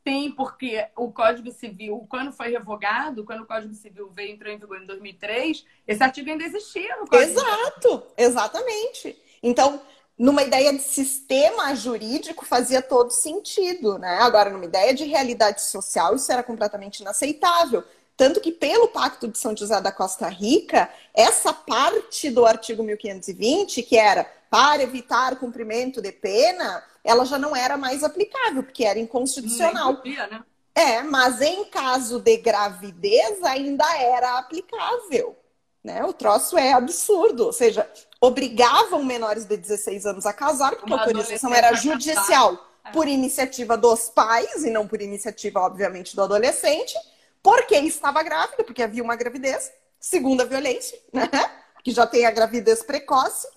Tem, 0.05 0.32
porque 0.32 0.84
o 0.96 1.12
Código 1.12 1.53
Civil, 1.53 2.05
quando 2.09 2.32
foi 2.32 2.48
revogado, 2.48 3.24
quando 3.24 3.42
o 3.42 3.46
Código 3.46 3.72
Civil 3.74 4.11
veio 4.12 4.32
entrou 4.32 4.53
em 4.53 4.59
vigor 4.59 4.82
em 4.82 4.86
2003, 4.86 5.64
esse 5.86 6.03
artigo 6.03 6.28
ainda 6.28 6.42
existia 6.44 6.96
no 6.96 7.07
Código 7.07 7.30
Exato, 7.30 8.03
exatamente. 8.16 9.16
Então, 9.40 9.80
numa 10.18 10.42
ideia 10.42 10.72
de 10.72 10.82
sistema 10.82 11.74
jurídico 11.74 12.44
fazia 12.44 12.82
todo 12.82 13.11
sentido, 13.12 13.96
né? 13.98 14.18
Agora, 14.20 14.50
numa 14.50 14.64
ideia 14.64 14.92
de 14.92 15.05
realidade 15.05 15.62
social, 15.62 16.16
isso 16.16 16.32
era 16.32 16.42
completamente 16.42 17.00
inaceitável. 17.00 17.84
Tanto 18.16 18.40
que, 18.40 18.53
pelo 18.53 18.88
Pacto 18.88 19.26
de 19.26 19.38
São 19.38 19.57
José 19.57 19.80
da 19.80 19.90
Costa 19.90 20.28
Rica, 20.28 20.90
essa 21.14 21.53
parte 21.53 22.30
do 22.30 22.44
artigo 22.44 22.82
1520, 22.82 23.82
que 23.82 23.96
era 23.96 24.30
para 24.53 24.82
evitar 24.82 25.36
cumprimento 25.36 26.03
de 26.03 26.12
pena, 26.12 26.84
ela 27.03 27.24
já 27.24 27.38
não 27.38 27.57
era 27.57 27.78
mais 27.78 28.05
aplicável, 28.05 28.62
porque 28.62 28.84
era 28.84 28.98
inconstitucional. 28.98 29.96
Podia, 29.96 30.26
né? 30.26 30.44
É, 30.74 31.03
mas 31.03 31.40
em 31.40 31.64
caso 31.64 32.20
de 32.20 32.36
gravidez 32.36 33.42
ainda 33.44 33.86
era 33.96 34.36
aplicável. 34.36 35.34
Né? 35.82 36.05
O 36.05 36.12
troço 36.12 36.59
é 36.59 36.74
absurdo. 36.74 37.46
Ou 37.46 37.53
seja, 37.55 37.90
obrigavam 38.20 39.03
menores 39.03 39.46
de 39.46 39.57
16 39.57 40.05
anos 40.05 40.26
a 40.26 40.34
casar, 40.34 40.76
porque 40.76 40.92
a 40.92 40.98
autorização 40.98 41.55
era 41.55 41.72
judicial 41.72 42.62
é. 42.84 42.90
por 42.90 43.09
iniciativa 43.09 43.74
dos 43.74 44.11
pais 44.11 44.64
e 44.64 44.70
não 44.70 44.86
por 44.86 45.00
iniciativa, 45.00 45.61
obviamente, 45.61 46.14
do 46.14 46.20
adolescente, 46.20 46.94
porque 47.42 47.74
estava 47.76 48.22
grávida, 48.22 48.62
porque 48.64 48.82
havia 48.82 49.03
uma 49.03 49.16
gravidez, 49.16 49.72
segunda 49.98 50.44
violência, 50.44 50.98
né? 51.11 51.30
que 51.82 51.90
já 51.90 52.07
tem 52.07 52.26
a 52.26 52.30
gravidez 52.30 52.82
precoce, 52.82 53.48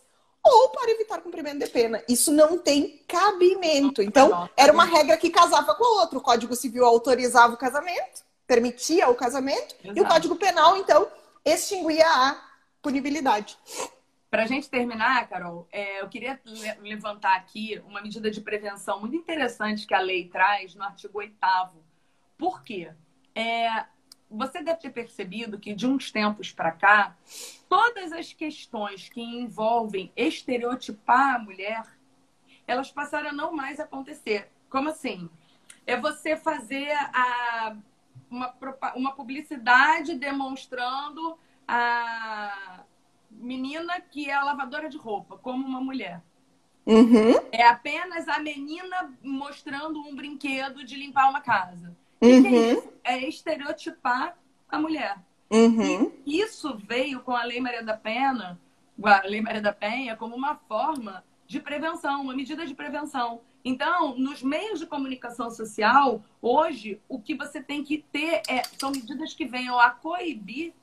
ou 0.46 0.70
para 0.70 0.92
evitar 0.92 1.22
cumprimento 1.22 1.60
de 1.60 1.68
pena. 1.68 2.04
Isso 2.08 2.32
não 2.32 2.58
tem 2.58 3.04
cabimento. 3.08 4.02
Então, 4.02 4.48
era 4.56 4.72
uma 4.72 4.86
regra 4.86 5.18
que 5.18 5.32
casava 5.32 5.74
com 5.74 5.84
a 5.84 6.02
outra. 6.02 6.20
O 6.20 6.22
Código 6.22 6.56
Civil 6.56 6.86
autorizava 6.86 7.56
o 7.56 7.58
casamento, 7.58 8.24
permitia 8.46 9.10
o 9.10 9.16
casamento, 9.16 9.76
Exato. 9.84 9.98
e 9.98 10.02
o 10.02 10.08
Código 10.08 10.36
Penal, 10.36 10.78
então, 10.78 11.08
extinguia 11.44 12.08
a 12.08 12.40
punibilidade. 12.82 13.58
Para 14.30 14.44
a 14.44 14.48
gente 14.48 14.70
terminar, 14.70 15.28
Carol, 15.28 15.68
é, 15.72 16.02
eu 16.02 16.10
queria 16.10 16.40
levantar 16.82 17.36
aqui 17.36 17.82
uma 17.88 18.02
medida 18.02 18.30
de 18.30 18.42
prevenção 18.42 19.00
muito 19.00 19.16
interessante 19.16 19.88
que 19.88 19.94
a 19.94 20.00
lei 20.00 20.28
traz 20.28 20.76
no 20.76 20.84
artigo 20.84 21.18
8. 21.18 21.34
Por 22.38 22.62
quê? 22.64 22.92
É, 23.34 23.86
você 24.36 24.62
deve 24.62 24.80
ter 24.80 24.92
percebido 24.92 25.60
que 25.60 25.74
de 25.74 25.88
uns 25.88 26.12
tempos 26.12 26.52
para 26.52 26.72
cá, 26.72 27.16
todas 27.70 28.12
as 28.12 28.34
questões 28.34 29.10
que 29.10 29.22
envolvem 29.22 30.12
estereotipar 30.16 31.36
a 31.36 31.40
mulher, 31.40 31.84
elas 32.68 32.92
passaram 32.92 33.30
a 33.30 33.34
não 33.34 33.54
mais 33.54 33.80
acontecer. 33.80 34.52
Como 34.70 34.90
assim? 34.90 35.30
É 35.86 35.96
você 36.00 36.36
fazer 36.36 36.92
a, 37.14 37.76
uma, 38.30 38.54
uma 38.96 39.12
publicidade 39.14 40.16
demonstrando 40.16 41.38
a 41.68 42.84
menina 43.32 44.00
que 44.00 44.30
é 44.30 44.34
a 44.34 44.44
lavadora 44.44 44.90
de 44.90 44.98
roupa 44.98 45.38
como 45.38 45.66
uma 45.66 45.82
mulher. 45.82 46.22
Uhum. 46.86 47.34
É 47.52 47.64
apenas 47.64 48.28
a 48.28 48.40
menina 48.40 49.12
mostrando 49.24 50.00
um 50.00 50.16
brinquedo 50.16 50.84
de 50.84 50.96
limpar 50.96 51.30
uma 51.30 51.42
casa. 51.42 51.96
Uhum. 52.26 52.84
é? 53.04 53.16
É 53.16 53.28
estereotipar 53.28 54.38
a 54.70 54.80
mulher. 54.80 55.18
Uhum. 55.50 56.12
E 56.26 56.42
isso 56.42 56.78
veio 56.78 57.22
com 57.22 57.32
a 57.32 57.44
Lei 57.44 57.62
Maria 57.62 57.84
da 57.84 57.96
Penha, 57.96 58.58
a 59.04 59.22
Lei 59.26 59.42
Maria 59.42 59.62
da 59.62 59.74
Penha, 59.74 60.16
como 60.16 60.36
uma 60.36 60.56
forma 60.56 61.24
de 61.48 61.60
prevenção, 61.60 62.22
uma 62.22 62.36
medida 62.36 62.66
de 62.66 62.74
prevenção. 62.74 63.42
Então, 63.64 64.18
nos 64.18 64.44
meios 64.44 64.80
de 64.80 64.86
comunicação 64.86 65.50
social, 65.50 66.24
hoje, 66.42 67.02
o 67.08 67.20
que 67.20 67.36
você 67.36 67.62
tem 67.62 67.84
que 67.84 68.04
ter 68.12 68.42
é, 68.48 68.64
são 68.80 68.92
medidas 68.92 69.34
que 69.34 69.46
venham 69.46 69.80
a 69.80 69.92
coibir 69.92 70.74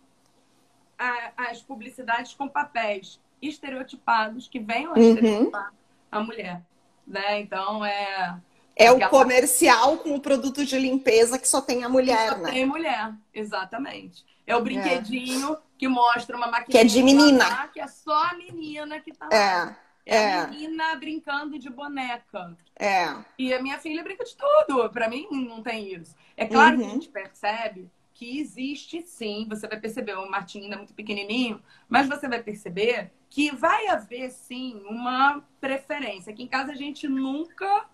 a, 0.98 1.32
as 1.50 1.62
publicidades 1.62 2.34
com 2.34 2.48
papéis 2.48 3.20
estereotipados, 3.40 4.48
que 4.48 4.60
venham 4.60 4.92
a 4.92 4.98
uhum. 4.98 5.08
estereotipar 5.08 5.72
a 6.10 6.20
mulher. 6.20 6.62
Né? 7.06 7.40
Então, 7.40 7.84
é 7.84 8.40
é 8.84 8.92
o 8.92 9.08
comercial 9.08 9.98
com 9.98 10.14
o 10.14 10.20
produto 10.20 10.64
de 10.64 10.78
limpeza 10.78 11.38
que 11.38 11.48
só 11.48 11.60
tem 11.60 11.84
a 11.84 11.88
mulher, 11.88 12.30
só 12.30 12.38
né? 12.38 12.50
Tem 12.50 12.66
mulher, 12.66 13.12
exatamente. 13.32 14.24
É 14.46 14.56
o 14.56 14.62
brinquedinho 14.62 15.54
é. 15.54 15.58
que 15.78 15.88
mostra 15.88 16.36
uma 16.36 16.46
maquiagem. 16.46 16.70
Que 16.70 16.78
é 16.78 16.84
de 16.84 17.02
menina. 17.02 17.68
que 17.68 17.80
é 17.80 17.86
só 17.86 18.24
a 18.24 18.34
menina 18.34 19.00
que 19.00 19.12
tá 19.12 19.28
lá. 19.30 19.36
É. 19.36 19.82
É, 20.04 20.34
a 20.34 20.46
menina 20.48 20.96
brincando 20.96 21.58
de 21.58 21.70
boneca. 21.70 22.56
É. 22.78 23.14
E 23.38 23.54
a 23.54 23.62
minha 23.62 23.78
filha 23.78 24.02
brinca 24.02 24.24
de 24.24 24.36
tudo. 24.36 24.90
Para 24.90 25.08
mim, 25.08 25.28
não 25.30 25.62
tem 25.62 25.94
isso. 25.94 26.16
É 26.36 26.44
claro 26.44 26.76
uhum. 26.76 26.78
que 26.78 26.84
a 26.84 26.88
uhum. 26.88 26.94
gente 26.94 27.08
percebe 27.08 27.90
que 28.12 28.38
existe 28.38 29.02
sim. 29.02 29.46
Você 29.48 29.68
vai 29.68 29.78
perceber, 29.78 30.14
o 30.14 30.28
Martim 30.28 30.62
ainda 30.62 30.74
é 30.74 30.78
muito 30.78 30.94
pequenininho, 30.94 31.62
mas 31.88 32.08
você 32.08 32.28
vai 32.28 32.42
perceber 32.42 33.12
que 33.30 33.54
vai 33.54 33.88
haver, 33.88 34.30
sim, 34.30 34.82
uma 34.88 35.42
preferência. 35.60 36.32
Aqui 36.32 36.42
em 36.42 36.48
casa 36.48 36.72
a 36.72 36.76
gente 36.76 37.08
nunca 37.08 37.86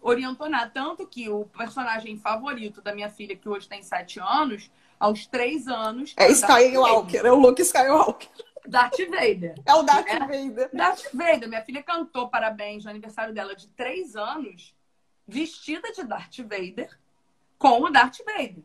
orientou 0.00 0.48
nada. 0.48 0.70
Tanto 0.70 1.06
que 1.06 1.28
o 1.28 1.44
personagem 1.46 2.16
favorito 2.16 2.80
da 2.80 2.94
minha 2.94 3.10
filha, 3.10 3.36
que 3.36 3.48
hoje 3.48 3.68
tem 3.68 3.82
sete 3.82 4.20
anos, 4.20 4.70
aos 4.98 5.26
três 5.26 5.66
anos. 5.66 6.14
É 6.16 6.30
Skywalker, 6.30 7.24
é 7.24 7.32
o 7.32 7.36
Luke 7.36 7.62
Skywalker. 7.62 8.28
Darth 8.66 8.98
Vader. 9.08 9.54
É 9.64 9.74
o 9.74 9.82
Darth 9.82 10.06
é, 10.06 10.18
Vader. 10.18 10.70
Darth 10.72 11.12
Vader. 11.12 11.48
Minha 11.48 11.62
filha 11.62 11.82
cantou 11.82 12.28
parabéns 12.28 12.84
no 12.84 12.90
aniversário 12.90 13.34
dela 13.34 13.56
de 13.56 13.66
três 13.68 14.14
anos, 14.14 14.74
vestida 15.26 15.90
de 15.92 16.04
Darth 16.04 16.38
Vader, 16.38 16.98
com 17.58 17.82
o 17.82 17.90
Darth 17.90 18.18
Vader. 18.24 18.64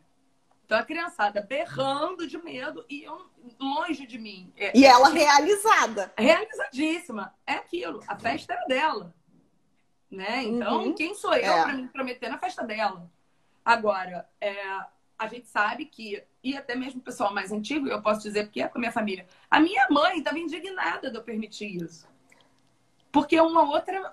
Então 0.64 0.78
a 0.78 0.82
criançada 0.82 1.40
berrando 1.40 2.26
de 2.26 2.36
medo 2.38 2.84
e 2.90 3.04
eu, 3.04 3.26
longe 3.58 4.04
de 4.04 4.18
mim. 4.18 4.52
É, 4.56 4.76
e 4.76 4.84
ela 4.84 5.08
realizada. 5.08 6.12
Realizadíssima. 6.18 7.32
É 7.46 7.54
aquilo. 7.54 8.00
A 8.06 8.18
festa 8.18 8.52
era 8.52 8.66
dela. 8.66 9.14
Né? 10.10 10.44
Então, 10.44 10.84
uhum. 10.84 10.94
quem 10.94 11.14
sou 11.14 11.34
eu 11.34 11.52
é. 11.52 11.62
para 11.62 11.72
me 11.72 11.88
prometer 11.88 12.28
na 12.28 12.38
festa 12.38 12.64
dela? 12.64 13.10
Agora, 13.64 14.28
é, 14.40 14.54
a 15.18 15.26
gente 15.26 15.48
sabe 15.48 15.86
que, 15.86 16.22
e 16.42 16.56
até 16.56 16.74
mesmo 16.74 17.00
o 17.00 17.04
pessoal 17.04 17.34
mais 17.34 17.50
antigo, 17.50 17.88
eu 17.88 18.00
posso 18.02 18.22
dizer 18.22 18.44
porque 18.44 18.62
é 18.62 18.68
com 18.68 18.78
a 18.78 18.80
minha 18.80 18.92
família, 18.92 19.26
a 19.50 19.58
minha 19.58 19.86
mãe 19.90 20.18
estava 20.18 20.38
indignada 20.38 21.10
de 21.10 21.16
eu 21.16 21.22
permitir 21.22 21.82
isso. 21.82 22.06
Porque 23.10 23.34
é 23.34 23.42
uma 23.42 23.62
outra, 23.62 24.12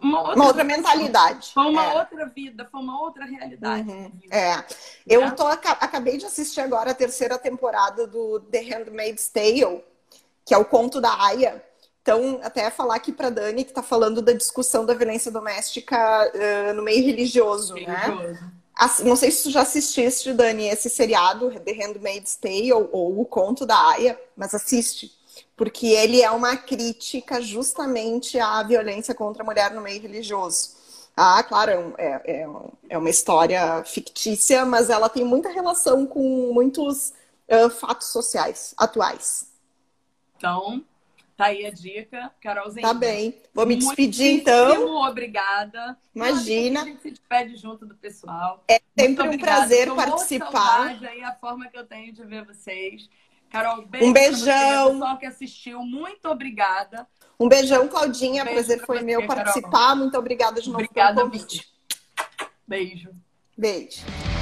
uma 0.00 0.20
outra, 0.20 0.34
uma 0.34 0.46
outra 0.46 0.64
mentalidade. 0.64 1.52
Foi 1.54 1.66
uma 1.66 1.84
é. 1.84 1.94
outra 1.94 2.26
vida, 2.26 2.68
foi 2.70 2.80
uma 2.80 3.00
outra 3.00 3.24
realidade. 3.24 3.88
Uhum. 3.88 4.12
É. 4.28 4.64
Eu 5.06 5.20
né? 5.20 5.30
tô, 5.30 5.46
acabei 5.46 6.16
de 6.16 6.26
assistir 6.26 6.60
agora 6.60 6.90
a 6.90 6.94
terceira 6.94 7.38
temporada 7.38 8.08
do 8.08 8.40
The 8.40 8.60
Handmaid's 8.60 9.28
Tale, 9.28 9.84
que 10.44 10.52
é 10.52 10.58
o 10.58 10.64
conto 10.64 11.00
da 11.00 11.14
Aya. 11.26 11.64
Então, 12.04 12.38
até 12.42 12.68
falar 12.70 12.96
aqui 12.96 13.10
para 13.10 13.30
Dani, 13.30 13.64
que 13.64 13.70
está 13.70 13.82
falando 13.82 14.20
da 14.20 14.34
discussão 14.34 14.84
da 14.84 14.92
violência 14.92 15.32
doméstica 15.32 15.96
uh, 15.96 16.74
no 16.74 16.82
meio 16.82 17.02
religioso, 17.02 17.72
né? 17.72 17.80
religioso. 17.80 18.42
né? 18.42 18.52
Assim, 18.76 19.04
não 19.04 19.16
sei 19.16 19.30
se 19.30 19.44
tu 19.44 19.50
já 19.50 19.62
assististe, 19.62 20.34
Dani, 20.34 20.68
esse 20.68 20.90
seriado, 20.90 21.50
The 21.60 21.72
Handmaid's 21.72 22.36
Tale, 22.36 22.74
ou, 22.74 22.90
ou 22.92 23.20
O 23.20 23.24
Conto 23.24 23.64
da 23.64 23.92
Aya, 23.92 24.20
mas 24.36 24.54
assiste 24.54 25.10
porque 25.56 25.86
ele 25.86 26.20
é 26.20 26.30
uma 26.30 26.56
crítica 26.56 27.40
justamente 27.40 28.38
à 28.38 28.62
violência 28.62 29.14
contra 29.14 29.42
a 29.42 29.46
mulher 29.46 29.72
no 29.72 29.80
meio 29.80 30.02
religioso. 30.02 30.74
Ah, 31.16 31.42
claro, 31.44 31.94
é, 31.96 32.20
é, 32.24 32.48
é 32.90 32.98
uma 32.98 33.10
história 33.10 33.82
fictícia, 33.84 34.66
mas 34.66 34.90
ela 34.90 35.08
tem 35.08 35.24
muita 35.24 35.48
relação 35.48 36.06
com 36.06 36.52
muitos 36.52 37.12
uh, 37.48 37.70
fatos 37.70 38.08
sociais 38.08 38.74
atuais. 38.76 39.46
Então, 40.36 40.84
tá 41.36 41.46
aí 41.46 41.66
a 41.66 41.70
dica, 41.70 42.30
Carolzinha. 42.40 42.86
Tá 42.86 42.94
bem. 42.94 43.40
Vou 43.52 43.66
me 43.66 43.76
despedir 43.76 44.40
então. 44.40 44.96
obrigada. 45.02 45.96
Imagina. 46.14 46.82
A 46.82 46.84
gente 46.84 47.02
se 47.02 47.10
despede 47.10 47.56
junto 47.56 47.86
do 47.86 47.94
pessoal. 47.94 48.62
É 48.68 48.80
sempre 48.98 49.28
um 49.28 49.38
prazer 49.38 49.94
participar. 49.94 50.98
Aí 51.02 51.22
a 51.22 51.34
forma 51.34 51.68
que 51.68 51.78
eu 51.78 51.86
tenho 51.86 52.12
de 52.12 52.24
ver 52.24 52.44
vocês. 52.44 53.08
Carol, 53.50 53.86
beijo 53.86 54.06
um 54.06 54.12
beijão. 54.12 54.92
pessoal 54.92 55.18
que 55.18 55.26
assistiu, 55.26 55.80
muito 55.82 56.28
obrigada. 56.28 57.06
Um 57.38 57.48
beijão, 57.48 57.86
Claudinha. 57.86 58.42
Um 58.42 58.46
beijo 58.46 58.64
Prazer 58.66 58.84
foi 58.84 58.98
você, 58.98 59.04
meu 59.04 59.26
participar. 59.26 59.70
Carol. 59.70 59.96
Muito 59.96 60.18
obrigada 60.18 60.60
de 60.60 60.68
novo 60.68 60.82
obrigada, 60.82 61.14
pelo 61.14 61.30
convite. 61.30 61.68
Beijo. 62.66 63.10
Beijo. 63.56 64.33